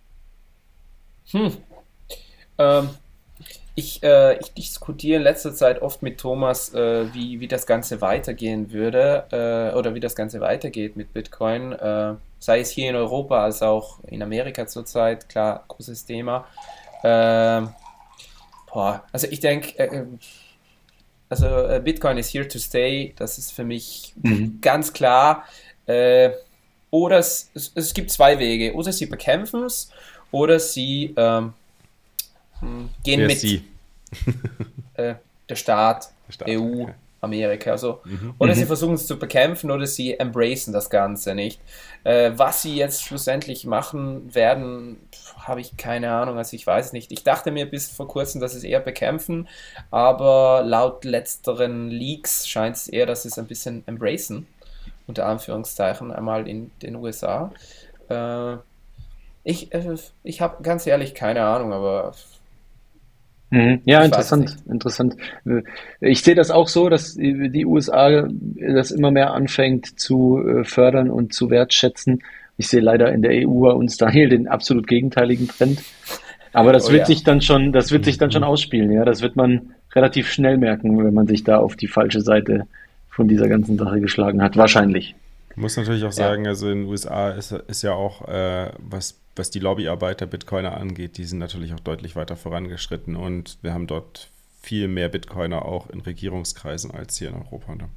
Hm. 1.31 1.51
Ähm, 2.57 2.89
ich, 3.75 4.01
äh, 4.01 4.37
ich 4.39 4.53
diskutiere 4.53 5.17
in 5.17 5.23
letzter 5.23 5.53
Zeit 5.53 5.81
oft 5.81 6.01
mit 6.01 6.19
Thomas, 6.19 6.73
äh, 6.73 7.13
wie, 7.13 7.39
wie 7.39 7.47
das 7.47 7.67
Ganze 7.67 8.01
weitergehen 8.01 8.71
würde 8.71 9.25
äh, 9.31 9.77
oder 9.77 9.93
wie 9.93 9.99
das 9.99 10.15
Ganze 10.15 10.41
weitergeht 10.41 10.95
mit 10.97 11.13
Bitcoin, 11.13 11.73
äh, 11.73 12.15
sei 12.39 12.59
es 12.59 12.71
hier 12.71 12.89
in 12.89 12.95
Europa 12.95 13.43
als 13.43 13.61
auch 13.61 13.99
in 14.05 14.21
Amerika 14.21 14.67
zurzeit, 14.67 15.27
klar, 15.29 15.63
großes 15.67 16.05
Thema. 16.05 16.45
Ähm, 17.03 17.69
boah, 18.71 19.03
also 19.11 19.27
ich 19.29 19.39
denke, 19.39 19.77
äh, 19.79 19.97
äh, 19.97 20.05
also 21.29 21.45
Bitcoin 21.83 22.17
ist 22.17 22.33
here 22.33 22.47
to 22.47 22.57
stay, 22.57 23.13
das 23.17 23.37
ist 23.37 23.51
für 23.51 23.65
mich 23.65 24.13
mhm. 24.21 24.59
ganz 24.61 24.93
klar. 24.93 25.43
oder 26.89 27.17
es, 27.17 27.51
es, 27.53 27.71
es 27.75 27.93
gibt 27.93 28.11
zwei 28.11 28.39
Wege, 28.39 28.73
oder 28.73 28.93
sie 28.93 29.07
bekämpfen 29.07 29.63
es 29.63 29.91
oder 30.31 30.59
sie 30.59 31.13
ähm, 31.17 31.53
hm, 32.59 32.89
gehen 33.03 33.27
mit 33.27 33.43
äh, 34.95 35.15
der 35.49 35.55
Staat, 35.55 36.11
der 36.27 36.33
Staat 36.33 36.49
EU, 36.49 36.83
okay. 36.83 36.93
Amerika. 37.21 37.71
Also, 37.71 38.01
mhm. 38.05 38.35
Oder 38.37 38.53
mhm. 38.53 38.59
sie 38.59 38.65
versuchen 38.65 38.93
es 38.93 39.07
zu 39.07 39.17
bekämpfen 39.17 39.71
oder 39.71 39.85
sie 39.85 40.19
embracen 40.19 40.73
das 40.73 40.89
Ganze 40.89 41.35
nicht. 41.35 41.59
Äh, 42.07 42.37
was 42.39 42.61
sie 42.61 42.77
jetzt 42.77 43.03
schlussendlich 43.03 43.65
machen 43.65 44.33
werden, 44.33 44.95
habe 45.39 45.59
ich 45.59 45.75
keine 45.75 46.09
Ahnung, 46.09 46.37
also 46.37 46.55
ich 46.55 46.65
weiß 46.65 46.93
nicht. 46.93 47.11
Ich 47.11 47.25
dachte 47.25 47.51
mir 47.51 47.69
bis 47.69 47.89
vor 47.91 48.07
kurzem, 48.07 48.39
dass 48.39 48.53
sie 48.53 48.59
es 48.59 48.63
eher 48.63 48.79
bekämpfen, 48.79 49.49
aber 49.91 50.63
laut 50.65 51.03
letzteren 51.03 51.89
Leaks 51.89 52.47
scheint 52.47 52.77
es 52.77 52.87
eher, 52.87 53.07
dass 53.07 53.23
sie 53.23 53.27
es 53.27 53.37
ein 53.37 53.47
bisschen 53.47 53.83
embracen, 53.87 54.47
unter 55.05 55.25
Anführungszeichen, 55.25 56.13
einmal 56.13 56.47
in 56.47 56.71
den 56.81 56.95
USA. 56.95 57.51
Äh, 58.07 58.55
ich, 59.43 59.73
äh, 59.73 59.97
ich 60.23 60.39
habe 60.39 60.63
ganz 60.63 60.87
ehrlich 60.87 61.13
keine 61.13 61.43
Ahnung, 61.43 61.73
aber. 61.73 62.13
Mhm. 63.49 63.81
Ja, 63.85 64.03
interessant, 64.03 64.57
interessant. 64.69 65.15
Ich 66.01 66.21
sehe 66.21 66.35
das 66.35 66.51
auch 66.51 66.67
so, 66.67 66.89
dass 66.89 67.15
die 67.15 67.65
USA 67.65 68.27
das 68.57 68.91
immer 68.91 69.11
mehr 69.11 69.33
anfängt 69.33 69.99
zu 69.99 70.39
äh, 70.45 70.63
fördern 70.65 71.09
und 71.09 71.33
zu 71.33 71.49
wertschätzen. 71.49 72.23
Ich 72.57 72.67
sehe 72.67 72.81
leider 72.81 73.11
in 73.13 73.21
der 73.21 73.47
EU 73.47 73.61
bei 73.61 73.71
uns 73.71 73.97
daher 73.97 74.27
den 74.27 74.47
absolut 74.47 74.87
gegenteiligen 74.87 75.47
Trend. 75.47 75.81
Aber 76.51 76.73
das 76.73 76.89
oh, 76.89 76.91
wird 76.91 77.01
ja. 77.01 77.05
sich 77.05 77.23
dann 77.23 77.41
schon, 77.41 77.71
das 77.71 77.91
wird 77.91 78.03
sich 78.03 78.17
dann 78.17 78.31
schon 78.31 78.41
mhm. 78.41 78.47
ausspielen, 78.47 78.91
ja. 78.91 79.05
Das 79.05 79.21
wird 79.21 79.35
man 79.35 79.73
relativ 79.93 80.29
schnell 80.29 80.57
merken, 80.57 80.97
wenn 81.03 81.13
man 81.13 81.27
sich 81.27 81.43
da 81.43 81.57
auf 81.57 81.75
die 81.75 81.87
falsche 81.87 82.21
Seite 82.21 82.67
von 83.09 83.27
dieser 83.27 83.47
ganzen 83.47 83.77
Sache 83.77 84.01
geschlagen 84.01 84.41
hat. 84.41 84.57
Wahrscheinlich. 84.57 85.15
Ich 85.51 85.57
muss 85.57 85.77
natürlich 85.77 86.03
auch 86.03 86.11
sagen, 86.11 86.43
ja. 86.45 86.51
also 86.51 86.69
in 86.69 86.81
den 86.81 86.89
USA 86.89 87.29
ist, 87.29 87.51
ist 87.51 87.81
ja 87.81 87.93
auch, 87.93 88.27
äh, 88.27 88.71
was 88.77 89.19
was 89.37 89.49
die 89.49 89.59
Lobbyarbeit 89.59 90.21
der 90.21 90.25
Bitcoiner 90.25 90.77
angeht, 90.77 91.17
die 91.17 91.25
sind 91.25 91.39
natürlich 91.39 91.73
auch 91.73 91.79
deutlich 91.79 92.15
weiter 92.15 92.35
vorangeschritten 92.35 93.15
und 93.15 93.57
wir 93.61 93.73
haben 93.73 93.87
dort 93.87 94.29
viel 94.61 94.87
mehr 94.87 95.09
Bitcoiner 95.09 95.65
auch 95.65 95.89
in 95.89 96.01
Regierungskreisen 96.01 96.91
als 96.91 97.17
hier 97.17 97.29
in 97.29 97.35
Europa. 97.35 97.75
Ne? 97.75 97.89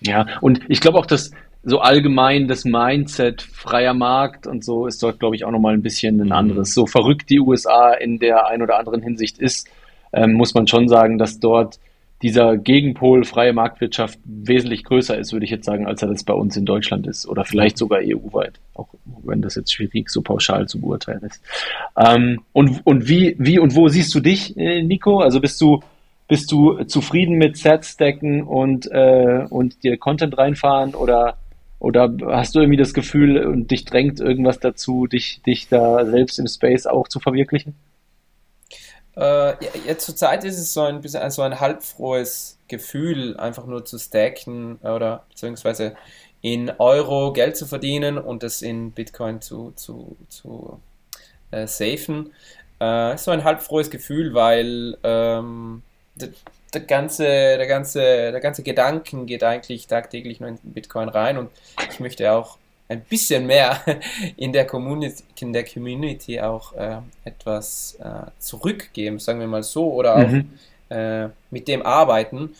Ja, 0.00 0.26
und 0.40 0.60
ich 0.68 0.80
glaube 0.80 0.98
auch, 0.98 1.06
dass 1.06 1.30
so 1.62 1.80
allgemein 1.80 2.48
das 2.48 2.64
Mindset 2.64 3.42
freier 3.42 3.94
Markt 3.94 4.46
und 4.46 4.64
so 4.64 4.86
ist 4.86 5.02
dort, 5.02 5.18
glaube 5.18 5.36
ich, 5.36 5.44
auch 5.44 5.50
nochmal 5.50 5.74
ein 5.74 5.82
bisschen 5.82 6.20
ein 6.20 6.26
mhm. 6.26 6.32
anderes. 6.32 6.74
So 6.74 6.86
verrückt 6.86 7.28
die 7.28 7.40
USA 7.40 7.92
in 7.92 8.18
der 8.18 8.46
ein 8.46 8.62
oder 8.62 8.78
anderen 8.78 9.02
Hinsicht 9.02 9.38
ist, 9.38 9.68
ähm, 10.12 10.34
muss 10.34 10.54
man 10.54 10.66
schon 10.66 10.88
sagen, 10.88 11.18
dass 11.18 11.40
dort 11.40 11.80
dieser 12.22 12.56
Gegenpol 12.56 13.24
freie 13.24 13.52
Marktwirtschaft 13.52 14.18
wesentlich 14.24 14.84
größer 14.84 15.18
ist, 15.18 15.32
würde 15.32 15.44
ich 15.44 15.50
jetzt 15.50 15.66
sagen, 15.66 15.86
als 15.86 16.02
er 16.02 16.08
das 16.08 16.24
bei 16.24 16.32
uns 16.32 16.56
in 16.56 16.64
Deutschland 16.64 17.06
ist 17.06 17.28
oder 17.28 17.44
vielleicht 17.44 17.76
sogar 17.76 18.00
EU-weit, 18.02 18.58
auch 18.74 18.88
wenn 19.22 19.42
das 19.42 19.54
jetzt 19.56 19.72
schwierig 19.72 20.08
so 20.08 20.22
pauschal 20.22 20.66
zu 20.66 20.80
beurteilen 20.80 21.22
ist. 21.22 21.42
Ähm, 21.96 22.40
und, 22.52 22.80
und 22.84 23.08
wie, 23.08 23.36
wie 23.38 23.58
und 23.58 23.74
wo 23.74 23.88
siehst 23.88 24.14
du 24.14 24.20
dich, 24.20 24.56
äh, 24.56 24.82
Nico? 24.82 25.20
Also 25.20 25.40
bist 25.40 25.60
du, 25.60 25.80
bist 26.26 26.50
du 26.50 26.84
zufrieden 26.84 27.36
mit 27.36 27.58
Sets 27.58 27.92
stacken 27.92 28.42
und, 28.42 28.90
äh, 28.90 29.44
und 29.50 29.84
dir 29.84 29.98
Content 29.98 30.38
reinfahren 30.38 30.94
oder, 30.94 31.36
oder 31.78 32.10
hast 32.28 32.54
du 32.54 32.60
irgendwie 32.60 32.78
das 32.78 32.94
Gefühl 32.94 33.44
und 33.46 33.70
dich 33.70 33.84
drängt 33.84 34.20
irgendwas 34.20 34.58
dazu, 34.58 35.06
dich, 35.06 35.42
dich 35.42 35.68
da 35.68 36.06
selbst 36.06 36.38
im 36.38 36.46
Space 36.46 36.86
auch 36.86 37.08
zu 37.08 37.20
verwirklichen? 37.20 37.74
Äh, 39.16 39.54
ja, 39.86 39.98
zurzeit 39.98 40.44
ist 40.44 40.58
es 40.58 40.74
so 40.74 40.82
ein 40.82 41.00
bisschen 41.00 41.28
so 41.30 41.42
ein 41.42 41.58
halbfrohes 41.58 42.58
Gefühl, 42.68 43.36
einfach 43.38 43.66
nur 43.66 43.84
zu 43.84 43.98
stacken 43.98 44.76
oder 44.82 45.24
beziehungsweise 45.30 45.96
in 46.42 46.70
Euro 46.78 47.32
Geld 47.32 47.56
zu 47.56 47.66
verdienen 47.66 48.18
und 48.18 48.42
das 48.42 48.62
in 48.62 48.92
Bitcoin 48.92 49.40
zu, 49.40 49.72
zu, 49.74 50.16
zu 50.28 50.80
äh, 51.50 51.66
safen. 51.66 52.32
Äh, 52.78 53.16
so 53.16 53.30
ein 53.30 53.42
halbfrohes 53.42 53.90
Gefühl, 53.90 54.34
weil 54.34 54.98
ähm, 55.02 55.82
der, 56.16 56.28
der, 56.74 56.82
ganze, 56.82 57.24
der, 57.24 57.66
ganze, 57.66 58.00
der 58.00 58.40
ganze 58.40 58.62
Gedanken 58.62 59.24
geht 59.24 59.42
eigentlich 59.42 59.86
tagtäglich 59.86 60.40
nur 60.40 60.50
in 60.50 60.58
Bitcoin 60.62 61.08
rein 61.08 61.38
und 61.38 61.50
ich 61.90 62.00
möchte 62.00 62.30
auch 62.32 62.58
ein 62.88 63.00
bisschen 63.02 63.46
mehr 63.46 63.80
in 64.36 64.52
der 64.52 64.66
Community, 64.66 65.24
in 65.40 65.52
der 65.52 65.64
Community 65.64 66.40
auch 66.40 66.72
äh, 66.74 66.98
etwas 67.24 67.96
äh, 68.00 68.30
zurückgeben, 68.38 69.18
sagen 69.18 69.40
wir 69.40 69.46
mal 69.46 69.62
so, 69.62 69.92
oder 69.92 70.16
auch 70.16 70.28
mhm. 70.28 70.50
äh, 70.88 71.28
mit 71.50 71.68
dem 71.68 71.82
arbeiten. 71.82 72.54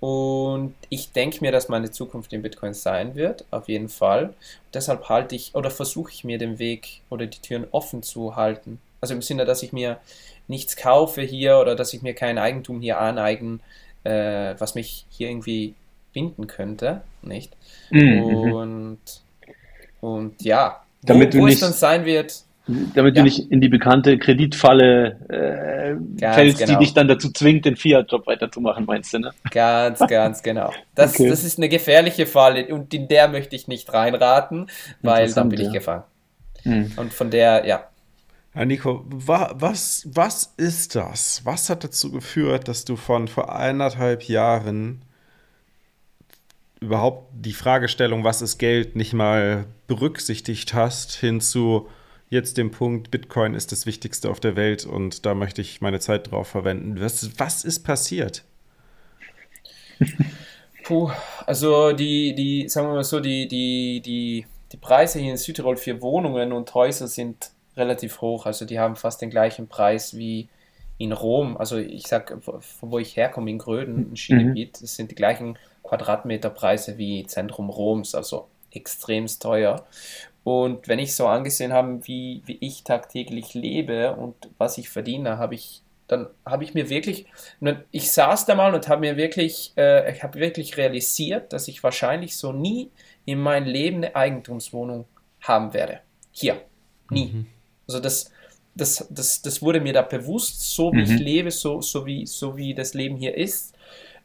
Und 0.00 0.74
ich 0.88 1.12
denke 1.12 1.38
mir, 1.42 1.52
dass 1.52 1.68
meine 1.68 1.90
Zukunft 1.90 2.32
in 2.32 2.40
Bitcoin 2.40 2.72
sein 2.72 3.14
wird, 3.14 3.44
auf 3.50 3.68
jeden 3.68 3.90
Fall. 3.90 4.24
Und 4.24 4.74
deshalb 4.74 5.08
halte 5.10 5.36
ich 5.36 5.54
oder 5.54 5.70
versuche 5.70 6.10
ich 6.10 6.24
mir 6.24 6.38
den 6.38 6.58
Weg 6.58 7.02
oder 7.10 7.26
die 7.26 7.40
Türen 7.40 7.66
offen 7.70 8.02
zu 8.02 8.34
halten. 8.34 8.80
Also 9.02 9.14
im 9.14 9.22
Sinne, 9.22 9.44
dass 9.44 9.62
ich 9.62 9.72
mir 9.72 9.98
nichts 10.48 10.76
kaufe 10.76 11.20
hier 11.22 11.58
oder 11.58 11.76
dass 11.76 11.92
ich 11.92 12.02
mir 12.02 12.14
kein 12.14 12.38
Eigentum 12.38 12.80
hier 12.80 12.98
aneigen, 12.98 13.60
äh, 14.04 14.54
was 14.58 14.74
mich 14.74 15.04
hier 15.10 15.28
irgendwie 15.28 15.74
binden 16.12 16.46
könnte, 16.46 17.02
nicht? 17.22 17.56
Mhm. 17.90 18.22
Und, 18.22 18.98
und 20.00 20.42
ja, 20.42 20.82
damit 21.02 21.34
wo, 21.34 21.40
wo 21.40 21.46
es 21.46 21.60
dann 21.60 21.72
sein 21.72 22.04
wird, 22.04 22.44
damit 22.94 23.16
ja. 23.16 23.22
du 23.22 23.24
nicht 23.24 23.50
in 23.50 23.60
die 23.60 23.68
bekannte 23.68 24.18
Kreditfalle 24.18 25.16
äh, 25.28 26.32
fällst, 26.34 26.58
genau. 26.58 26.78
die 26.78 26.84
dich 26.84 26.94
dann 26.94 27.08
dazu 27.08 27.32
zwingt, 27.32 27.64
den 27.64 27.76
Fiat-Job 27.76 28.26
weiterzumachen, 28.26 28.84
meinst 28.84 29.12
du, 29.14 29.18
ne? 29.18 29.32
Ganz, 29.50 29.98
ganz 30.08 30.42
genau. 30.42 30.72
Das, 30.94 31.14
okay. 31.14 31.28
das 31.28 31.44
ist 31.44 31.58
eine 31.58 31.68
gefährliche 31.68 32.26
Falle 32.26 32.66
und 32.68 32.92
in 32.94 33.08
der 33.08 33.28
möchte 33.28 33.56
ich 33.56 33.68
nicht 33.68 33.92
reinraten, 33.92 34.70
weil 35.02 35.32
dann 35.32 35.48
bin 35.48 35.60
ja. 35.60 35.66
ich 35.66 35.72
gefangen. 35.72 36.04
Hm. 36.62 36.92
Und 36.96 37.12
von 37.12 37.30
der, 37.30 37.66
ja. 37.66 37.84
Ja, 38.54 38.64
Nico, 38.64 39.04
wa 39.06 39.52
was, 39.54 40.08
was 40.12 40.54
ist 40.56 40.96
das? 40.96 41.42
Was 41.44 41.70
hat 41.70 41.84
dazu 41.84 42.10
geführt, 42.10 42.68
dass 42.68 42.84
du 42.84 42.96
von 42.96 43.28
vor 43.28 43.54
eineinhalb 43.54 44.24
Jahren 44.24 45.02
überhaupt 46.80 47.28
die 47.32 47.52
Fragestellung, 47.52 48.24
was 48.24 48.42
ist 48.42 48.58
Geld, 48.58 48.96
nicht 48.96 49.12
mal 49.12 49.66
berücksichtigt 49.86 50.74
hast, 50.74 51.12
hinzu 51.12 51.88
jetzt 52.30 52.56
dem 52.56 52.70
Punkt, 52.70 53.10
Bitcoin 53.10 53.54
ist 53.54 53.72
das 53.72 53.86
Wichtigste 53.86 54.30
auf 54.30 54.40
der 54.40 54.56
Welt 54.56 54.86
und 54.86 55.26
da 55.26 55.34
möchte 55.34 55.60
ich 55.60 55.80
meine 55.80 56.00
Zeit 56.00 56.30
drauf 56.30 56.48
verwenden. 56.48 57.00
Was, 57.00 57.38
was 57.38 57.64
ist 57.64 57.80
passiert? 57.80 58.44
Puh, 60.84 61.10
also 61.46 61.92
die, 61.92 62.34
die, 62.34 62.68
sagen 62.68 62.88
wir 62.88 62.94
mal 62.94 63.04
so, 63.04 63.20
die, 63.20 63.46
die, 63.46 64.00
die, 64.00 64.46
die 64.72 64.76
Preise 64.76 65.18
hier 65.18 65.32
in 65.32 65.36
Südtirol 65.36 65.76
für 65.76 66.00
Wohnungen 66.00 66.52
und 66.52 66.72
Häuser 66.74 67.08
sind 67.08 67.50
relativ 67.76 68.20
hoch. 68.20 68.46
Also 68.46 68.64
die 68.64 68.78
haben 68.78 68.96
fast 68.96 69.20
den 69.20 69.30
gleichen 69.30 69.68
Preis 69.68 70.16
wie 70.16 70.48
in 70.98 71.12
Rom. 71.12 71.56
Also 71.56 71.76
ich 71.78 72.06
sag, 72.06 72.42
von 72.42 72.62
wo 72.90 72.98
ich 72.98 73.16
herkomme, 73.16 73.50
in 73.50 73.58
Gröden, 73.58 74.12
ein 74.12 74.16
Skigebiet, 74.16 74.76
mhm. 74.76 74.82
das 74.82 74.96
sind 74.96 75.10
die 75.10 75.14
gleichen 75.14 75.58
Quadratmeterpreise 75.90 76.98
wie 76.98 77.26
Zentrum 77.26 77.68
Roms, 77.68 78.14
also 78.14 78.46
extremst 78.70 79.42
teuer. 79.42 79.84
Und 80.44 80.86
wenn 80.86 81.00
ich 81.00 81.16
so 81.16 81.26
angesehen 81.26 81.72
habe, 81.72 82.06
wie, 82.06 82.42
wie 82.46 82.58
ich 82.60 82.84
tagtäglich 82.84 83.54
lebe 83.54 84.14
und 84.14 84.36
was 84.56 84.78
ich 84.78 84.88
verdiene, 84.88 85.38
habe 85.38 85.56
ich 85.56 85.82
dann 86.06 86.26
habe 86.44 86.64
ich 86.64 86.74
mir 86.74 86.88
wirklich, 86.88 87.26
ich 87.92 88.10
saß 88.10 88.44
da 88.46 88.56
mal 88.56 88.74
und 88.74 88.88
habe 88.88 89.02
mir 89.02 89.16
wirklich, 89.16 89.72
äh, 89.76 90.12
ich 90.12 90.24
habe 90.24 90.40
wirklich 90.40 90.76
realisiert, 90.76 91.52
dass 91.52 91.68
ich 91.68 91.84
wahrscheinlich 91.84 92.36
so 92.36 92.52
nie 92.52 92.90
in 93.26 93.38
meinem 93.38 93.66
Leben 93.66 93.98
eine 93.98 94.16
Eigentumswohnung 94.16 95.04
haben 95.40 95.72
werde. 95.72 96.00
Hier. 96.32 96.62
Nie. 97.10 97.26
Mhm. 97.26 97.46
Also 97.86 98.00
das, 98.00 98.32
das, 98.74 99.06
das, 99.08 99.42
das 99.42 99.62
wurde 99.62 99.80
mir 99.80 99.92
da 99.92 100.02
bewusst, 100.02 100.74
so 100.74 100.92
wie 100.92 100.96
mhm. 100.96 101.14
ich 101.14 101.20
lebe, 101.20 101.50
so, 101.52 101.80
so, 101.80 102.04
wie, 102.06 102.26
so 102.26 102.56
wie 102.56 102.74
das 102.74 102.92
Leben 102.92 103.16
hier 103.16 103.36
ist, 103.36 103.76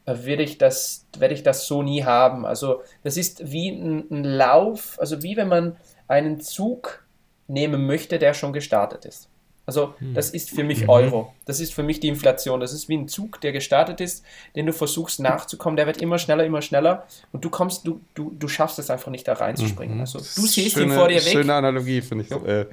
werde 0.06 0.42
ich 0.42 0.58
das, 0.58 1.06
werde 1.18 1.34
ich 1.34 1.42
das 1.42 1.66
so 1.66 1.82
nie 1.82 2.04
haben. 2.04 2.46
Also 2.46 2.82
das 3.02 3.16
ist 3.16 3.50
wie 3.50 3.70
ein, 3.70 4.06
ein 4.10 4.24
Lauf, 4.24 4.96
also 5.00 5.22
wie 5.22 5.36
wenn 5.36 5.48
man 5.48 5.76
einen 6.08 6.40
Zug 6.40 7.04
nehmen 7.48 7.86
möchte, 7.86 8.18
der 8.18 8.34
schon 8.34 8.52
gestartet 8.52 9.04
ist. 9.04 9.28
Also 9.66 9.94
hm. 9.98 10.14
das 10.14 10.30
ist 10.30 10.50
für 10.50 10.62
mich 10.62 10.82
mhm. 10.82 10.88
Euro. 10.88 11.34
Das 11.44 11.58
ist 11.58 11.74
für 11.74 11.82
mich 11.82 11.98
die 11.98 12.06
Inflation. 12.06 12.60
Das 12.60 12.72
ist 12.72 12.88
wie 12.88 12.96
ein 12.96 13.08
Zug, 13.08 13.40
der 13.40 13.50
gestartet 13.50 14.00
ist, 14.00 14.24
den 14.54 14.64
du 14.66 14.72
versuchst 14.72 15.18
nachzukommen. 15.18 15.76
Der 15.76 15.86
wird 15.86 16.00
immer 16.00 16.18
schneller, 16.18 16.44
immer 16.44 16.62
schneller 16.62 17.04
und 17.32 17.44
du 17.44 17.50
kommst, 17.50 17.84
du, 17.84 18.00
du, 18.14 18.30
du 18.30 18.46
schaffst 18.46 18.78
es 18.78 18.90
einfach 18.90 19.10
nicht 19.10 19.26
da 19.26 19.32
reinzuspringen. 19.32 19.96
Mhm. 19.96 20.00
Also 20.02 20.20
du 20.20 20.24
siehst 20.46 20.74
schöne, 20.74 20.92
ihn 20.92 20.98
vor 20.98 21.08
dir 21.08 21.16
weg. 21.16 21.32
Schöne 21.32 21.52
Analogie, 21.52 22.00
finde 22.00 22.24
ich. 22.24 22.30
Äh, 22.30 22.66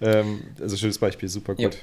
ähm, 0.00 0.44
also 0.60 0.76
schönes 0.76 0.98
Beispiel, 0.98 1.28
super 1.28 1.56
gut. 1.56 1.74
Ja. 1.74 1.80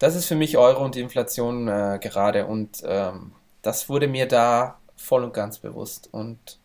Das 0.00 0.16
ist 0.16 0.26
für 0.26 0.34
mich 0.34 0.58
Euro 0.58 0.84
und 0.84 0.96
die 0.96 1.00
Inflation 1.00 1.68
äh, 1.68 1.98
gerade 2.02 2.46
und 2.46 2.82
ähm, 2.84 3.32
das 3.62 3.88
wurde 3.88 4.08
mir 4.08 4.26
da 4.26 4.78
voll 4.96 5.24
und 5.24 5.34
ganz 5.34 5.58
bewusst. 5.58 6.08
Und 6.12 6.58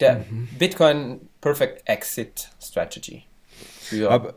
der 0.00 0.24
mhm. 0.30 0.48
Bitcoin 0.58 1.28
Perfect 1.40 1.88
Exit 1.88 2.50
Strategy. 2.60 3.24
Für 3.80 4.10
aber 4.10 4.34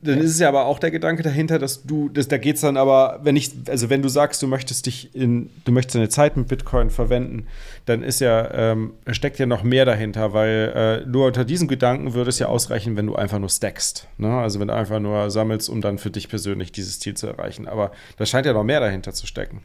dann 0.00 0.20
ist 0.20 0.30
es 0.30 0.38
ja 0.38 0.48
aber 0.48 0.66
auch 0.66 0.78
der 0.78 0.92
Gedanke 0.92 1.24
dahinter, 1.24 1.58
dass 1.58 1.82
du, 1.82 2.08
das, 2.08 2.28
da 2.28 2.38
geht 2.38 2.54
es 2.54 2.60
dann 2.60 2.76
aber, 2.76 3.18
wenn 3.22 3.34
ich, 3.34 3.50
also 3.68 3.90
wenn 3.90 4.00
du 4.00 4.08
sagst, 4.08 4.40
du 4.40 4.46
möchtest 4.46 4.86
dich 4.86 5.12
in, 5.12 5.50
du 5.64 5.72
möchtest 5.72 5.96
deine 5.96 6.08
Zeit 6.08 6.36
mit 6.36 6.46
Bitcoin 6.46 6.90
verwenden, 6.90 7.48
dann 7.84 8.04
ist 8.04 8.20
ja, 8.20 8.48
ähm, 8.52 8.92
steckt 9.10 9.40
ja 9.40 9.46
noch 9.46 9.64
mehr 9.64 9.84
dahinter, 9.84 10.32
weil 10.32 11.02
äh, 11.04 11.06
nur 11.08 11.26
unter 11.26 11.44
diesem 11.44 11.66
Gedanken 11.66 12.14
würde 12.14 12.28
es 12.28 12.38
ja 12.38 12.46
ausreichen, 12.46 12.96
wenn 12.96 13.06
du 13.06 13.16
einfach 13.16 13.40
nur 13.40 13.48
stackst. 13.48 14.06
Ne? 14.18 14.30
Also 14.30 14.60
wenn 14.60 14.68
du 14.68 14.74
einfach 14.74 15.00
nur 15.00 15.32
sammelst, 15.32 15.68
um 15.68 15.80
dann 15.80 15.98
für 15.98 16.10
dich 16.10 16.28
persönlich 16.28 16.70
dieses 16.70 17.00
Ziel 17.00 17.14
zu 17.14 17.26
erreichen. 17.26 17.66
Aber 17.66 17.90
da 18.18 18.24
scheint 18.24 18.46
ja 18.46 18.52
noch 18.52 18.64
mehr 18.64 18.78
dahinter 18.78 19.12
zu 19.12 19.26
stecken. 19.26 19.62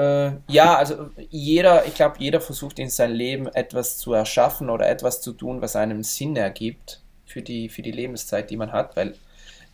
Äh, 0.00 0.32
ja, 0.48 0.76
also 0.76 1.10
jeder, 1.28 1.84
ich 1.86 1.94
glaube, 1.94 2.16
jeder 2.18 2.40
versucht 2.40 2.78
in 2.78 2.88
seinem 2.88 3.14
Leben 3.14 3.46
etwas 3.48 3.98
zu 3.98 4.14
erschaffen 4.14 4.70
oder 4.70 4.88
etwas 4.88 5.20
zu 5.20 5.32
tun, 5.32 5.60
was 5.60 5.76
einem 5.76 6.02
Sinn 6.02 6.36
ergibt 6.36 7.02
für 7.26 7.42
die, 7.42 7.68
für 7.68 7.82
die 7.82 7.92
Lebenszeit, 7.92 8.50
die 8.50 8.56
man 8.56 8.72
hat, 8.72 8.96
weil 8.96 9.14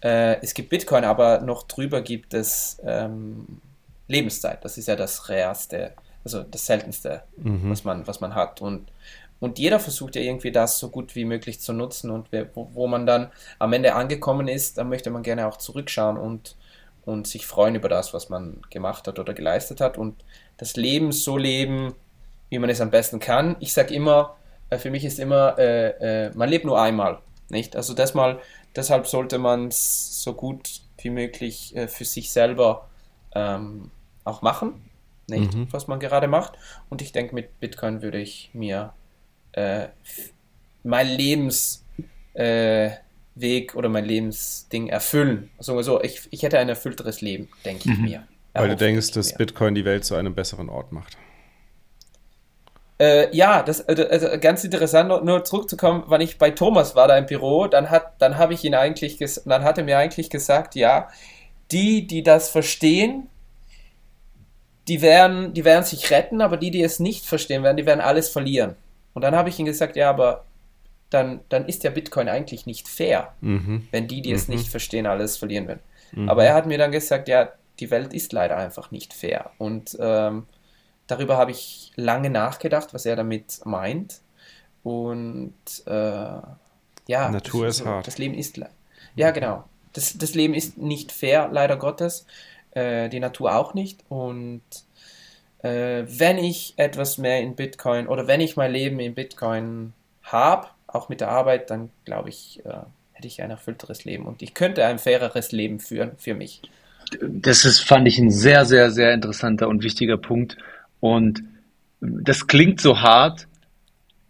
äh, 0.03 0.41
es 0.43 0.55
gibt 0.55 0.70
Bitcoin, 0.70 1.05
aber 1.05 1.41
noch 1.41 1.62
drüber 1.64 2.01
gibt 2.01 2.35
es 2.35 2.79
ähm, 2.85 3.61
Lebenszeit. 4.09 4.64
Das 4.64 4.79
ist 4.79 4.89
ja 4.89 4.97
das 4.97 5.29
Rareste, 5.29 5.93
also 6.24 6.43
das 6.43 6.66
Seltenste, 6.66 7.22
mhm. 7.37 7.70
was, 7.70 7.85
man, 7.85 8.07
was 8.07 8.20
man 8.20 8.35
hat. 8.35 8.61
Und, 8.61 8.91
und 9.39 9.61
jeder 9.61 9.79
versucht 9.79 10.16
ja 10.16 10.22
irgendwie 10.22 10.51
das 10.51 10.79
so 10.81 10.89
gut 10.89 11.14
wie 11.14 11.24
möglich 11.24 11.61
zu 11.61 11.72
nutzen 11.72 12.11
und 12.11 12.29
wo, 12.55 12.68
wo 12.72 12.87
man 12.89 13.07
dann 13.07 13.31
am 13.61 13.72
Ende 13.72 13.95
angekommen 13.95 14.49
ist, 14.49 14.79
dann 14.79 14.89
möchte 14.89 15.11
man 15.11 15.22
gerne 15.22 15.47
auch 15.47 15.59
zurückschauen 15.59 16.16
und 16.16 16.57
und 17.07 17.27
sich 17.27 17.47
freuen 17.47 17.77
über 17.77 17.89
das, 17.89 18.13
was 18.13 18.29
man 18.29 18.61
gemacht 18.69 19.07
hat 19.07 19.19
oder 19.19 19.33
geleistet 19.33 19.81
hat 19.81 19.97
und 19.97 20.23
das 20.59 20.77
Leben 20.77 21.13
so 21.13 21.39
leben, 21.39 21.95
wie 22.51 22.59
man 22.59 22.69
es 22.69 22.81
am 22.81 22.91
besten 22.91 23.21
kann. 23.21 23.57
Ich 23.61 23.73
sage 23.73 23.95
immer, 23.95 24.37
äh, 24.71 24.77
für 24.77 24.91
mich 24.91 25.05
ist 25.05 25.19
immer, 25.19 25.57
äh, 25.59 26.27
äh, 26.27 26.33
man 26.35 26.49
lebt 26.49 26.65
nur 26.65 26.81
einmal, 26.81 27.21
nicht? 27.49 27.77
Also 27.77 27.95
das 27.95 28.15
mal, 28.15 28.41
deshalb 28.75 29.07
sollte 29.07 29.39
man 29.39 29.69
es 29.69 30.23
so 30.23 30.35
gut 30.35 30.81
wie 30.99 31.11
möglich 31.11 31.75
äh, 31.77 31.87
für 31.87 32.05
sich 32.05 32.31
selber 32.31 32.89
ähm, 33.35 33.93
auch 34.25 34.43
machen, 34.43 34.91
nicht? 35.29 35.55
Mhm. 35.55 35.73
Was 35.73 35.87
man 35.87 36.01
gerade 36.01 36.27
macht. 36.27 36.55
Und 36.91 37.03
ich 37.03 37.13
denke, 37.13 37.37
mit 37.37 37.61
Bitcoin 37.61 38.03
würde 38.03 38.19
ich 38.19 38.51
mir 38.53 38.93
äh, 39.53 39.87
mein 40.83 41.07
Lebens 41.07 41.85
Weg 43.37 43.76
oder 43.76 43.89
mein 43.89 44.05
Lebensding 44.05 44.89
erfüllen. 44.89 45.51
Also 45.59 45.80
so, 45.82 46.03
ich, 46.03 46.26
ich 46.30 46.43
hätte 46.43 46.59
ein 46.59 46.68
erfüllteres 46.68 47.20
Leben, 47.20 47.49
denke 47.64 47.91
ich 47.91 47.99
mhm. 47.99 48.05
mir. 48.05 48.28
Weil 48.55 48.70
du 48.70 48.76
denkst, 48.76 49.12
dass 49.12 49.32
mir. 49.32 49.39
Bitcoin 49.39 49.74
die 49.74 49.84
Welt 49.84 50.05
zu 50.05 50.14
einem 50.14 50.34
besseren 50.34 50.70
Ort 50.70 50.91
macht. 50.91 51.16
Äh, 52.99 53.34
ja, 53.37 53.62
das 53.62 53.80
äh, 53.80 54.09
also 54.11 54.28
ganz 54.41 54.64
interessant, 54.64 55.24
nur 55.24 55.45
zurückzukommen, 55.45 56.05
wann 56.07 56.22
ich 56.22 56.39
bei 56.39 56.51
Thomas 56.51 56.97
war 56.97 57.09
da 57.09 57.18
im 57.18 57.26
Büro, 57.26 57.66
dann 57.66 57.91
hat, 57.91 58.14
dann 58.20 58.39
habe 58.39 58.55
ich 58.55 58.64
ihn 58.64 58.74
eigentlich, 58.74 59.18
dann 59.45 59.64
hat 59.64 59.76
er 59.76 59.84
mir 59.84 59.99
eigentlich 59.99 60.30
gesagt, 60.30 60.74
ja, 60.74 61.11
die, 61.70 62.07
die 62.07 62.22
das 62.22 62.49
verstehen, 62.49 63.28
die 64.89 65.03
werden, 65.03 65.53
die 65.53 65.66
werden 65.66 65.84
sich 65.84 66.11
retten, 66.11 66.41
aber 66.41 66.57
die, 66.57 66.70
die 66.70 66.82
es 66.82 66.99
nicht 66.99 67.26
verstehen 67.26 67.62
werden, 67.62 67.76
die 67.76 67.84
werden 67.84 68.01
alles 68.01 68.30
verlieren. 68.30 68.76
Und 69.12 69.22
dann 69.22 69.34
habe 69.34 69.51
ich 69.51 69.59
ihm 69.59 69.66
gesagt, 69.66 69.97
ja, 69.97 70.09
aber 70.09 70.46
dann, 71.11 71.41
dann 71.49 71.67
ist 71.67 71.85
ja 71.85 71.91
Bitcoin 71.91 72.29
eigentlich 72.29 72.67
nicht 72.67 72.89
fair, 72.89 73.35
mhm. 73.41 73.87
wenn 73.91 74.09
die, 74.09 74.23
die 74.23 74.31
mhm. 74.31 74.37
es 74.37 74.49
nicht 74.49 74.69
verstehen, 74.69 75.07
alles 75.07 75.37
verlieren 75.37 75.69
werden. 75.69 75.81
Mhm. 76.13 76.29
Aber 76.29 76.45
er 76.45 76.55
hat 76.55 76.67
mir 76.67 76.79
dann 76.79 76.93
gesagt, 76.93 77.29
ja, 77.29 77.51
die 77.79 77.91
Welt 77.91 78.13
ist 78.13 78.33
leider 78.33 78.57
einfach 78.57 78.91
nicht 78.91 79.13
fair. 79.13 79.51
Und 79.59 79.97
ähm, 80.01 80.47
darüber 81.07 81.37
habe 81.37 81.51
ich 81.51 81.93
lange 81.97 82.31
nachgedacht, 82.31 82.95
was 82.95 83.07
er 83.07 83.17
damit 83.17 83.61
meint. 83.65 84.21
Und 84.83 85.55
äh, 85.87 85.91
ja, 85.91 87.31
Natur 87.31 87.69
ist 87.69 87.79
so, 87.79 87.87
hart. 87.87 88.07
Das 88.07 88.19
Leben 88.19 88.35
ist 88.35 88.61
ja 89.15 89.31
genau. 89.31 89.65
Das, 89.93 90.19
das 90.19 90.35
Leben 90.35 90.55
ist 90.55 90.79
nicht 90.79 91.13
fair, 91.13 91.49
leider 91.51 91.77
Gottes. 91.77 92.27
Äh, 92.73 93.09
die 93.09 93.21
Natur 93.21 93.55
auch 93.57 93.75
nicht. 93.75 94.05
Und 94.09 94.63
äh, 95.63 96.05
wenn 96.07 96.39
ich 96.39 96.75
etwas 96.77 97.19
mehr 97.19 97.41
in 97.41 97.57
Bitcoin 97.57 98.07
oder 98.07 98.27
wenn 98.27 98.41
ich 98.41 98.57
mein 98.57 98.73
Leben 98.73 99.01
in 99.01 99.15
Bitcoin 99.15 99.93
habe, 100.23 100.69
auch 100.87 101.09
mit 101.09 101.20
der 101.20 101.28
Arbeit, 101.28 101.70
dann 101.70 101.91
glaube 102.05 102.28
ich, 102.28 102.61
äh, 102.64 102.72
hätte 103.12 103.26
ich 103.26 103.43
ein 103.43 103.51
erfüllteres 103.51 104.05
Leben 104.05 104.26
und 104.26 104.43
ich 104.43 104.55
könnte 104.55 104.84
ein 104.84 104.99
faireres 104.99 105.53
Leben 105.53 105.80
führen 105.80 106.12
für 106.18 106.34
mich. 106.34 106.62
Das 107.20 107.64
ist, 107.64 107.80
fand 107.80 108.07
ich, 108.09 108.18
ein 108.18 108.30
sehr, 108.30 108.64
sehr, 108.64 108.91
sehr 108.91 109.14
interessanter 109.14 109.68
und 109.68 109.82
wichtiger 109.82 110.16
Punkt. 110.16 110.57
Und 111.01 111.43
das 112.01 112.47
klingt 112.47 112.80
so 112.80 113.01
hart. 113.01 113.47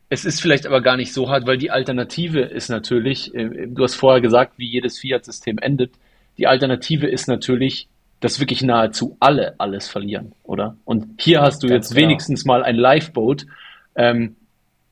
Es 0.08 0.24
ist 0.24 0.40
vielleicht 0.40 0.66
aber 0.66 0.82
gar 0.82 0.96
nicht 0.96 1.12
so 1.12 1.28
hart, 1.28 1.46
weil 1.46 1.58
die 1.58 1.70
Alternative 1.70 2.40
ist 2.40 2.68
natürlich, 2.68 3.34
äh, 3.34 3.66
du 3.66 3.82
hast 3.82 3.94
vorher 3.94 4.20
gesagt, 4.20 4.54
wie 4.56 4.68
jedes 4.68 4.98
Fiat-System 4.98 5.58
endet. 5.58 5.92
Die 6.38 6.46
Alternative 6.46 7.08
ist 7.08 7.28
natürlich, 7.28 7.88
dass 8.20 8.40
wirklich 8.40 8.62
nahezu 8.62 9.16
alle 9.20 9.54
alles 9.58 9.88
verlieren, 9.88 10.32
oder? 10.44 10.76
Und 10.84 11.20
hier 11.20 11.40
hast 11.40 11.62
du 11.62 11.68
Ganz 11.68 11.86
jetzt 11.86 11.94
genau. 11.94 12.08
wenigstens 12.08 12.44
mal 12.44 12.62
ein 12.62 12.76
Lifeboat, 12.76 13.46
ähm, 13.94 14.36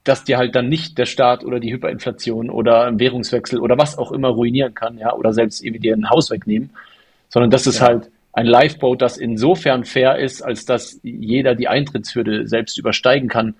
dass 0.04 0.22
dir 0.22 0.36
halt 0.36 0.54
dann 0.54 0.68
nicht 0.68 0.98
der 0.98 1.06
Staat 1.06 1.44
oder 1.44 1.58
die 1.58 1.72
Hyperinflation 1.72 2.50
oder 2.50 2.84
ein 2.84 2.98
Währungswechsel 2.98 3.58
oder 3.58 3.78
was 3.78 3.96
auch 3.96 4.12
immer 4.12 4.28
ruinieren 4.28 4.74
kann, 4.74 4.98
ja, 4.98 5.14
oder 5.14 5.32
selbst 5.32 5.64
irgendwie 5.64 5.80
dir 5.80 5.94
ein 5.94 6.10
Haus 6.10 6.30
wegnehmen, 6.30 6.70
sondern 7.30 7.50
das 7.50 7.66
ist 7.66 7.80
ja. 7.80 7.86
halt 7.86 8.10
ein 8.34 8.46
Lifeboat, 8.46 9.00
das 9.00 9.16
insofern 9.16 9.84
fair 9.84 10.18
ist, 10.18 10.42
als 10.42 10.66
dass 10.66 11.00
jeder 11.02 11.54
die 11.54 11.68
Eintrittshürde 11.68 12.46
selbst 12.46 12.78
übersteigen 12.78 13.28
kann, 13.28 13.54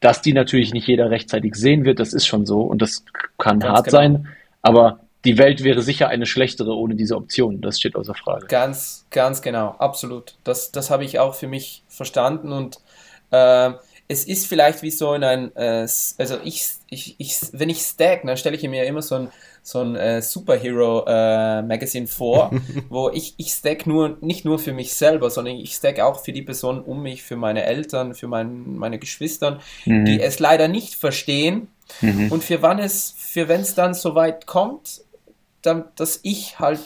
dass 0.00 0.22
die 0.22 0.32
natürlich 0.32 0.72
nicht 0.72 0.86
jeder 0.86 1.10
rechtzeitig 1.10 1.54
sehen 1.54 1.84
wird, 1.84 1.98
das 1.98 2.14
ist 2.14 2.26
schon 2.26 2.46
so 2.46 2.62
und 2.62 2.80
das 2.80 3.04
kann 3.38 3.60
Ganz 3.60 3.72
hart 3.72 3.84
genau. 3.86 3.96
sein, 3.96 4.28
aber 4.62 5.00
die 5.24 5.38
Welt 5.38 5.64
wäre 5.64 5.82
sicher 5.82 6.08
eine 6.08 6.26
schlechtere 6.26 6.76
ohne 6.76 6.94
diese 6.94 7.16
Option, 7.16 7.60
das 7.60 7.78
steht 7.78 7.96
außer 7.96 8.14
Frage. 8.14 8.46
Ganz, 8.46 9.06
ganz 9.10 9.42
genau, 9.42 9.74
absolut. 9.78 10.36
Das, 10.44 10.70
das 10.70 10.90
habe 10.90 11.04
ich 11.04 11.18
auch 11.18 11.34
für 11.34 11.48
mich 11.48 11.82
verstanden 11.88 12.52
und 12.52 12.78
äh, 13.30 13.72
es 14.06 14.24
ist 14.24 14.46
vielleicht 14.46 14.82
wie 14.82 14.90
so 14.90 15.14
in 15.14 15.24
ein, 15.24 15.54
äh, 15.56 15.86
also 16.18 16.38
ich, 16.44 16.66
ich, 16.90 17.14
ich, 17.18 17.38
wenn 17.52 17.70
ich 17.70 17.80
stack, 17.80 18.22
dann 18.24 18.36
stelle 18.36 18.56
ich 18.56 18.62
mir 18.62 18.84
immer 18.84 19.02
so 19.02 19.14
ein, 19.14 19.28
so 19.62 19.80
ein 19.80 19.96
äh, 19.96 20.20
Superhero-Magazin 20.20 22.04
äh, 22.04 22.06
vor, 22.06 22.50
wo 22.90 23.08
ich, 23.08 23.34
ich 23.38 23.52
stack 23.52 23.86
nur, 23.86 24.18
nicht 24.20 24.44
nur 24.44 24.58
für 24.58 24.74
mich 24.74 24.92
selber, 24.94 25.30
sondern 25.30 25.56
ich 25.56 25.74
stack 25.74 26.00
auch 26.00 26.20
für 26.22 26.32
die 26.32 26.42
Personen 26.42 26.82
um 26.82 27.02
mich, 27.02 27.22
für 27.22 27.36
meine 27.36 27.64
Eltern, 27.64 28.14
für 28.14 28.28
mein, 28.28 28.76
meine 28.76 28.98
Geschwister, 28.98 29.60
mhm. 29.86 30.04
die 30.04 30.20
es 30.20 30.38
leider 30.38 30.68
nicht 30.68 30.94
verstehen. 30.94 31.68
Mhm. 32.02 32.30
Und 32.30 32.44
für 32.44 32.60
wann 32.60 32.78
es, 32.78 33.14
für 33.16 33.48
wenn 33.48 33.62
es 33.62 33.74
dann 33.74 33.94
so 33.94 34.14
weit 34.14 34.46
kommt, 34.46 35.00
dann, 35.62 35.86
dass 35.96 36.20
ich 36.22 36.58
halt 36.58 36.80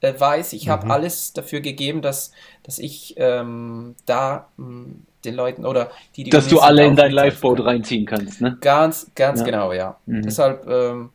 äh, 0.00 0.18
weiß, 0.18 0.52
ich 0.52 0.68
habe 0.68 0.86
mhm. 0.86 0.90
alles 0.90 1.32
dafür 1.32 1.60
gegeben, 1.60 2.02
dass, 2.02 2.32
dass 2.64 2.80
ich 2.80 3.14
ähm, 3.18 3.94
da 4.04 4.48
mh, 4.56 4.66
hm, 4.66 5.06
den 5.24 5.34
Leuten 5.34 5.66
oder 5.66 5.90
die, 6.16 6.24
die 6.24 6.30
Dass 6.30 6.48
du 6.48 6.60
alle 6.60 6.84
in 6.84 6.96
dein 6.96 7.12
Liveboat 7.12 7.64
reinziehen 7.64 8.06
kannst, 8.06 8.40
ne? 8.40 8.56
Ganz, 8.60 9.10
ganz 9.14 9.40
ja. 9.40 9.46
genau, 9.46 9.72
ja. 9.72 9.98
Mhm. 10.06 10.22
Deshalb, 10.22 10.66
ähm, 10.66 11.10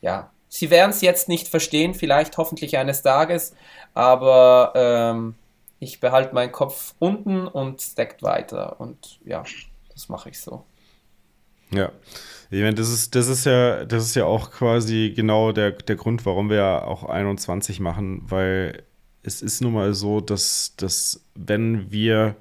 ja, 0.00 0.30
sie 0.48 0.70
werden 0.70 0.90
es 0.90 1.00
jetzt 1.00 1.28
nicht 1.28 1.48
verstehen, 1.48 1.94
vielleicht 1.94 2.36
hoffentlich 2.38 2.76
eines 2.78 3.02
Tages, 3.02 3.54
aber 3.92 4.72
ähm, 4.74 5.34
ich 5.78 6.00
behalte 6.00 6.34
meinen 6.34 6.52
Kopf 6.52 6.94
unten 6.98 7.46
und 7.46 7.80
stackt 7.80 8.22
weiter 8.22 8.80
und 8.80 9.18
ja, 9.24 9.42
das 9.92 10.08
mache 10.08 10.30
ich 10.30 10.40
so. 10.40 10.64
Ja. 11.70 11.92
Ich 12.50 12.60
meine, 12.60 12.74
das 12.74 12.90
ist, 12.90 13.14
das 13.14 13.26
ist 13.26 13.46
ja, 13.46 13.84
das 13.84 14.04
ist 14.04 14.14
ja 14.14 14.26
auch 14.26 14.50
quasi 14.50 15.12
genau 15.14 15.52
der, 15.52 15.72
der 15.72 15.96
Grund, 15.96 16.24
warum 16.24 16.50
wir 16.50 16.56
ja 16.56 16.84
auch 16.84 17.04
21 17.04 17.80
machen, 17.80 18.22
weil 18.26 18.84
es 19.24 19.42
ist 19.42 19.60
nun 19.60 19.72
mal 19.72 19.94
so, 19.94 20.20
dass, 20.20 20.74
dass 20.76 21.24
wenn 21.34 21.90
wir 21.90 22.36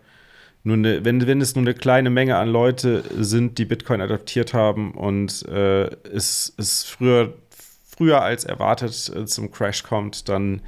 nur 0.63 0.77
eine, 0.77 1.03
wenn, 1.03 1.25
wenn 1.27 1.41
es 1.41 1.55
nur 1.55 1.63
eine 1.63 1.73
kleine 1.73 2.09
Menge 2.09 2.37
an 2.37 2.49
Leute 2.49 3.03
sind, 3.17 3.57
die 3.57 3.65
Bitcoin 3.65 4.01
adaptiert 4.01 4.53
haben 4.53 4.93
und 4.93 5.45
äh, 5.47 5.85
es, 6.07 6.53
es 6.57 6.83
früher, 6.83 7.33
früher 7.85 8.21
als 8.21 8.45
erwartet 8.45 9.11
äh, 9.13 9.25
zum 9.25 9.51
Crash 9.51 9.83
kommt, 9.83 10.29
dann 10.29 10.61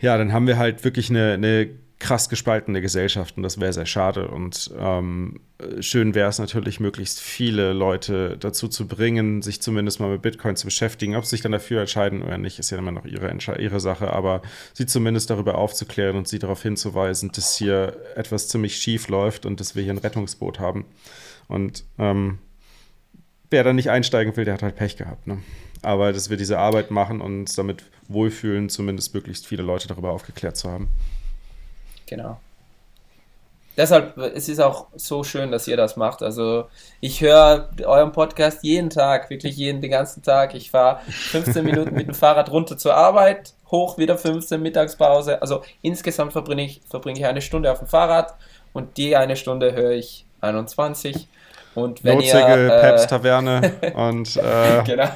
ja, 0.00 0.16
dann 0.16 0.32
haben 0.32 0.46
wir 0.46 0.56
halt 0.56 0.82
wirklich 0.84 1.10
eine, 1.10 1.34
eine 1.34 1.68
krass 2.00 2.30
gespaltene 2.30 2.80
Gesellschaft 2.80 3.36
und 3.36 3.42
das 3.42 3.60
wäre 3.60 3.74
sehr 3.74 3.86
schade. 3.86 4.28
Und 4.28 4.70
ähm, 4.76 5.40
schön 5.80 6.14
wäre 6.14 6.30
es 6.30 6.38
natürlich, 6.38 6.80
möglichst 6.80 7.20
viele 7.20 7.74
Leute 7.74 8.38
dazu 8.40 8.68
zu 8.68 8.88
bringen, 8.88 9.42
sich 9.42 9.60
zumindest 9.60 10.00
mal 10.00 10.10
mit 10.10 10.22
Bitcoin 10.22 10.56
zu 10.56 10.64
beschäftigen. 10.64 11.14
Ob 11.14 11.24
sie 11.24 11.30
sich 11.30 11.42
dann 11.42 11.52
dafür 11.52 11.80
entscheiden 11.82 12.22
oder 12.22 12.38
nicht, 12.38 12.58
ist 12.58 12.70
ja 12.70 12.78
immer 12.78 12.90
noch 12.90 13.04
ihre, 13.04 13.30
ihre 13.58 13.80
Sache, 13.80 14.12
aber 14.12 14.40
sie 14.72 14.86
zumindest 14.86 15.28
darüber 15.28 15.56
aufzuklären 15.56 16.16
und 16.16 16.26
sie 16.26 16.38
darauf 16.38 16.62
hinzuweisen, 16.62 17.30
dass 17.32 17.56
hier 17.56 17.96
etwas 18.16 18.48
ziemlich 18.48 18.76
schief 18.76 19.08
läuft 19.08 19.44
und 19.44 19.60
dass 19.60 19.76
wir 19.76 19.82
hier 19.82 19.92
ein 19.92 19.98
Rettungsboot 19.98 20.58
haben. 20.58 20.86
Und 21.48 21.84
ähm, 21.98 22.38
wer 23.50 23.62
da 23.62 23.74
nicht 23.74 23.90
einsteigen 23.90 24.36
will, 24.38 24.46
der 24.46 24.54
hat 24.54 24.62
halt 24.62 24.76
Pech 24.76 24.96
gehabt. 24.96 25.26
Ne? 25.26 25.38
Aber 25.82 26.14
dass 26.14 26.30
wir 26.30 26.38
diese 26.38 26.58
Arbeit 26.58 26.90
machen 26.90 27.20
und 27.20 27.40
uns 27.40 27.54
damit 27.56 27.84
wohlfühlen, 28.08 28.70
zumindest 28.70 29.12
möglichst 29.12 29.46
viele 29.46 29.62
Leute 29.62 29.86
darüber 29.86 30.12
aufgeklärt 30.12 30.56
zu 30.56 30.70
haben. 30.70 30.88
Genau. 32.10 32.38
Deshalb, 33.76 34.18
es 34.18 34.48
ist 34.48 34.60
auch 34.60 34.88
so 34.96 35.22
schön, 35.22 35.52
dass 35.52 35.68
ihr 35.68 35.76
das 35.76 35.96
macht. 35.96 36.22
Also 36.22 36.66
ich 37.00 37.20
höre 37.20 37.70
euren 37.84 38.10
Podcast 38.10 38.62
jeden 38.62 38.90
Tag, 38.90 39.30
wirklich 39.30 39.56
jeden, 39.56 39.80
den 39.80 39.92
ganzen 39.92 40.22
Tag. 40.22 40.54
Ich 40.54 40.70
fahre 40.70 41.00
15 41.08 41.64
Minuten 41.64 41.94
mit 41.94 42.08
dem 42.08 42.14
Fahrrad 42.14 42.50
runter 42.50 42.76
zur 42.76 42.94
Arbeit, 42.94 43.54
hoch 43.70 43.96
wieder 43.96 44.18
15 44.18 44.60
Mittagspause. 44.60 45.40
Also 45.40 45.62
insgesamt 45.82 46.32
verbringe 46.32 46.64
ich, 46.64 46.82
verbringe 46.90 47.20
ich 47.20 47.24
eine 47.24 47.40
Stunde 47.40 47.70
auf 47.70 47.78
dem 47.78 47.86
Fahrrad 47.86 48.34
und 48.72 48.96
die 48.96 49.14
eine 49.16 49.36
Stunde 49.36 49.72
höre 49.72 49.92
ich 49.92 50.26
21. 50.40 51.28
Und 51.76 52.02
wenn 52.02 52.16
Notzige, 52.16 52.38
ihr, 52.38 52.74
äh, 52.74 52.80
Peps 52.80 53.06
Taverne 53.06 53.72
und 53.94 54.36
äh, 54.36 54.82
genau. 54.84 55.08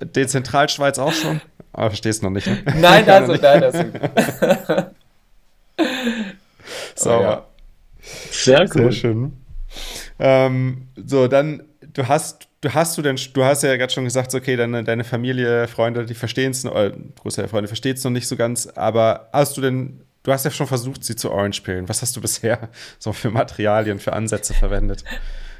Dezentralschweiz 0.00 0.98
auch 0.98 1.12
schon. 1.12 1.42
Aber 1.72 1.90
verstehst 1.90 2.22
noch 2.22 2.30
nicht. 2.30 2.46
Ne? 2.46 2.58
Nein, 2.76 3.08
also, 3.08 3.34
nein, 3.34 4.90
das 7.00 7.12
Sauber. 7.12 7.24
Ja. 7.24 7.46
Sehr 8.30 8.60
cool. 8.60 8.68
Sehr 8.68 8.92
schön. 8.92 9.32
Ähm, 10.18 10.88
so, 10.96 11.28
dann, 11.28 11.62
du 11.92 12.06
hast, 12.08 12.48
du 12.60 12.72
hast 12.74 12.96
du 12.98 13.02
denn, 13.02 13.18
du 13.32 13.44
hast 13.44 13.62
ja 13.62 13.76
gerade 13.76 13.92
schon 13.92 14.04
gesagt, 14.04 14.34
okay, 14.34 14.56
deine, 14.56 14.84
deine 14.84 15.04
Familie, 15.04 15.68
Freunde, 15.68 16.06
die 16.06 16.14
verstehen 16.14 16.50
es, 16.50 16.64
oder 16.64 16.90
große 16.90 17.46
Freunde 17.48 17.68
versteht 17.68 17.96
es 17.98 18.04
noch 18.04 18.10
nicht 18.10 18.26
so 18.26 18.36
ganz, 18.36 18.66
aber 18.66 19.28
hast 19.32 19.56
du 19.56 19.60
denn, 19.60 20.02
du 20.22 20.32
hast 20.32 20.44
ja 20.44 20.50
schon 20.50 20.66
versucht, 20.66 21.04
sie 21.04 21.16
zu 21.16 21.30
Orange 21.30 21.62
pillen. 21.62 21.88
Was 21.88 22.02
hast 22.02 22.16
du 22.16 22.20
bisher 22.20 22.68
so 22.98 23.12
für 23.12 23.30
Materialien, 23.30 23.98
für 23.98 24.12
Ansätze 24.12 24.54
verwendet? 24.54 25.04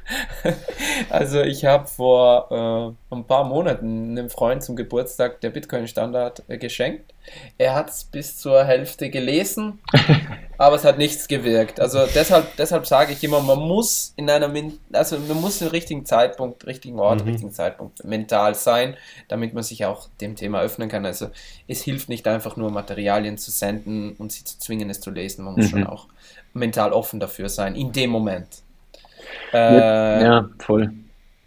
Also 1.09 1.40
ich 1.40 1.64
habe 1.64 1.86
vor 1.86 2.96
äh, 3.11 3.14
ein 3.14 3.24
paar 3.24 3.44
Monaten 3.44 4.11
einem 4.11 4.30
Freund 4.30 4.62
zum 4.62 4.76
Geburtstag 4.76 5.40
der 5.40 5.51
Bitcoin-Standard 5.51 6.44
äh, 6.48 6.59
geschenkt. 6.59 7.14
Er 7.59 7.74
hat 7.74 7.90
es 7.90 8.05
bis 8.05 8.38
zur 8.38 8.64
Hälfte 8.64 9.11
gelesen, 9.11 9.80
aber 10.59 10.76
es 10.76 10.84
hat 10.84 10.98
nichts 10.98 11.28
gewirkt. 11.28 11.80
Also 11.80 12.07
deshalb, 12.14 12.57
deshalb 12.57 12.86
sage 12.86 13.12
ich 13.12 13.22
immer, 13.22 13.40
man 13.40 13.59
muss 13.59 14.12
in 14.16 14.28
einer, 14.30 14.53
also 14.92 15.18
man 15.18 15.40
muss 15.40 15.61
im 15.61 15.68
richtigen 15.68 16.07
Zeitpunkt, 16.07 16.66
richtigen 16.66 16.98
Ort, 16.98 17.22
mhm. 17.22 17.30
richtigen 17.30 17.53
Zeitpunkt 17.53 18.05
mental 18.05 18.55
sein, 18.55 18.96
damit 19.28 19.55
man 19.55 19.62
sich 19.62 19.84
auch 19.84 20.09
dem 20.20 20.36
Thema 20.36 20.61
öffnen 20.61 20.88
kann. 20.88 21.07
Also 21.07 21.30
es 21.68 21.82
hilft 21.82 22.09
nicht 22.09 22.26
einfach 22.26 22.57
nur 22.57 22.70
Materialien 22.70 23.38
zu 23.38 23.51
senden 23.51 24.14
und 24.16 24.32
sie 24.32 24.44
zu 24.44 24.59
zwingen, 24.59 24.90
es 24.90 25.01
zu 25.01 25.11
lesen. 25.11 25.44
Man 25.44 25.55
muss 25.55 25.66
mhm. 25.66 25.70
schon 25.70 25.86
auch 25.86 26.07
mental 26.53 26.92
offen 26.92 27.20
dafür 27.20 27.48
sein 27.48 27.74
in 27.74 27.92
dem 27.92 28.11
Moment. 28.11 28.62
Äh, 29.52 30.22
ja, 30.22 30.48
voll. 30.58 30.92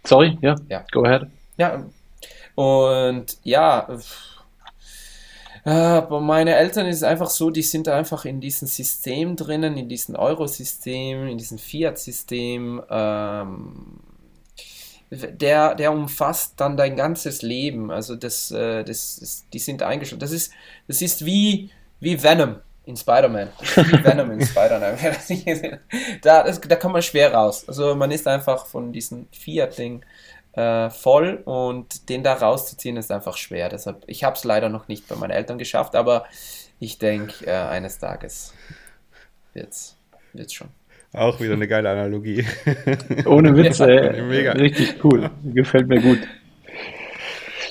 Sorry, 0.04 0.38
ja, 0.40 0.56
ja, 0.68 0.84
go 0.92 1.04
ahead. 1.04 1.26
Ja, 1.56 1.84
und 2.54 3.38
ja, 3.42 3.88
äh, 5.64 6.02
bei 6.02 6.20
meinen 6.20 6.48
Eltern 6.48 6.86
ist 6.86 6.98
es 6.98 7.02
einfach 7.02 7.30
so, 7.30 7.50
die 7.50 7.62
sind 7.62 7.88
einfach 7.88 8.26
in 8.26 8.40
diesem 8.40 8.68
System 8.68 9.34
drinnen, 9.34 9.76
in 9.76 9.88
diesem 9.88 10.14
Eurosystem, 10.14 11.26
in 11.26 11.38
diesem 11.38 11.58
Fiat-System. 11.58 12.82
Ähm, 12.90 14.00
der, 15.10 15.74
der 15.74 15.92
umfasst 15.92 16.54
dann 16.60 16.76
dein 16.76 16.96
ganzes 16.96 17.42
Leben. 17.42 17.90
Also 17.90 18.16
das, 18.16 18.50
äh, 18.50 18.84
das, 18.84 19.18
das 19.20 19.46
die 19.52 19.58
sind 19.58 19.82
eingeschlossen. 19.82 20.20
Das 20.20 20.32
ist, 20.32 20.52
das 20.86 21.00
ist 21.00 21.24
wie, 21.24 21.70
wie 22.00 22.22
Venom 22.22 22.56
in 22.86 22.96
Spider-Man. 22.96 23.48
Venom 24.02 24.30
in 24.32 24.44
Spider-Man. 24.44 25.80
da, 26.22 26.42
da 26.50 26.76
kommt 26.76 26.92
man 26.92 27.02
schwer 27.02 27.32
raus. 27.32 27.64
Also 27.66 27.94
man 27.94 28.10
ist 28.10 28.26
einfach 28.26 28.66
von 28.66 28.92
diesem 28.92 29.26
Fiat-Ding 29.32 30.04
äh, 30.52 30.90
voll 30.90 31.42
und 31.44 32.08
den 32.08 32.22
da 32.22 32.34
rauszuziehen 32.34 32.96
ist 32.96 33.10
einfach 33.10 33.36
schwer. 33.36 33.68
Deshalb, 33.68 34.04
ich 34.06 34.24
habe 34.24 34.36
es 34.36 34.44
leider 34.44 34.68
noch 34.68 34.88
nicht 34.88 35.08
bei 35.08 35.16
meinen 35.16 35.30
Eltern 35.32 35.58
geschafft, 35.58 35.96
aber 35.96 36.24
ich 36.78 36.98
denke, 36.98 37.46
äh, 37.46 37.52
eines 37.52 37.98
Tages 37.98 38.54
wird 39.52 39.68
es 39.68 40.52
schon. 40.52 40.68
Auch 41.12 41.40
wieder 41.40 41.54
eine 41.54 41.68
geile 41.68 41.90
Analogie. 41.90 42.44
Ohne 43.24 43.56
Witz, 43.56 43.78
ja. 43.78 43.86
äh, 43.86 44.22
Mega. 44.22 44.52
richtig 44.52 45.02
cool. 45.04 45.30
Gefällt 45.44 45.88
mir 45.88 46.00
gut. 46.00 46.18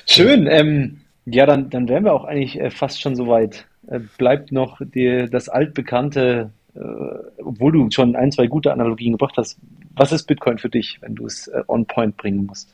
Schön. 0.09 0.47
Ähm, 0.47 1.01
ja, 1.26 1.45
dann, 1.45 1.70
dann 1.70 1.89
wären 1.89 2.05
wir 2.05 2.14
auch 2.14 2.24
eigentlich 2.24 2.59
äh, 2.59 2.70
fast 2.70 3.01
schon 3.01 3.16
soweit. 3.16 3.66
Äh, 3.88 4.00
bleibt 4.18 4.52
noch 4.52 4.80
die, 4.82 5.28
das 5.30 5.50
altbekannte 5.50 6.52
äh, 6.76 6.80
obwohl 7.44 7.72
du 7.72 7.92
schon 7.92 8.16
ein, 8.16 8.32
zwei 8.32 8.48
gute 8.48 8.72
Analogien 8.72 9.14
gebracht 9.14 9.36
hast, 9.38 9.58
was 9.96 10.12
ist 10.12 10.24
Bitcoin 10.24 10.58
für 10.58 10.70
dich, 10.70 10.98
wenn 11.02 11.16
du 11.16 11.28
es 11.28 11.48
äh, 11.48 11.62
on 11.68 11.86
point 11.86 12.18
bringen 12.18 12.46
musst? 12.46 12.74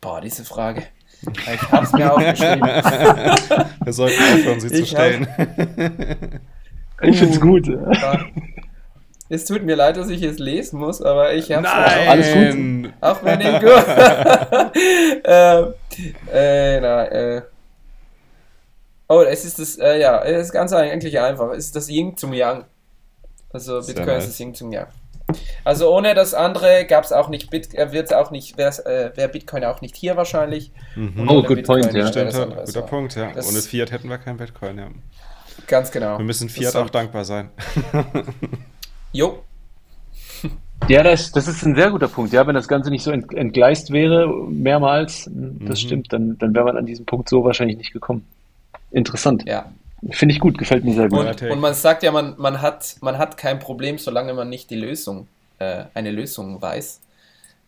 Boah, 0.00 0.20
diese 0.20 0.44
Frage. 0.44 0.82
Ich 1.22 1.62
hab's 1.70 1.92
mir 1.92 2.12
aufgeschrieben. 2.12 2.62
Wir 3.84 3.92
sollten 3.92 4.22
aufhören, 4.22 4.60
sie 4.60 4.68
zu 4.68 4.82
Ich 4.82 4.90
stellen. 4.90 5.26
Ich 7.02 7.18
find's 7.18 7.40
gut. 7.40 7.66
Ja. 7.66 8.26
Es 9.30 9.46
tut 9.46 9.64
mir 9.64 9.74
leid, 9.74 9.96
dass 9.96 10.10
ich 10.10 10.22
es 10.22 10.38
lesen 10.38 10.78
muss, 10.78 11.00
aber 11.00 11.32
ich 11.32 11.50
hab's 11.50 11.62
Nein! 11.62 12.08
Alles 12.08 12.82
gut. 12.84 12.92
Auch 13.00 13.24
wenn 13.24 13.40
ich 13.40 13.58
gut. 13.58 14.74
ähm, 15.24 15.74
äh, 16.30 16.78
na, 16.78 17.04
äh. 17.06 17.42
Oh, 19.12 19.22
es 19.22 19.44
ist 19.44 19.58
das, 19.58 19.76
äh, 19.78 20.00
ja, 20.00 20.22
es 20.22 20.46
ist 20.46 20.52
ganz 20.52 20.72
eigentlich 20.72 21.18
einfach. 21.18 21.50
Es 21.50 21.64
ist 21.66 21.74
das 21.74 21.88
Yin 21.90 22.16
zum 22.16 22.32
Yang. 22.32 22.64
Also 23.52 23.80
Bitcoin 23.80 24.06
nice. 24.06 24.22
ist 24.24 24.30
das 24.34 24.40
Yin 24.40 24.54
zum 24.54 24.70
Yang. 24.72 24.86
Also 25.64 25.92
ohne 25.92 26.14
das 26.14 26.32
andere 26.32 26.86
gab 26.86 27.02
es 27.02 27.10
auch 27.12 27.28
nicht 27.28 27.50
Bit, 27.50 27.74
äh, 27.74 27.90
wird's 27.90 28.12
auch 28.12 28.30
nicht, 28.30 28.56
wäre 28.56 28.84
äh, 28.86 29.16
wär 29.16 29.26
Bitcoin 29.26 29.64
auch 29.64 29.80
nicht 29.80 29.96
hier 29.96 30.16
wahrscheinlich. 30.16 30.70
Mhm. 30.94 31.28
Oh, 31.28 31.42
good 31.42 31.64
point, 31.64 31.92
ja. 31.92 32.06
Stimmt, 32.06 32.32
guter 32.34 32.66
so. 32.66 32.82
Punkt, 32.82 33.16
ja. 33.16 33.32
Das- 33.32 33.48
Ohne 33.48 33.60
Fiat 33.62 33.90
hätten 33.90 34.08
wir 34.08 34.18
kein 34.18 34.36
Bitcoin, 34.36 34.78
ja. 34.78 34.88
Ganz 35.66 35.90
genau. 35.90 36.16
Wir 36.18 36.24
müssen 36.24 36.48
Fiat 36.48 36.76
auch 36.76 36.90
dankbar 36.90 37.24
sein. 37.24 37.50
Jo, 39.12 39.42
Ja, 40.88 41.02
das, 41.02 41.32
das 41.32 41.48
ist 41.48 41.64
ein 41.66 41.74
sehr 41.74 41.90
guter 41.90 42.06
Punkt. 42.08 42.32
Ja, 42.32 42.46
wenn 42.46 42.54
das 42.54 42.68
Ganze 42.68 42.90
nicht 42.90 43.02
so 43.02 43.10
ent, 43.10 43.34
entgleist 43.34 43.90
wäre, 43.92 44.28
mehrmals, 44.48 45.24
das 45.24 45.32
Mhm. 45.82 45.86
stimmt, 45.86 46.12
dann, 46.12 46.38
dann 46.38 46.54
wäre 46.54 46.64
man 46.64 46.76
an 46.76 46.86
diesem 46.86 47.06
Punkt 47.06 47.28
so 47.28 47.42
wahrscheinlich 47.44 47.76
nicht 47.76 47.92
gekommen. 47.92 48.24
Interessant. 48.90 49.44
ja. 49.46 49.72
Finde 50.12 50.34
ich 50.34 50.40
gut, 50.40 50.56
gefällt 50.56 50.84
mir 50.84 50.94
sehr 50.94 51.10
gut. 51.10 51.42
Und, 51.42 51.50
und 51.50 51.60
man 51.60 51.74
sagt 51.74 52.02
ja, 52.02 52.10
man, 52.10 52.34
man, 52.38 52.62
hat, 52.62 52.96
man 53.02 53.18
hat 53.18 53.36
kein 53.36 53.58
Problem, 53.58 53.98
solange 53.98 54.32
man 54.32 54.48
nicht 54.48 54.70
die 54.70 54.76
Lösung, 54.76 55.28
äh, 55.58 55.84
eine 55.92 56.10
Lösung 56.10 56.62
weiß. 56.62 57.02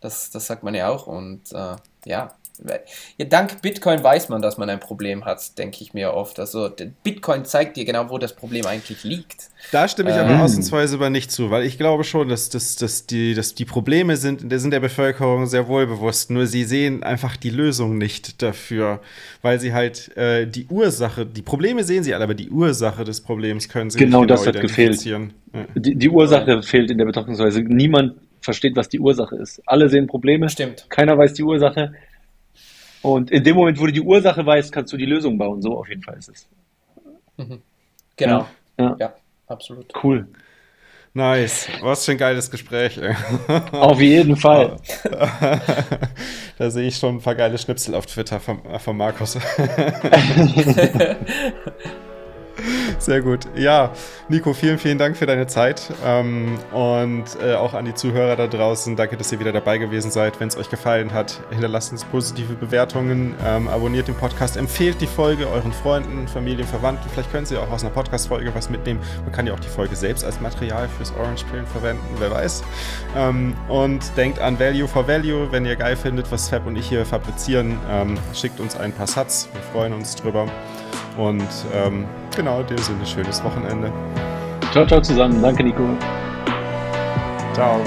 Das, 0.01 0.31
das 0.31 0.47
sagt 0.47 0.63
man 0.63 0.73
ja 0.73 0.89
auch. 0.89 1.05
Und 1.05 1.51
äh, 1.51 1.75
ja. 2.05 2.33
Ja, 3.17 3.25
dank 3.25 3.61
Bitcoin 3.61 4.03
weiß 4.03 4.29
man, 4.29 4.41
dass 4.41 4.57
man 4.57 4.69
ein 4.69 4.79
Problem 4.79 5.25
hat, 5.25 5.57
denke 5.57 5.77
ich 5.81 5.93
mir 5.93 6.13
oft. 6.13 6.39
Also 6.39 6.69
Bitcoin 7.03 7.45
zeigt 7.45 7.77
dir 7.77 7.85
genau, 7.85 8.09
wo 8.09 8.17
das 8.19 8.35
Problem 8.35 8.65
eigentlich 8.67 9.03
liegt. 9.03 9.49
Da 9.71 9.87
stimme 9.87 10.11
ich 10.11 10.15
aber 10.15 10.29
Ähm. 10.31 10.41
ausnahmsweise 10.41 10.95
aber 10.95 11.09
nicht 11.09 11.31
zu, 11.31 11.49
weil 11.49 11.65
ich 11.65 11.77
glaube 11.77 12.03
schon, 12.03 12.29
dass, 12.29 12.49
dass, 12.49 12.75
dass, 12.75 13.07
die, 13.07 13.33
dass 13.33 13.55
die 13.55 13.65
Probleme 13.65 14.17
sind, 14.17 14.43
sind 14.59 14.71
der 14.71 14.79
Bevölkerung 14.79 15.47
sehr 15.47 15.67
wohl 15.67 15.87
bewusst. 15.87 16.29
Nur 16.29 16.45
sie 16.45 16.63
sehen 16.63 17.01
einfach 17.01 17.37
die 17.37 17.49
Lösung 17.49 17.97
nicht 17.97 18.41
dafür, 18.41 18.99
weil 19.41 19.59
sie 19.59 19.73
halt 19.73 20.15
äh, 20.15 20.45
die 20.45 20.67
Ursache, 20.67 21.25
die 21.25 21.41
Probleme 21.41 21.83
sehen 21.83 22.03
sie 22.03 22.13
alle, 22.13 22.23
aber 22.25 22.35
die 22.35 22.49
Ursache 22.51 23.03
des 23.03 23.21
Problems 23.21 23.67
können 23.67 23.89
sie 23.89 23.97
Genau 23.97 24.19
nicht 24.21 24.29
das 24.31 24.45
hat 24.45 24.53
gefehlt. 24.61 25.05
identifizieren. 25.05 25.33
Ja. 25.53 25.65
Die, 25.75 25.95
die 25.95 26.09
Ursache 26.09 26.61
fehlt 26.61 26.91
in 26.91 26.97
der 26.99 27.05
Betrachtungsweise. 27.05 27.61
Niemand 27.61 28.13
versteht, 28.41 28.75
was 28.75 28.89
die 28.89 28.99
Ursache 28.99 29.35
ist. 29.37 29.61
Alle 29.65 29.89
sehen 29.89 30.05
Probleme, 30.07 30.49
Stimmt. 30.49 30.85
keiner 30.89 31.17
weiß 31.17 31.33
die 31.33 31.43
Ursache. 31.43 31.93
Und 33.03 33.29
in 33.31 33.43
dem 33.43 33.55
Moment, 33.55 33.79
wo 33.79 33.85
du 33.85 33.91
die 33.91 34.01
Ursache 34.01 34.43
weißt, 34.45 34.71
kannst 34.71 34.91
du 34.93 34.97
die 34.97 35.05
Lösung 35.05 35.37
bauen. 35.37 35.61
So 35.61 35.77
auf 35.77 35.87
jeden 35.89 36.01
Fall 36.01 36.17
ist 36.17 36.29
es. 36.29 36.47
Genau. 38.15 38.47
Ja. 38.79 38.95
Ja, 38.99 39.13
absolut. 39.47 39.93
Cool. 40.03 40.27
Nice. 41.15 41.67
Was 41.81 42.05
für 42.05 42.13
ein 42.13 42.17
geiles 42.17 42.49
Gespräch. 42.49 42.97
ey. 42.97 43.15
Auf 43.71 44.01
jeden 44.01 44.35
Fall. 44.35 44.77
da 46.57 46.71
sehe 46.71 46.87
ich 46.87 46.97
schon 46.97 47.17
ein 47.17 47.21
paar 47.21 47.35
geile 47.35 47.59
Schnipsel 47.59 47.93
auf 47.93 48.07
Twitter 48.07 48.39
von, 48.39 48.59
von 48.79 48.97
Markus. 48.97 49.37
Sehr 52.99 53.21
gut. 53.21 53.47
Ja, 53.55 53.91
Nico, 54.29 54.53
vielen, 54.53 54.77
vielen 54.77 54.97
Dank 54.97 55.17
für 55.17 55.25
deine 55.25 55.47
Zeit. 55.47 55.91
Ähm, 56.05 56.57
und 56.71 57.25
äh, 57.43 57.55
auch 57.55 57.73
an 57.73 57.85
die 57.85 57.93
Zuhörer 57.93 58.35
da 58.35 58.47
draußen. 58.47 58.95
Danke, 58.95 59.17
dass 59.17 59.31
ihr 59.31 59.39
wieder 59.39 59.51
dabei 59.51 59.77
gewesen 59.77 60.11
seid. 60.11 60.39
Wenn 60.39 60.47
es 60.47 60.57
euch 60.57 60.69
gefallen 60.69 61.13
hat, 61.13 61.41
hinterlasst 61.51 61.91
uns 61.91 62.05
positive 62.05 62.53
Bewertungen, 62.53 63.35
ähm, 63.45 63.67
abonniert 63.67 64.07
den 64.07 64.15
Podcast, 64.15 64.57
empfehlt 64.57 65.01
die 65.01 65.07
Folge 65.07 65.47
euren 65.47 65.73
Freunden, 65.73 66.27
Familien, 66.27 66.67
Verwandten. 66.67 67.09
Vielleicht 67.09 67.31
können 67.31 67.45
sie 67.45 67.57
auch 67.57 67.69
aus 67.71 67.83
einer 67.83 67.93
Podcast-Folge 67.93 68.53
was 68.53 68.69
mitnehmen. 68.69 68.99
Man 69.23 69.31
kann 69.31 69.47
ja 69.47 69.53
auch 69.53 69.59
die 69.59 69.69
Folge 69.69 69.95
selbst 69.95 70.23
als 70.23 70.39
Material 70.39 70.87
fürs 70.97 71.13
Orange 71.19 71.45
Pillen 71.45 71.65
verwenden, 71.65 72.03
wer 72.19 72.31
weiß. 72.31 72.63
Ähm, 73.17 73.55
und 73.67 74.15
denkt 74.15 74.39
an 74.39 74.59
Value 74.59 74.87
for 74.87 75.07
Value. 75.07 75.51
Wenn 75.51 75.65
ihr 75.65 75.75
geil 75.75 75.95
findet, 75.95 76.31
was 76.31 76.49
Fab 76.49 76.65
und 76.67 76.75
ich 76.75 76.87
hier 76.87 77.05
fabrizieren, 77.05 77.77
schickt 78.33 78.59
uns 78.59 78.75
ein 78.75 78.91
paar 78.91 79.07
Satz. 79.07 79.49
Wir 79.51 79.61
freuen 79.61 79.93
uns 79.93 80.15
drüber. 80.15 80.47
Und 81.17 81.47
ähm, 81.73 82.05
genau, 82.35 82.61
in 82.61 82.67
dem 82.67 82.77
Sinne, 82.77 83.05
schönes 83.05 83.43
Wochenende. 83.43 83.91
Ciao, 84.71 84.85
ciao 84.85 85.01
zusammen. 85.01 85.41
Danke, 85.41 85.63
Nico. 85.63 85.83
Ciao. 87.53 87.79